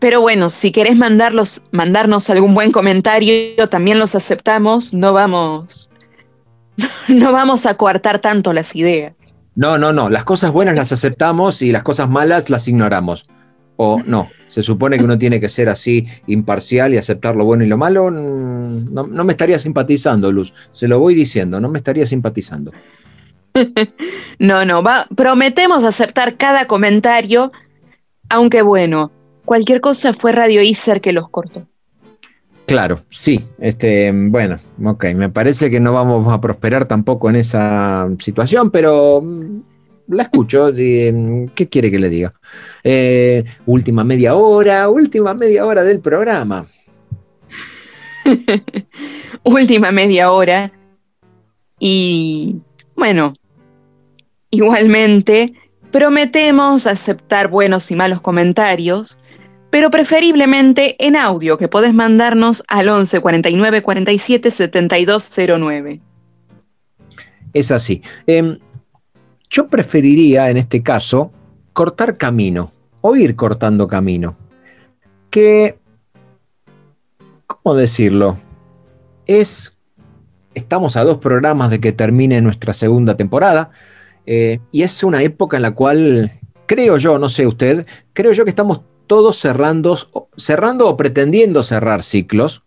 Pero 0.00 0.20
bueno, 0.20 0.50
si 0.50 0.72
querés 0.72 0.96
mandarlos, 0.96 1.62
mandarnos 1.70 2.28
algún 2.28 2.54
buen 2.54 2.72
comentario, 2.72 3.68
también 3.70 4.00
los 4.00 4.16
aceptamos, 4.16 4.92
no 4.92 5.12
vamos, 5.12 5.90
no 7.06 7.30
vamos 7.30 7.66
a 7.66 7.74
coartar 7.74 8.18
tanto 8.18 8.52
las 8.52 8.74
ideas. 8.74 9.14
No, 9.54 9.78
no, 9.78 9.92
no, 9.92 10.10
las 10.10 10.24
cosas 10.24 10.50
buenas 10.50 10.74
las 10.74 10.90
aceptamos 10.90 11.62
y 11.62 11.70
las 11.70 11.84
cosas 11.84 12.10
malas 12.10 12.50
las 12.50 12.66
ignoramos. 12.66 13.28
O 13.76 14.00
no, 14.04 14.28
se 14.54 14.62
supone 14.62 14.96
que 14.96 15.02
uno 15.02 15.18
tiene 15.18 15.40
que 15.40 15.48
ser 15.48 15.68
así 15.68 16.06
imparcial 16.28 16.94
y 16.94 16.96
aceptar 16.96 17.34
lo 17.34 17.44
bueno 17.44 17.64
y 17.64 17.66
lo 17.66 17.76
malo. 17.76 18.08
No, 18.08 19.04
no 19.04 19.24
me 19.24 19.32
estaría 19.32 19.58
simpatizando, 19.58 20.30
Luz. 20.30 20.54
Se 20.70 20.86
lo 20.86 21.00
voy 21.00 21.16
diciendo, 21.16 21.58
no 21.58 21.68
me 21.68 21.78
estaría 21.78 22.06
simpatizando. 22.06 22.70
no, 24.38 24.64
no, 24.64 24.80
va, 24.80 25.08
prometemos 25.16 25.82
aceptar 25.82 26.36
cada 26.36 26.68
comentario, 26.68 27.50
aunque 28.28 28.62
bueno, 28.62 29.10
cualquier 29.44 29.80
cosa 29.80 30.12
fue 30.12 30.30
Radio 30.30 30.62
Iser 30.62 31.00
que 31.00 31.12
los 31.12 31.28
cortó. 31.28 31.66
Claro, 32.64 33.00
sí. 33.08 33.44
Este, 33.58 34.12
bueno, 34.14 34.58
ok, 34.84 35.06
me 35.16 35.30
parece 35.30 35.68
que 35.68 35.80
no 35.80 35.92
vamos 35.92 36.32
a 36.32 36.40
prosperar 36.40 36.84
tampoco 36.84 37.28
en 37.28 37.34
esa 37.34 38.08
situación, 38.20 38.70
pero 38.70 39.20
la 40.08 40.24
escucho. 40.24 40.72
¿Qué 40.74 41.68
quiere 41.70 41.90
que 41.90 41.98
le 41.98 42.08
diga? 42.08 42.32
Eh, 42.82 43.44
última 43.66 44.04
media 44.04 44.34
hora, 44.34 44.88
última 44.88 45.34
media 45.34 45.64
hora 45.64 45.82
del 45.82 46.00
programa. 46.00 46.66
última 49.42 49.92
media 49.92 50.30
hora. 50.30 50.72
Y 51.78 52.62
bueno, 52.96 53.34
igualmente 54.50 55.54
prometemos 55.90 56.86
aceptar 56.86 57.48
buenos 57.48 57.90
y 57.90 57.96
malos 57.96 58.20
comentarios, 58.20 59.18
pero 59.70 59.90
preferiblemente 59.90 60.96
en 61.04 61.16
audio 61.16 61.58
que 61.58 61.68
podés 61.68 61.94
mandarnos 61.94 62.62
al 62.68 62.88
11 62.88 63.20
49 63.20 63.82
47 63.82 64.50
72 64.50 65.30
09. 65.58 65.96
Es 67.52 67.70
así. 67.70 68.02
Eh, 68.26 68.58
yo 69.54 69.68
preferiría, 69.68 70.50
en 70.50 70.56
este 70.56 70.82
caso, 70.82 71.30
cortar 71.72 72.16
camino 72.16 72.72
o 73.00 73.14
ir 73.14 73.36
cortando 73.36 73.86
camino. 73.86 74.36
Que, 75.30 75.78
¿cómo 77.46 77.76
decirlo? 77.76 78.36
Es, 79.26 79.76
estamos 80.54 80.96
a 80.96 81.04
dos 81.04 81.18
programas 81.18 81.70
de 81.70 81.80
que 81.80 81.92
termine 81.92 82.40
nuestra 82.40 82.72
segunda 82.72 83.16
temporada 83.16 83.70
eh, 84.26 84.58
y 84.72 84.82
es 84.82 85.04
una 85.04 85.22
época 85.22 85.56
en 85.56 85.62
la 85.62 85.70
cual, 85.70 86.32
creo 86.66 86.98
yo, 86.98 87.20
no 87.20 87.28
sé 87.28 87.46
usted, 87.46 87.86
creo 88.12 88.32
yo 88.32 88.42
que 88.42 88.50
estamos 88.50 88.80
todos 89.06 89.38
cerrando, 89.38 89.96
cerrando 90.36 90.88
o 90.88 90.96
pretendiendo 90.96 91.62
cerrar 91.62 92.02
ciclos, 92.02 92.64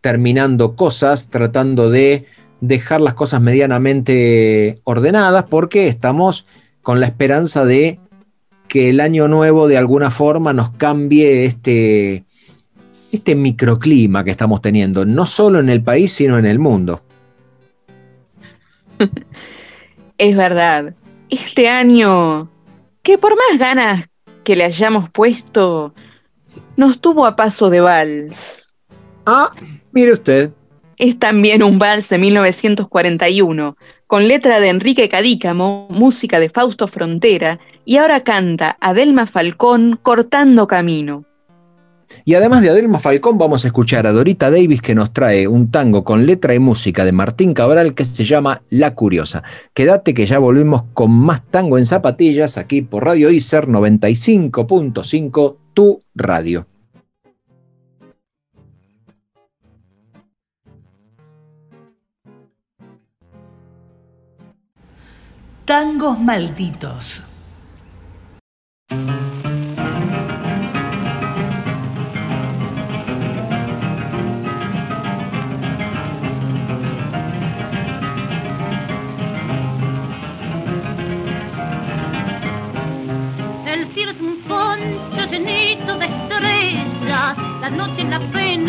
terminando 0.00 0.76
cosas, 0.76 1.28
tratando 1.28 1.90
de 1.90 2.26
dejar 2.60 3.00
las 3.00 3.14
cosas 3.14 3.40
medianamente 3.40 4.80
ordenadas 4.84 5.44
porque 5.44 5.88
estamos 5.88 6.46
con 6.82 7.00
la 7.00 7.06
esperanza 7.06 7.64
de 7.64 7.98
que 8.68 8.90
el 8.90 9.00
año 9.00 9.28
nuevo 9.28 9.66
de 9.66 9.78
alguna 9.78 10.10
forma 10.10 10.52
nos 10.52 10.70
cambie 10.70 11.44
este, 11.44 12.24
este 13.12 13.34
microclima 13.34 14.22
que 14.24 14.30
estamos 14.30 14.62
teniendo, 14.62 15.04
no 15.04 15.26
solo 15.26 15.58
en 15.58 15.68
el 15.68 15.82
país, 15.82 16.12
sino 16.12 16.38
en 16.38 16.46
el 16.46 16.58
mundo. 16.58 17.02
Es 20.18 20.36
verdad, 20.36 20.94
este 21.30 21.70
año, 21.70 22.50
que 23.02 23.16
por 23.16 23.32
más 23.32 23.58
ganas 23.58 24.10
que 24.44 24.54
le 24.54 24.64
hayamos 24.64 25.08
puesto, 25.08 25.94
nos 26.76 27.00
tuvo 27.00 27.24
a 27.24 27.36
paso 27.36 27.70
de 27.70 27.80
vals. 27.80 28.66
Ah, 29.24 29.50
mire 29.92 30.12
usted 30.12 30.50
es 31.00 31.18
también 31.18 31.62
un 31.62 31.78
vals 31.78 32.10
de 32.10 32.18
1941, 32.18 33.76
con 34.06 34.28
letra 34.28 34.60
de 34.60 34.68
Enrique 34.68 35.08
Cadícamo, 35.08 35.88
música 35.90 36.38
de 36.38 36.50
Fausto 36.50 36.88
Frontera, 36.88 37.58
y 37.86 37.96
ahora 37.96 38.20
canta 38.20 38.76
Adelma 38.80 39.26
Falcón 39.26 39.98
Cortando 40.00 40.66
Camino. 40.66 41.24
Y 42.26 42.34
además 42.34 42.60
de 42.60 42.68
Adelma 42.68 42.98
Falcón, 42.98 43.38
vamos 43.38 43.64
a 43.64 43.68
escuchar 43.68 44.06
a 44.06 44.12
Dorita 44.12 44.50
Davis 44.50 44.82
que 44.82 44.94
nos 44.94 45.12
trae 45.12 45.48
un 45.48 45.70
tango 45.70 46.04
con 46.04 46.26
letra 46.26 46.54
y 46.54 46.58
música 46.58 47.06
de 47.06 47.12
Martín 47.12 47.54
Cabral 47.54 47.94
que 47.94 48.04
se 48.04 48.26
llama 48.26 48.62
La 48.68 48.94
Curiosa. 48.94 49.42
Quédate 49.72 50.12
que 50.12 50.26
ya 50.26 50.38
volvemos 50.38 50.82
con 50.92 51.12
más 51.12 51.42
tango 51.46 51.78
en 51.78 51.86
zapatillas 51.86 52.58
aquí 52.58 52.82
por 52.82 53.04
Radio 53.04 53.30
ICER 53.30 53.68
95.5, 53.68 55.56
tu 55.72 56.00
radio. 56.14 56.66
Tangos 65.70 66.18
malditos. 66.18 67.22
El 83.64 83.94
cielo 83.94 84.10
es 84.10 84.20
un 84.20 84.42
poncho 84.48 85.24
llenito 85.30 85.96
de 85.98 86.06
estrellas, 86.06 87.36
la 87.60 87.70
noche 87.70 88.00
en 88.00 88.10
la 88.10 88.18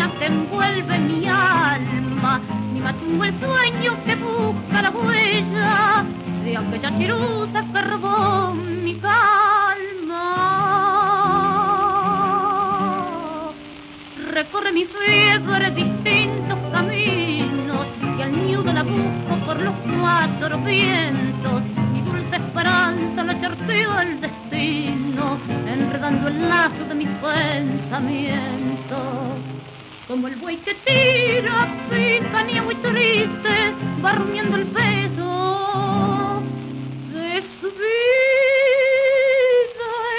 pena 0.02 0.18
que 0.18 0.26
envuelve 0.26 0.98
mi 0.98 1.28
alma, 1.28 2.40
ni 2.72 2.80
matúo 2.80 3.22
el 3.24 3.38
sueño 3.38 3.96
que 4.04 4.16
busca 4.16 4.82
la 4.82 4.90
huella 4.90 6.04
de 6.44 6.56
aquella 6.56 6.98
chirusa 6.98 7.64
carbón 7.72 8.84
mi 8.84 8.96
calma. 8.96 9.22
Recorre 14.32 14.72
mi 14.72 14.86
fiebre 14.86 15.70
distintos 15.70 16.58
caminos 16.72 17.86
y 18.18 18.22
al 18.22 18.32
nido 18.32 18.64
la 18.64 18.82
busco 18.82 19.36
por 19.46 19.60
los 19.60 19.74
cuatro 20.00 20.58
vientos. 20.58 21.62
Mi 21.92 22.00
dulce 22.00 22.36
esperanza 22.36 23.22
la 23.22 23.40
charteó 23.40 24.00
el 24.00 24.20
destino, 24.20 25.38
enredando 25.66 26.26
el 26.28 26.48
lazo 26.48 26.84
de 26.88 26.94
mis 26.94 27.08
pensamientos. 27.08 29.31
Como 30.12 30.28
el 30.28 30.36
buey 30.36 30.58
que 30.58 30.74
tira, 30.74 31.72
pica, 31.88 32.44
y 32.46 32.74
triste, 32.74 33.72
va 34.04 34.12
rumiando 34.12 34.56
el 34.58 34.66
peso 34.66 36.42
de 37.14 37.42
su 37.58 37.68
vida 37.70 39.00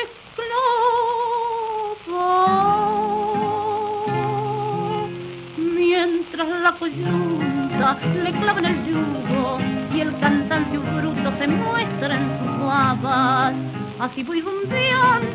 esclava. 0.02 0.74
Mientras 5.58 6.50
la 6.64 6.72
coyunta 6.80 8.00
le 8.24 8.32
clava 8.32 8.60
en 8.62 8.66
el 8.66 8.78
yugo 8.88 9.60
y 9.94 10.02
el 10.02 10.20
cansancio 10.20 10.82
bruto 10.82 11.38
se 11.38 11.48
muestra 11.48 12.16
en 12.16 12.40
sus 12.40 12.66
babas. 12.66 13.54
Así 14.00 14.24
voy 14.24 14.42
rumbeando 14.42 15.33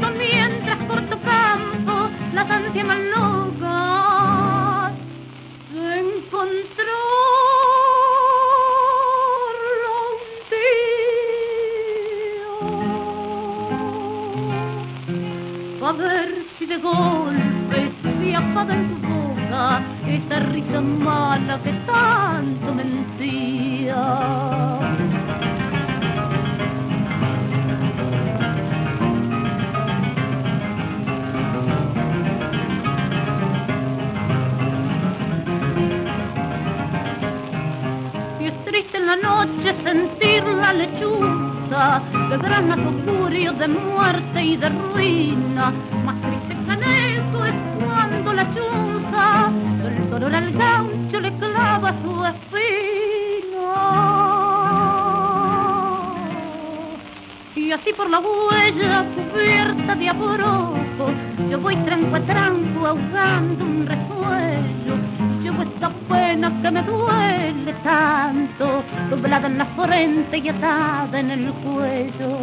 y 70.36 70.48
atada 70.48 71.20
en 71.20 71.30
el 71.30 71.52
cuello. 71.54 72.36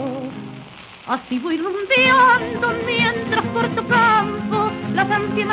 Así 1.07 1.38
voy 1.38 1.57
rumbeando 1.57 2.74
mientras 2.86 3.45
corto 3.53 3.88
campo 3.88 4.72
las 4.94 5.10
ansias 5.10 5.48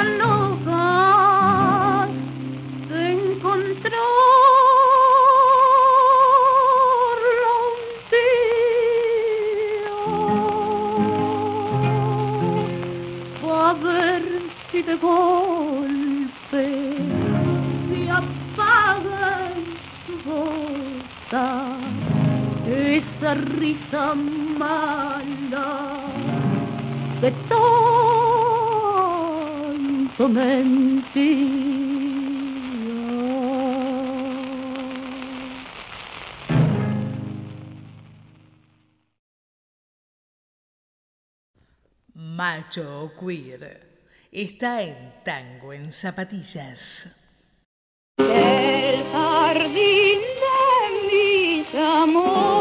Macho 42.73 43.13
queer 43.21 43.81
está 44.33 44.81
en 44.81 45.13
tango 45.25 45.75
en 45.75 45.93
zapatillas. 45.93 47.07
El 48.17 49.05
jardín 49.13 50.21
de 50.43 51.07
mis 51.07 51.75
amores 51.75 52.52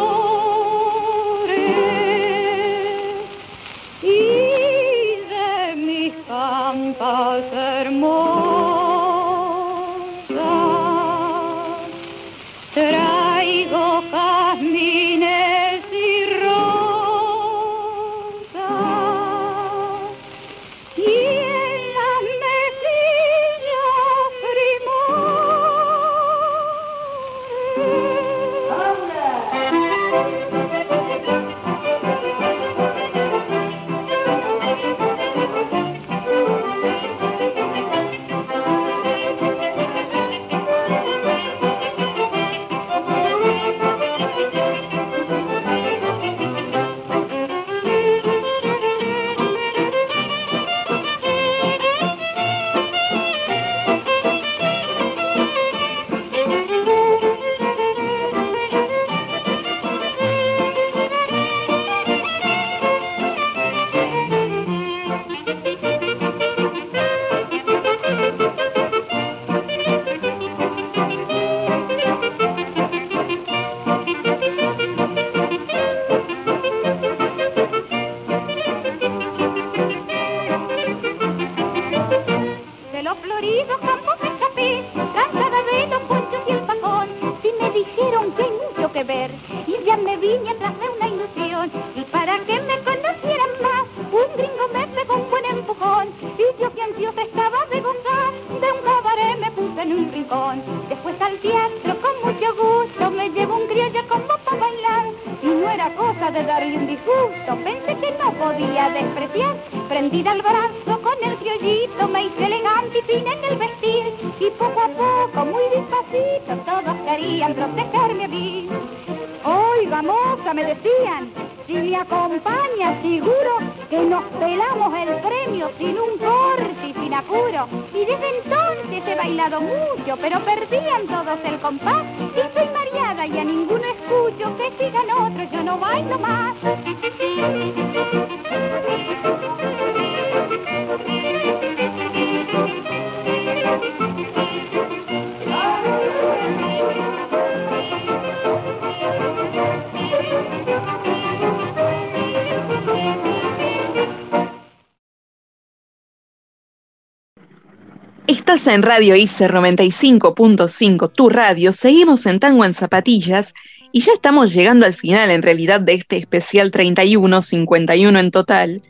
En 158.67 158.83
Radio 158.83 159.15
ICER 159.15 159.53
95.5, 159.53 161.11
tu 161.11 161.29
radio. 161.29 161.71
Seguimos 161.71 162.27
en 162.27 162.39
Tango 162.39 162.63
en 162.63 162.75
Zapatillas 162.75 163.55
y 163.91 164.01
ya 164.01 164.13
estamos 164.13 164.53
llegando 164.53 164.85
al 164.85 164.93
final 164.93 165.31
en 165.31 165.41
realidad 165.41 165.81
de 165.81 165.95
este 165.95 166.17
especial 166.17 166.69
31, 166.69 167.41
51 167.41 168.19
en 168.19 168.29
total. 168.29 168.81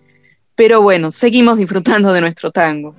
Pero 0.56 0.82
bueno, 0.82 1.12
seguimos 1.12 1.58
disfrutando 1.58 2.12
de 2.12 2.20
nuestro 2.20 2.52
tango. 2.52 2.96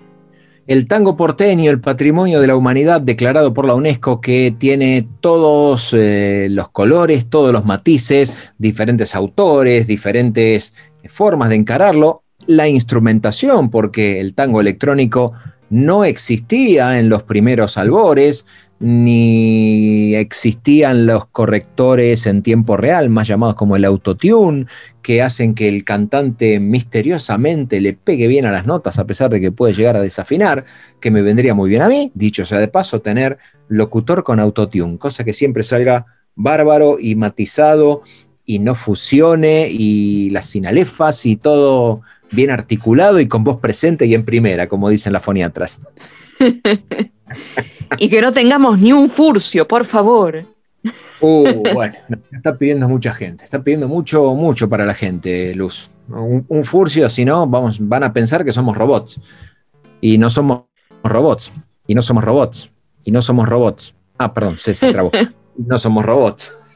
El 0.66 0.86
tango 0.86 1.14
porteño, 1.14 1.70
el 1.70 1.80
patrimonio 1.80 2.40
de 2.40 2.46
la 2.46 2.56
humanidad 2.56 3.02
declarado 3.02 3.52
por 3.52 3.66
la 3.66 3.74
UNESCO 3.74 4.22
que 4.22 4.54
tiene 4.56 5.06
todos 5.20 5.90
eh, 5.92 6.46
los 6.50 6.70
colores, 6.70 7.28
todos 7.28 7.52
los 7.52 7.66
matices, 7.66 8.32
diferentes 8.56 9.14
autores, 9.14 9.86
diferentes 9.86 10.72
formas 11.08 11.50
de 11.50 11.56
encararlo, 11.56 12.22
la 12.46 12.66
instrumentación, 12.66 13.70
porque 13.70 14.20
el 14.20 14.34
tango 14.34 14.60
electrónico 14.60 15.32
no 15.72 16.04
existía 16.04 16.98
en 16.98 17.08
los 17.08 17.22
primeros 17.22 17.78
albores, 17.78 18.44
ni 18.78 20.14
existían 20.14 21.06
los 21.06 21.24
correctores 21.24 22.26
en 22.26 22.42
tiempo 22.42 22.76
real, 22.76 23.08
más 23.08 23.26
llamados 23.26 23.54
como 23.54 23.74
el 23.76 23.86
autotune, 23.86 24.66
que 25.00 25.22
hacen 25.22 25.54
que 25.54 25.70
el 25.70 25.82
cantante 25.82 26.60
misteriosamente 26.60 27.80
le 27.80 27.94
pegue 27.94 28.26
bien 28.26 28.44
a 28.44 28.52
las 28.52 28.66
notas 28.66 28.98
a 28.98 29.06
pesar 29.06 29.30
de 29.30 29.40
que 29.40 29.50
puede 29.50 29.72
llegar 29.72 29.96
a 29.96 30.02
desafinar, 30.02 30.66
que 31.00 31.10
me 31.10 31.22
vendría 31.22 31.54
muy 31.54 31.70
bien 31.70 31.80
a 31.80 31.88
mí, 31.88 32.12
dicho 32.14 32.44
sea 32.44 32.58
de 32.58 32.68
paso, 32.68 33.00
tener 33.00 33.38
locutor 33.68 34.24
con 34.24 34.40
autotune, 34.40 34.98
cosa 34.98 35.24
que 35.24 35.32
siempre 35.32 35.62
salga 35.62 36.04
bárbaro 36.34 36.98
y 37.00 37.14
matizado 37.14 38.02
y 38.44 38.58
no 38.58 38.74
fusione 38.74 39.68
y 39.70 40.28
las 40.28 40.48
sinalefas 40.48 41.24
y 41.24 41.36
todo 41.36 42.02
bien 42.32 42.50
articulado 42.50 43.20
y 43.20 43.28
con 43.28 43.44
voz 43.44 43.60
presente 43.60 44.06
y 44.06 44.14
en 44.14 44.24
primera, 44.24 44.68
como 44.68 44.88
dicen 44.88 45.12
las 45.12 45.22
foniatras. 45.22 45.80
y 47.98 48.08
que 48.08 48.20
no 48.20 48.32
tengamos 48.32 48.78
ni 48.80 48.92
un 48.92 49.08
furcio, 49.08 49.66
por 49.68 49.84
favor. 49.84 50.44
Uh, 51.20 51.62
bueno, 51.74 51.94
está 52.32 52.56
pidiendo 52.56 52.88
mucha 52.88 53.14
gente, 53.14 53.44
está 53.44 53.62
pidiendo 53.62 53.88
mucho, 53.88 54.34
mucho 54.34 54.68
para 54.68 54.84
la 54.84 54.94
gente, 54.94 55.54
Luz. 55.54 55.90
Un, 56.08 56.64
furcio, 56.64 57.08
si 57.08 57.24
no, 57.24 57.46
vamos, 57.46 57.78
van 57.80 58.02
a 58.02 58.12
pensar 58.12 58.44
que 58.44 58.52
somos 58.52 58.76
robots. 58.76 59.20
Y 60.00 60.18
no 60.18 60.30
somos 60.30 60.64
robots. 61.04 61.52
Y 61.86 61.94
no 61.94 62.02
somos 62.02 62.24
robots. 62.24 62.72
Y 63.04 63.12
no 63.12 63.22
somos 63.22 63.48
robots. 63.48 63.94
Ah, 64.18 64.34
perdón, 64.34 64.58
se, 64.58 64.74
se 64.74 64.92
trabó. 64.92 65.10
no 65.56 65.78
somos 65.78 66.04
robots. 66.04 66.71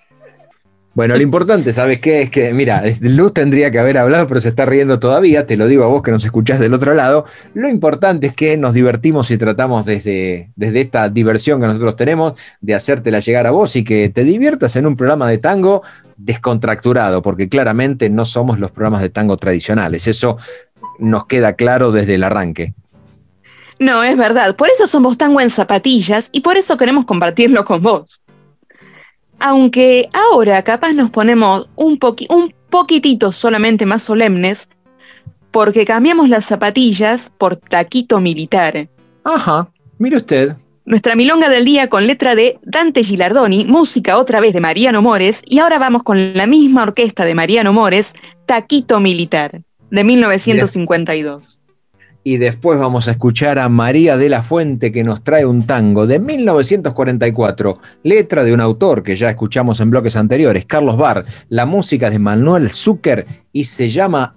Bueno, 0.97 1.15
lo 1.15 1.23
importante, 1.23 1.75
¿sabes 1.75 2.01
qué? 2.01 2.23
Es 2.23 2.31
que, 2.31 2.55
mira, 2.55 2.83
Luz 3.03 3.35
tendría 3.35 3.71
que 3.71 3.79
haber 3.79 3.99
hablado, 3.99 4.27
pero 4.27 4.41
se 4.41 4.49
está 4.49 4.65
riendo 4.65 4.99
todavía, 4.99 5.47
te 5.47 5.59
lo 5.59 5.67
digo 5.67 5.85
a 5.85 5.89
vos 5.89 6.03
que 6.03 6.11
nos 6.11 6.25
escuchás 6.25 6.59
del 6.59 6.73
otro 6.73 6.95
lado. 6.95 7.27
Lo 7.53 7.69
importante 7.69 8.29
es 8.29 8.35
que 8.35 8.57
nos 8.57 8.73
divertimos 8.73 9.31
y 9.31 9.37
tratamos 9.37 9.85
desde, 9.85 10.49
desde 10.57 10.81
esta 10.81 11.11
diversión 11.11 11.61
que 11.61 11.67
nosotros 11.67 11.97
tenemos 11.97 12.33
de 12.63 12.75
hacértela 12.75 13.21
llegar 13.21 13.47
a 13.47 13.51
vos 13.51 13.77
y 13.77 13.85
que 13.85 14.09
te 14.09 14.25
diviertas 14.25 14.75
en 14.77 14.87
un 14.87 14.97
programa 14.97 15.29
de 15.29 15.37
tango 15.37 15.83
descontracturado, 16.17 17.21
porque 17.21 17.51
claramente 17.51 18.09
no 18.09 18.25
somos 18.25 18.59
los 18.59 18.71
programas 18.71 19.03
de 19.03 19.11
tango 19.11 19.37
tradicionales. 19.37 20.09
Eso 20.09 20.39
nos 20.99 21.27
queda 21.27 21.57
claro 21.57 21.93
desde 21.93 22.15
el 22.15 22.25
arranque. 22.25 22.73
No, 23.79 24.03
es 24.03 24.17
verdad. 24.17 24.57
Por 24.57 24.71
eso 24.71 24.87
somos 24.87 25.19
tango 25.19 25.43
en 25.43 25.51
zapatillas 25.51 26.31
y 26.33 26.41
por 26.41 26.57
eso 26.57 26.79
queremos 26.79 27.05
compartirlo 27.05 27.67
con 27.67 27.83
vos. 27.83 28.23
Aunque 29.39 30.09
ahora 30.13 30.63
capaz 30.63 30.93
nos 30.93 31.11
ponemos 31.11 31.69
un, 31.77 31.99
un 32.31 32.55
poquitito 32.71 33.33
solamente 33.33 33.87
más 33.87 34.03
solemnes, 34.03 34.69
porque 35.51 35.85
cambiamos 35.85 36.29
las 36.29 36.45
zapatillas 36.45 37.31
por 37.39 37.57
taquito 37.57 38.21
militar. 38.21 38.89
Ajá, 39.25 39.69
mire 39.99 40.19
usted. 40.19 40.57
Nuestra 40.85 41.17
milonga 41.17 41.49
del 41.49 41.65
día 41.65 41.89
con 41.89 42.07
letra 42.07 42.35
de 42.35 42.59
Dante 42.63 43.03
Gilardoni, 43.03 43.65
música 43.65 44.19
otra 44.19 44.41
vez 44.41 44.55
de 44.55 44.61
Mariano 44.61 45.03
Mores, 45.03 45.43
y 45.45 45.59
ahora 45.59 45.79
vamos 45.79 46.03
con 46.03 46.35
la 46.35 46.47
misma 46.47 46.85
orquesta 46.85 47.25
de 47.25 47.35
Mariano 47.35 47.73
Mores, 47.73 48.15
Taquito 48.47 49.01
Militar, 49.01 49.63
de 49.91 50.05
1952 50.05 51.66
y 52.27 52.39
después 52.39 52.77
vamos 52.81 53.07
a 53.07 53.13
escuchar 53.13 53.57
a 53.61 53.69
María 53.69 54.17
de 54.17 54.29
la 54.29 54.43
Fuente 54.43 54.91
que 54.91 55.05
nos 55.05 55.23
trae 55.23 55.47
un 55.47 55.65
tango 55.65 56.09
de 56.09 56.19
1944, 56.19 57.79
letra 58.03 58.43
de 58.43 58.53
un 58.53 58.61
autor 58.61 59.05
que 59.05 59.15
ya 59.15 59.31
escuchamos 59.31 59.79
en 59.79 59.91
bloques 59.91 60.17
anteriores, 60.17 60.67
Carlos 60.67 60.97
Barr, 60.97 61.25
la 61.51 61.67
música 61.67 62.11
de 62.11 62.19
Manuel 62.19 62.71
Zucker 62.71 63.27
y 63.53 63.67
se 63.67 63.91
llama 63.91 64.35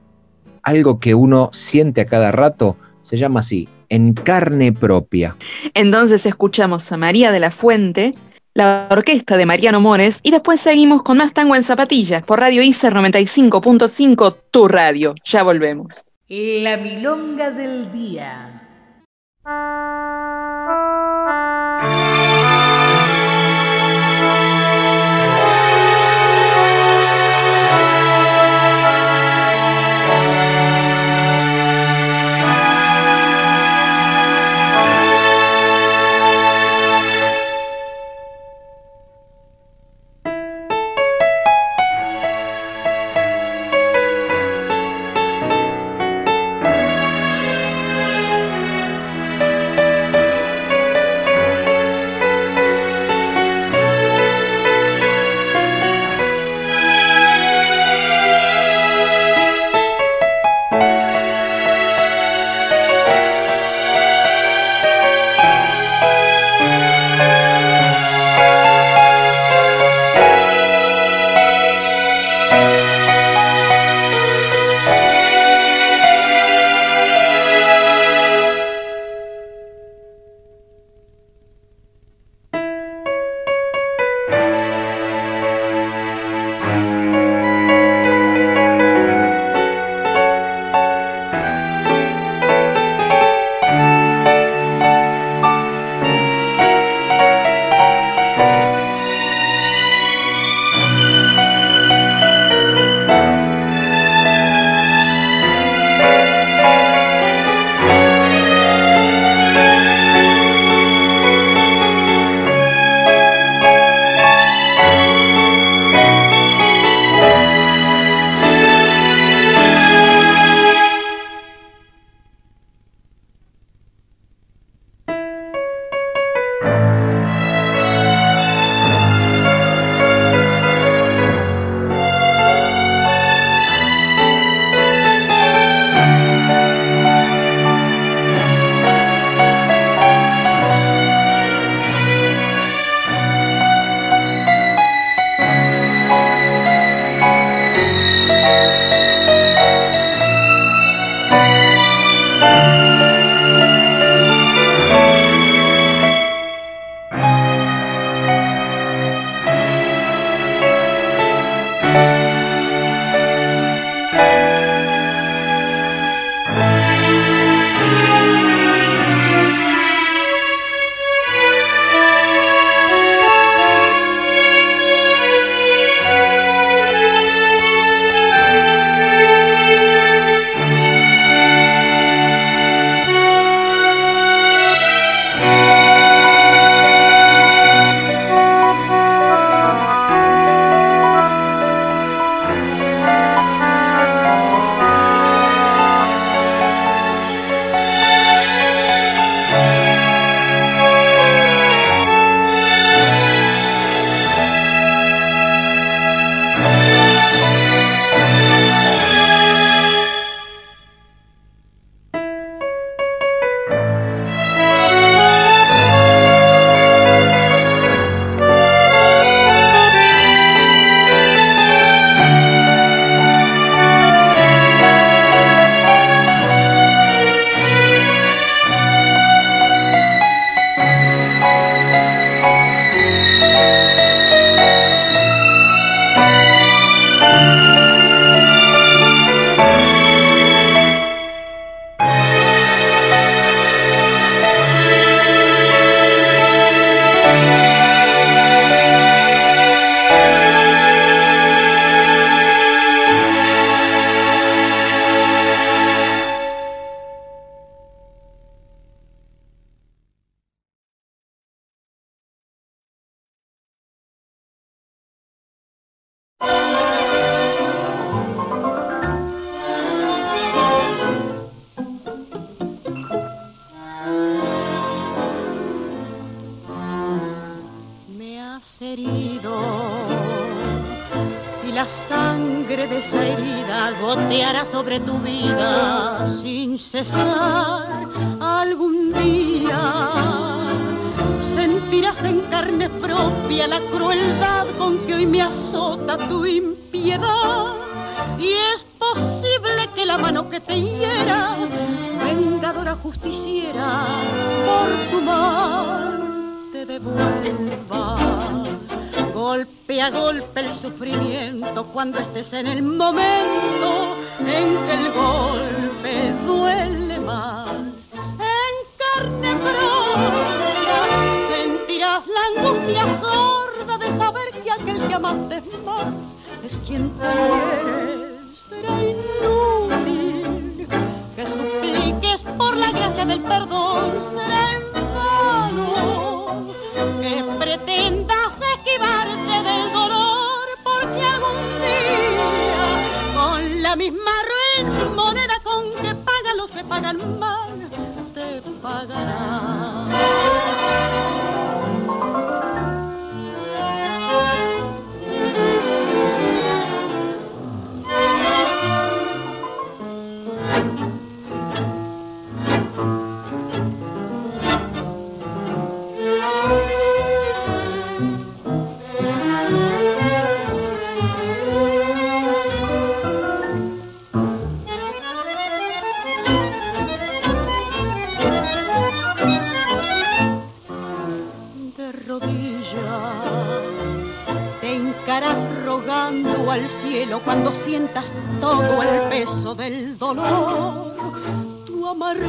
algo 0.62 1.00
que 1.00 1.16
uno 1.16 1.50
siente 1.52 2.02
a 2.02 2.06
cada 2.06 2.32
rato, 2.32 2.78
se 3.02 3.18
llama 3.18 3.40
así, 3.40 3.68
en 3.90 4.14
carne 4.14 4.72
propia. 4.72 5.36
Entonces 5.74 6.28
escuchamos 6.28 6.92
a 6.92 6.98
María 6.98 7.32
de 7.32 7.40
la 7.40 7.50
Fuente, 7.50 8.12
la 8.54 8.88
orquesta 8.92 9.36
de 9.36 9.48
Mariano 9.48 9.82
Mores 9.82 10.20
y 10.22 10.30
después 10.30 10.62
seguimos 10.62 11.02
con 11.02 11.18
más 11.18 11.34
tango 11.34 11.56
en 11.56 11.64
zapatillas 11.64 12.22
por 12.22 12.40
Radio 12.40 12.62
ICER 12.62 12.94
95.5, 12.94 14.36
tu 14.52 14.68
radio. 14.68 15.16
Ya 15.26 15.42
volvemos. 15.42 15.88
La 16.32 16.78
milonga 16.78 17.50
del 17.50 17.92
día. 17.92 18.62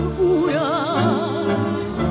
Amargura 0.00 1.44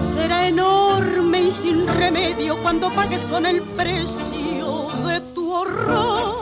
será 0.01 0.47
enorme 0.47 1.41
y 1.43 1.51
sin 1.51 1.87
remedio 1.87 2.61
cuando 2.61 2.89
pagues 2.91 3.25
con 3.25 3.45
el 3.45 3.61
precio 3.61 4.87
de 5.05 5.21
tu 5.33 5.51
horror. 5.51 6.35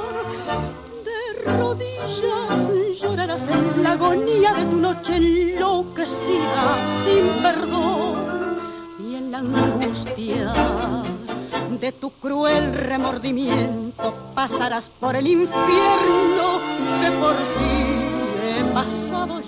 De 1.05 1.51
rodillas 1.51 3.01
llorarás 3.01 3.41
en 3.41 3.83
la 3.83 3.91
agonía 3.91 4.53
de 4.53 4.65
tu 4.65 4.77
noche 4.77 5.15
enloquecida 5.15 6.65
sin 7.03 7.41
perdón 7.41 8.59
y 8.99 9.15
en 9.15 9.31
la 9.31 9.39
angustia 9.39 10.53
de 11.79 11.91
tu 11.91 12.09
cruel 12.11 12.73
remordimiento 12.73 14.13
pasarás 14.33 14.89
por 14.99 15.15
el 15.15 15.27
infierno 15.27 16.59
que 17.01 17.11
por 17.21 17.35
ti 17.35 17.77
he 18.41 18.63
pasado 18.73 19.41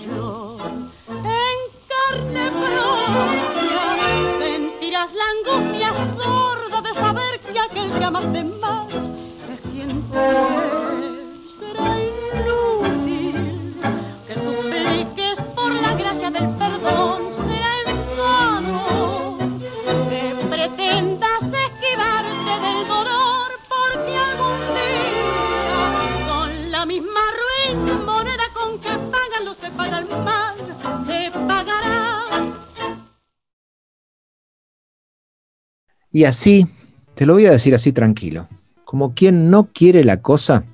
Y 36.20 36.26
así, 36.26 36.68
te 37.14 37.26
lo 37.26 37.36
voy 37.36 37.46
a 37.46 37.52
decir 37.52 37.74
así 37.74 37.94
tranquilo, 37.94 38.50
como 38.84 39.14
quien 39.14 39.50
no 39.50 39.70
quiere 39.72 40.04
la 40.04 40.22
cosa, 40.22 40.66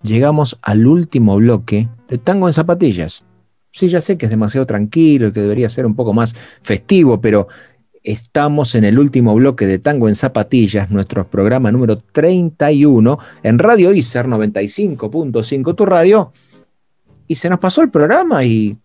llegamos 0.00 0.58
al 0.62 0.86
último 0.86 1.36
bloque 1.36 1.90
de 2.08 2.16
Tango 2.16 2.48
en 2.48 2.54
Zapatillas. 2.54 3.22
Sí, 3.70 3.90
ya 3.90 4.00
sé 4.00 4.16
que 4.16 4.24
es 4.24 4.30
demasiado 4.30 4.64
tranquilo 4.64 5.28
y 5.28 5.32
que 5.32 5.42
debería 5.42 5.68
ser 5.68 5.84
un 5.84 5.94
poco 5.94 6.14
más 6.14 6.34
festivo, 6.62 7.20
pero 7.20 7.48
estamos 8.02 8.74
en 8.74 8.84
el 8.84 8.98
último 8.98 9.34
bloque 9.34 9.66
de 9.66 9.78
Tango 9.78 10.08
en 10.08 10.16
Zapatillas, 10.16 10.90
nuestro 10.90 11.28
programa 11.28 11.70
número 11.70 11.98
31 11.98 13.18
en 13.42 13.58
Radio 13.58 13.92
ICER 13.92 14.26
95.5, 14.26 15.76
tu 15.76 15.84
radio. 15.84 16.32
Y 17.28 17.34
se 17.34 17.50
nos 17.50 17.58
pasó 17.58 17.82
el 17.82 17.90
programa 17.90 18.42
y 18.42 18.78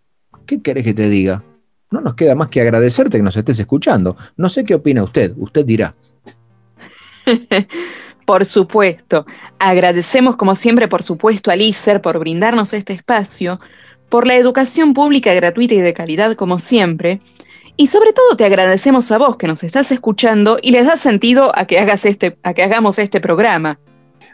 ¿qué 0.46 0.62
querés 0.62 0.84
que 0.84 0.94
te 0.94 1.08
diga? 1.08 1.46
No 1.92 2.02
nos 2.02 2.16
queda 2.16 2.36
más 2.36 2.50
que 2.50 2.62
agradecerte 2.62 3.18
que 3.18 3.24
nos 3.24 3.38
estés 3.38 3.60
escuchando. 3.60 4.18
No 4.36 4.50
sé 4.50 4.64
qué 4.64 4.76
opina 4.76 5.04
usted, 5.04 5.34
usted 5.38 5.66
dirá. 5.66 5.94
Por 8.26 8.46
supuesto. 8.46 9.26
Agradecemos 9.58 10.36
como 10.36 10.56
siempre, 10.56 10.90
por 10.90 11.02
supuesto, 11.02 11.50
al 11.50 11.62
ICER 11.62 12.02
por 12.02 12.20
brindarnos 12.20 12.74
este 12.74 12.92
espacio, 12.92 13.58
por 14.10 14.28
la 14.28 14.36
educación 14.36 14.94
pública 14.94 15.34
gratuita 15.34 15.76
y 15.76 15.80
de 15.80 15.94
calidad 15.94 16.36
como 16.36 16.60
siempre, 16.60 17.20
y 17.78 17.88
sobre 17.88 18.12
todo 18.12 18.36
te 18.36 18.44
agradecemos 18.44 19.12
a 19.12 19.18
vos 19.18 19.38
que 19.38 19.48
nos 19.48 19.64
estás 19.64 19.92
escuchando 19.92 20.58
y 20.62 20.72
les 20.72 20.86
da 20.86 20.98
sentido 20.98 21.52
a 21.56 21.66
que, 21.66 21.80
hagas 21.80 22.06
este, 22.06 22.38
a 22.44 22.54
que 22.54 22.64
hagamos 22.64 23.00
este 23.00 23.22
programa. 23.22 23.80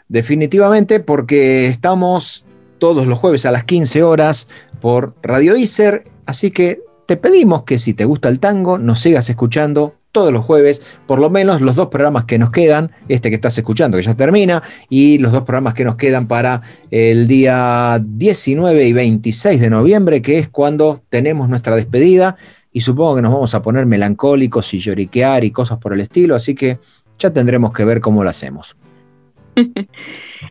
Definitivamente 0.08 0.98
porque 0.98 1.66
estamos 1.66 2.46
todos 2.78 3.06
los 3.06 3.18
jueves 3.18 3.46
a 3.46 3.50
las 3.50 3.64
15 3.64 4.02
horas 4.02 4.48
por 4.80 5.14
Radio 5.22 5.56
ICER, 5.56 6.04
así 6.26 6.50
que 6.50 6.80
te 7.06 7.16
pedimos 7.16 7.64
que 7.64 7.78
si 7.78 7.94
te 7.94 8.04
gusta 8.04 8.28
el 8.28 8.40
tango 8.40 8.78
nos 8.78 9.00
sigas 9.00 9.28
escuchando 9.28 9.94
todos 10.12 10.32
los 10.32 10.44
jueves, 10.44 10.80
por 11.06 11.18
lo 11.18 11.28
menos 11.28 11.60
los 11.60 11.74
dos 11.74 11.88
programas 11.88 12.24
que 12.24 12.38
nos 12.38 12.52
quedan, 12.52 12.92
este 13.08 13.30
que 13.30 13.34
estás 13.34 13.58
escuchando 13.58 13.96
que 13.96 14.04
ya 14.04 14.14
termina, 14.14 14.62
y 14.88 15.18
los 15.18 15.32
dos 15.32 15.42
programas 15.42 15.74
que 15.74 15.84
nos 15.84 15.96
quedan 15.96 16.28
para 16.28 16.62
el 16.92 17.26
día 17.26 18.00
19 18.00 18.86
y 18.86 18.92
26 18.92 19.60
de 19.60 19.70
noviembre, 19.70 20.22
que 20.22 20.38
es 20.38 20.48
cuando 20.48 21.02
tenemos 21.10 21.48
nuestra 21.48 21.74
despedida, 21.74 22.36
y 22.72 22.82
supongo 22.82 23.16
que 23.16 23.22
nos 23.22 23.32
vamos 23.32 23.54
a 23.56 23.62
poner 23.62 23.86
melancólicos 23.86 24.72
y 24.74 24.78
lloriquear 24.78 25.42
y 25.42 25.50
cosas 25.50 25.78
por 25.78 25.92
el 25.92 26.00
estilo, 26.00 26.36
así 26.36 26.54
que 26.54 26.78
ya 27.18 27.30
tendremos 27.30 27.72
que 27.72 27.84
ver 27.84 28.00
cómo 28.00 28.22
lo 28.22 28.30
hacemos. 28.30 28.76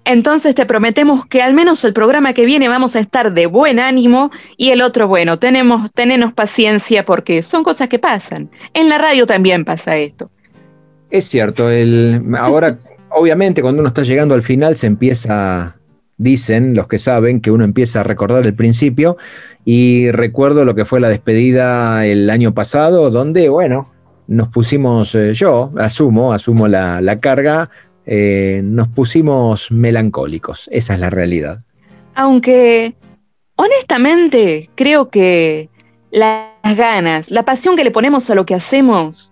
Entonces 0.06 0.56
te 0.56 0.66
prometemos 0.66 1.26
que 1.26 1.42
al 1.42 1.54
menos 1.54 1.84
el 1.84 1.94
programa 1.94 2.34
que 2.34 2.46
viene 2.46 2.68
vamos 2.68 2.96
a 2.96 3.00
estar 3.00 3.34
de 3.34 3.46
buen 3.46 3.80
ánimo 3.80 4.32
y 4.58 4.72
el 4.72 4.82
otro, 4.82 5.08
bueno, 5.08 5.40
tenemos, 5.40 5.92
tenenos 5.94 6.34
paciencia 6.34 7.06
porque 7.06 7.42
son 7.42 7.64
cosas 7.64 7.90
que 7.90 8.00
pasan. 8.00 8.50
En 8.74 8.90
la 8.90 8.98
radio 8.98 9.26
también 9.26 9.66
pasa 9.66 9.98
esto. 9.98 10.30
Es 11.10 11.26
cierto, 11.26 11.70
el, 11.70 12.22
ahora 12.38 12.80
obviamente 13.10 13.62
cuando 13.62 13.82
uno 13.82 13.88
está 13.88 14.04
llegando 14.04 14.34
al 14.34 14.44
final 14.44 14.76
se 14.76 14.88
empieza, 14.88 15.78
dicen 16.18 16.76
los 16.76 16.88
que 16.88 16.98
saben, 16.98 17.40
que 17.40 17.52
uno 17.52 17.64
empieza 17.64 18.02
a 18.02 18.04
recordar 18.04 18.46
el 18.46 18.54
principio 18.54 19.18
y 19.66 20.12
recuerdo 20.12 20.66
lo 20.66 20.76
que 20.76 20.86
fue 20.86 21.00
la 21.00 21.10
despedida 21.10 22.06
el 22.06 22.30
año 22.30 22.54
pasado, 22.54 23.10
donde, 23.10 23.48
bueno, 23.50 23.90
nos 24.28 24.50
pusimos, 24.50 25.16
eh, 25.16 25.34
yo 25.34 25.72
asumo, 25.78 26.34
asumo 26.34 26.68
la, 26.68 27.02
la 27.02 27.20
carga, 27.20 27.70
eh, 28.06 28.62
nos 28.64 28.88
pusimos 28.90 29.72
melancólicos, 29.72 30.70
esa 30.72 30.94
es 30.94 31.00
la 31.00 31.10
realidad. 31.10 31.60
Aunque, 32.16 32.96
honestamente, 33.56 34.70
creo 34.76 35.10
que 35.10 35.70
las 36.12 36.52
ganas, 36.76 37.32
la 37.32 37.44
pasión 37.44 37.76
que 37.76 37.84
le 37.84 37.92
ponemos 37.92 38.30
a 38.30 38.36
lo 38.36 38.46
que 38.46 38.56
hacemos, 38.56 39.32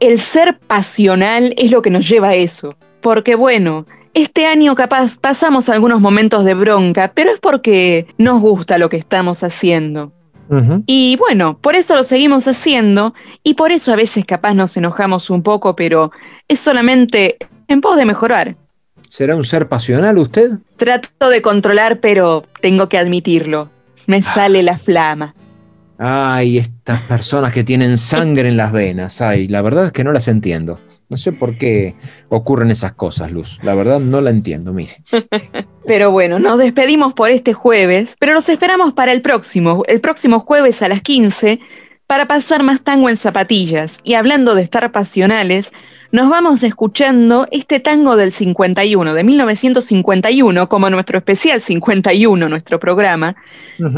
el 0.00 0.18
ser 0.18 0.58
pasional 0.58 1.54
es 1.56 1.70
lo 1.70 1.82
que 1.82 1.90
nos 1.90 2.08
lleva 2.08 2.28
a 2.28 2.34
eso. 2.34 2.74
Porque 3.00 3.34
bueno, 3.34 3.86
Este 4.14 4.46
año 4.46 4.74
capaz 4.74 5.16
pasamos 5.16 5.68
algunos 5.68 6.00
momentos 6.00 6.44
de 6.44 6.54
bronca, 6.54 7.12
pero 7.14 7.30
es 7.30 7.38
porque 7.38 8.06
nos 8.18 8.40
gusta 8.40 8.76
lo 8.78 8.88
que 8.88 8.96
estamos 8.96 9.44
haciendo. 9.44 10.12
Y 10.86 11.16
bueno, 11.18 11.58
por 11.58 11.76
eso 11.76 11.94
lo 11.94 12.02
seguimos 12.02 12.48
haciendo 12.48 13.12
y 13.44 13.52
por 13.54 13.70
eso 13.70 13.92
a 13.92 13.96
veces 13.96 14.24
capaz 14.24 14.54
nos 14.54 14.76
enojamos 14.78 15.28
un 15.28 15.42
poco, 15.42 15.76
pero 15.76 16.10
es 16.48 16.58
solamente 16.58 17.36
en 17.68 17.80
pos 17.80 17.96
de 17.96 18.04
mejorar. 18.04 18.56
¿Será 19.08 19.36
un 19.36 19.44
ser 19.44 19.68
pasional 19.68 20.18
usted? 20.18 20.58
Trato 20.76 21.28
de 21.28 21.40
controlar, 21.40 22.00
pero 22.00 22.44
tengo 22.60 22.88
que 22.88 22.98
admitirlo. 22.98 23.70
Me 24.06 24.22
sale 24.22 24.62
la 24.62 24.78
flama. 24.78 25.34
Ay, 25.98 26.58
estas 26.58 27.02
personas 27.02 27.52
que 27.52 27.64
tienen 27.64 27.98
sangre 27.98 28.48
en 28.48 28.56
las 28.56 28.72
venas. 28.72 29.20
Ay, 29.20 29.48
la 29.48 29.62
verdad 29.62 29.86
es 29.86 29.92
que 29.92 30.04
no 30.04 30.12
las 30.12 30.28
entiendo. 30.28 30.78
No 31.08 31.16
sé 31.16 31.32
por 31.32 31.56
qué 31.56 31.94
ocurren 32.28 32.70
esas 32.70 32.92
cosas, 32.92 33.32
Luz. 33.32 33.58
La 33.62 33.74
verdad 33.74 33.98
no 33.98 34.20
la 34.20 34.30
entiendo, 34.30 34.74
mire. 34.74 35.02
Pero 35.86 36.10
bueno, 36.10 36.38
nos 36.38 36.58
despedimos 36.58 37.14
por 37.14 37.30
este 37.30 37.54
jueves, 37.54 38.14
pero 38.18 38.34
nos 38.34 38.50
esperamos 38.50 38.92
para 38.92 39.12
el 39.12 39.22
próximo, 39.22 39.84
el 39.88 40.02
próximo 40.02 40.40
jueves 40.40 40.82
a 40.82 40.88
las 40.88 41.00
15, 41.00 41.60
para 42.06 42.28
pasar 42.28 42.62
más 42.62 42.82
tango 42.82 43.08
en 43.08 43.16
zapatillas. 43.16 43.98
Y 44.04 44.14
hablando 44.14 44.54
de 44.54 44.60
estar 44.60 44.92
pasionales, 44.92 45.72
nos 46.10 46.30
vamos 46.30 46.62
escuchando 46.62 47.46
este 47.50 47.80
tango 47.80 48.16
del 48.16 48.32
51, 48.32 49.14
de 49.14 49.24
1951, 49.24 50.68
como 50.68 50.90
nuestro 50.90 51.18
especial 51.18 51.60
51, 51.60 52.48
nuestro 52.48 52.80
programa, 52.80 53.34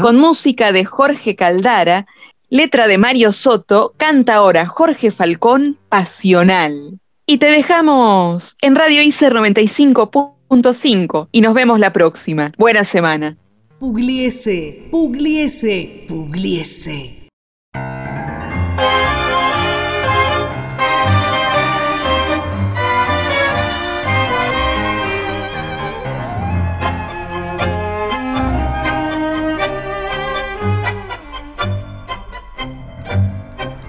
con 0.01 0.17
música 0.17 0.71
de 0.71 0.83
Jorge 0.85 1.35
Caldara, 1.35 2.05
letra 2.49 2.87
de 2.87 2.97
Mario 2.97 3.31
Soto, 3.31 3.93
canta 3.97 4.35
ahora 4.35 4.65
Jorge 4.65 5.11
Falcón, 5.11 5.77
Pasional. 5.89 6.99
Y 7.25 7.37
te 7.37 7.45
dejamos 7.45 8.57
en 8.61 8.75
Radio 8.75 9.01
ICER 9.01 9.33
95.5 9.33 11.29
y 11.31 11.41
nos 11.41 11.53
vemos 11.53 11.79
la 11.79 11.93
próxima. 11.93 12.51
Buena 12.57 12.83
semana. 12.83 13.37
Pugliese, 13.79 14.89
Pugliese, 14.91 16.05
Pugliese. 16.07 17.20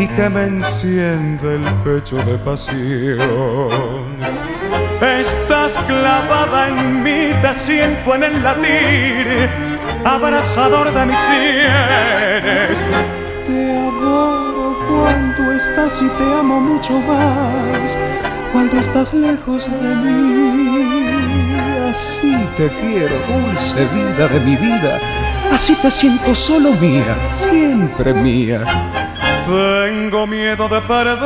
y 0.00 0.08
que 0.08 0.30
me 0.30 0.44
enciende 0.44 1.56
el 1.56 1.64
pecho 1.84 2.16
de 2.24 2.38
pasión. 2.38 3.18
Estás 5.00 5.72
clavada 5.86 6.68
en 6.68 7.02
mí, 7.02 7.34
te 7.42 7.52
siento 7.52 8.14
en 8.14 8.22
el 8.24 8.42
latir, 8.42 9.50
abrazador 10.02 10.90
de 10.94 11.06
mis 11.06 11.18
sienes. 11.18 12.78
Te 13.46 13.76
adoro 13.76 14.78
cuando 14.88 15.52
estás 15.52 16.00
y 16.00 16.08
te 16.08 16.24
amo 16.24 16.60
mucho 16.60 16.98
más, 17.00 17.98
cuando 18.52 18.78
estás 18.78 19.12
lejos 19.12 19.66
de 19.66 19.96
mí. 19.96 21.10
Así 21.90 22.38
te 22.56 22.68
quiero, 22.80 23.16
dulce 23.28 23.84
vida 23.92 24.28
de 24.28 24.40
mi 24.40 24.56
vida, 24.56 24.98
así 25.52 25.74
te 25.82 25.90
siento 25.90 26.34
solo 26.34 26.72
mía, 26.72 27.16
siempre 27.36 28.14
mía 28.14 28.64
tengo 29.50 30.26
miedo 30.28 30.68
de 30.68 30.80
perderte, 30.82 31.18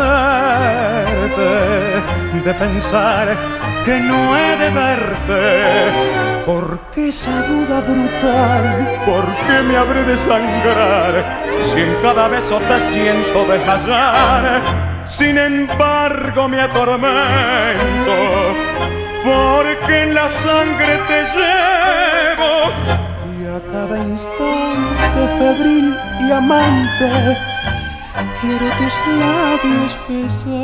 de 2.42 2.54
pensar 2.54 3.36
que 3.84 4.00
no 4.00 4.36
he 4.36 4.56
de 4.56 4.70
verte. 4.70 5.62
Porque 6.46 7.08
esa 7.08 7.42
duda 7.42 7.80
brutal, 7.80 8.88
¿por 9.06 9.24
qué 9.46 9.62
me 9.66 9.76
habré 9.76 10.04
de 10.04 10.16
sangrar? 10.16 11.12
Si 11.62 11.80
en 11.80 11.94
cada 12.02 12.28
beso 12.28 12.58
te 12.60 12.80
siento 12.92 13.44
desmayar, 13.46 14.62
sin 15.04 15.36
embargo 15.38 16.48
me 16.48 16.60
atormento, 16.62 18.16
porque 19.22 20.02
en 20.02 20.14
la 20.14 20.28
sangre 20.46 20.98
te 21.08 21.20
llevo 21.34 22.52
y 23.38 23.46
a 23.46 23.60
cada 23.72 23.98
instante 23.98 25.20
febril 25.38 25.96
y 26.26 26.30
amante 26.30 27.53
quiero 28.40 28.66
tus 28.78 28.94
labios 29.18 29.98
besar. 30.08 30.54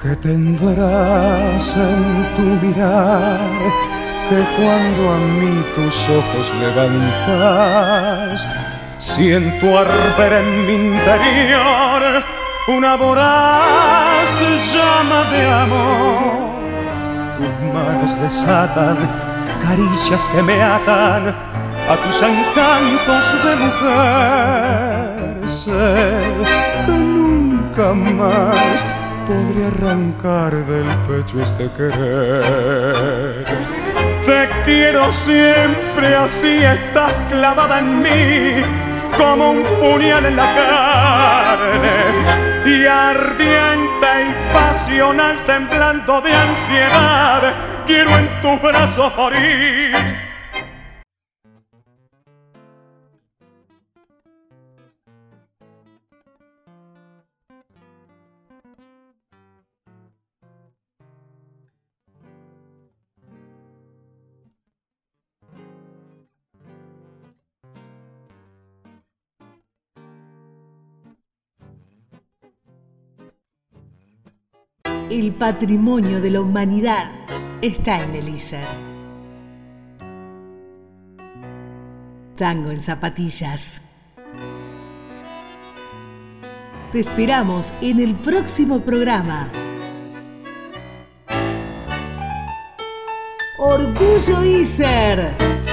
¿Qué 0.00 0.12
tendrás 0.16 1.64
en 1.76 2.02
tu 2.36 2.46
mirar? 2.66 3.40
Que 4.28 4.40
cuando 4.56 5.02
a 5.12 5.18
mí 5.18 5.52
tus 5.74 5.96
ojos 6.08 6.46
levantas, 6.60 8.36
siento 8.98 9.78
arder 9.78 10.32
en 10.42 10.66
mi 10.66 10.74
interior 10.74 12.00
una 12.68 12.96
voraz 12.96 14.40
llama 14.72 15.24
de 15.30 15.46
amor 15.46 16.53
tus 17.44 17.72
manos 17.72 18.20
desatan 18.20 18.96
caricias 19.62 20.24
que 20.26 20.42
me 20.42 20.62
atan 20.62 21.28
a 21.28 21.96
tus 22.02 22.22
encantos 22.22 23.24
de 23.44 23.52
mujer. 23.64 25.04
Sé 25.48 25.92
que 26.86 26.92
nunca 26.92 27.92
más 27.92 28.84
podré 29.26 29.66
arrancar 29.66 30.52
del 30.54 30.88
pecho 31.06 31.42
este 31.42 31.70
querer. 31.76 33.44
Te 34.26 34.48
quiero 34.64 35.12
siempre 35.12 36.14
así, 36.16 36.62
estás 36.62 37.12
clavada 37.28 37.80
en 37.80 38.02
mí 38.02 38.62
como 39.18 39.50
un 39.52 39.62
puñal 39.80 40.24
en 40.26 40.36
la 40.36 40.48
carne 40.54 41.96
y 42.64 42.86
ardiente 42.86 44.08
y 44.28 44.54
pasional 44.84 45.42
temblando 45.46 46.20
de 46.20 46.30
ansiedad, 46.30 47.54
quiero 47.86 48.18
en 48.18 48.28
tus 48.42 48.60
brazos 48.60 49.16
morir. 49.16 50.23
El 75.14 75.30
patrimonio 75.30 76.20
de 76.20 76.28
la 76.28 76.40
humanidad 76.40 77.08
está 77.62 78.02
en 78.02 78.16
el 78.16 78.28
ISER. 78.30 78.66
Tango 82.34 82.72
en 82.72 82.80
zapatillas. 82.80 84.16
Te 86.90 86.98
esperamos 86.98 87.74
en 87.80 88.00
el 88.00 88.16
próximo 88.16 88.80
programa. 88.80 89.52
Orgullo 93.60 94.44
ISER. 94.44 95.63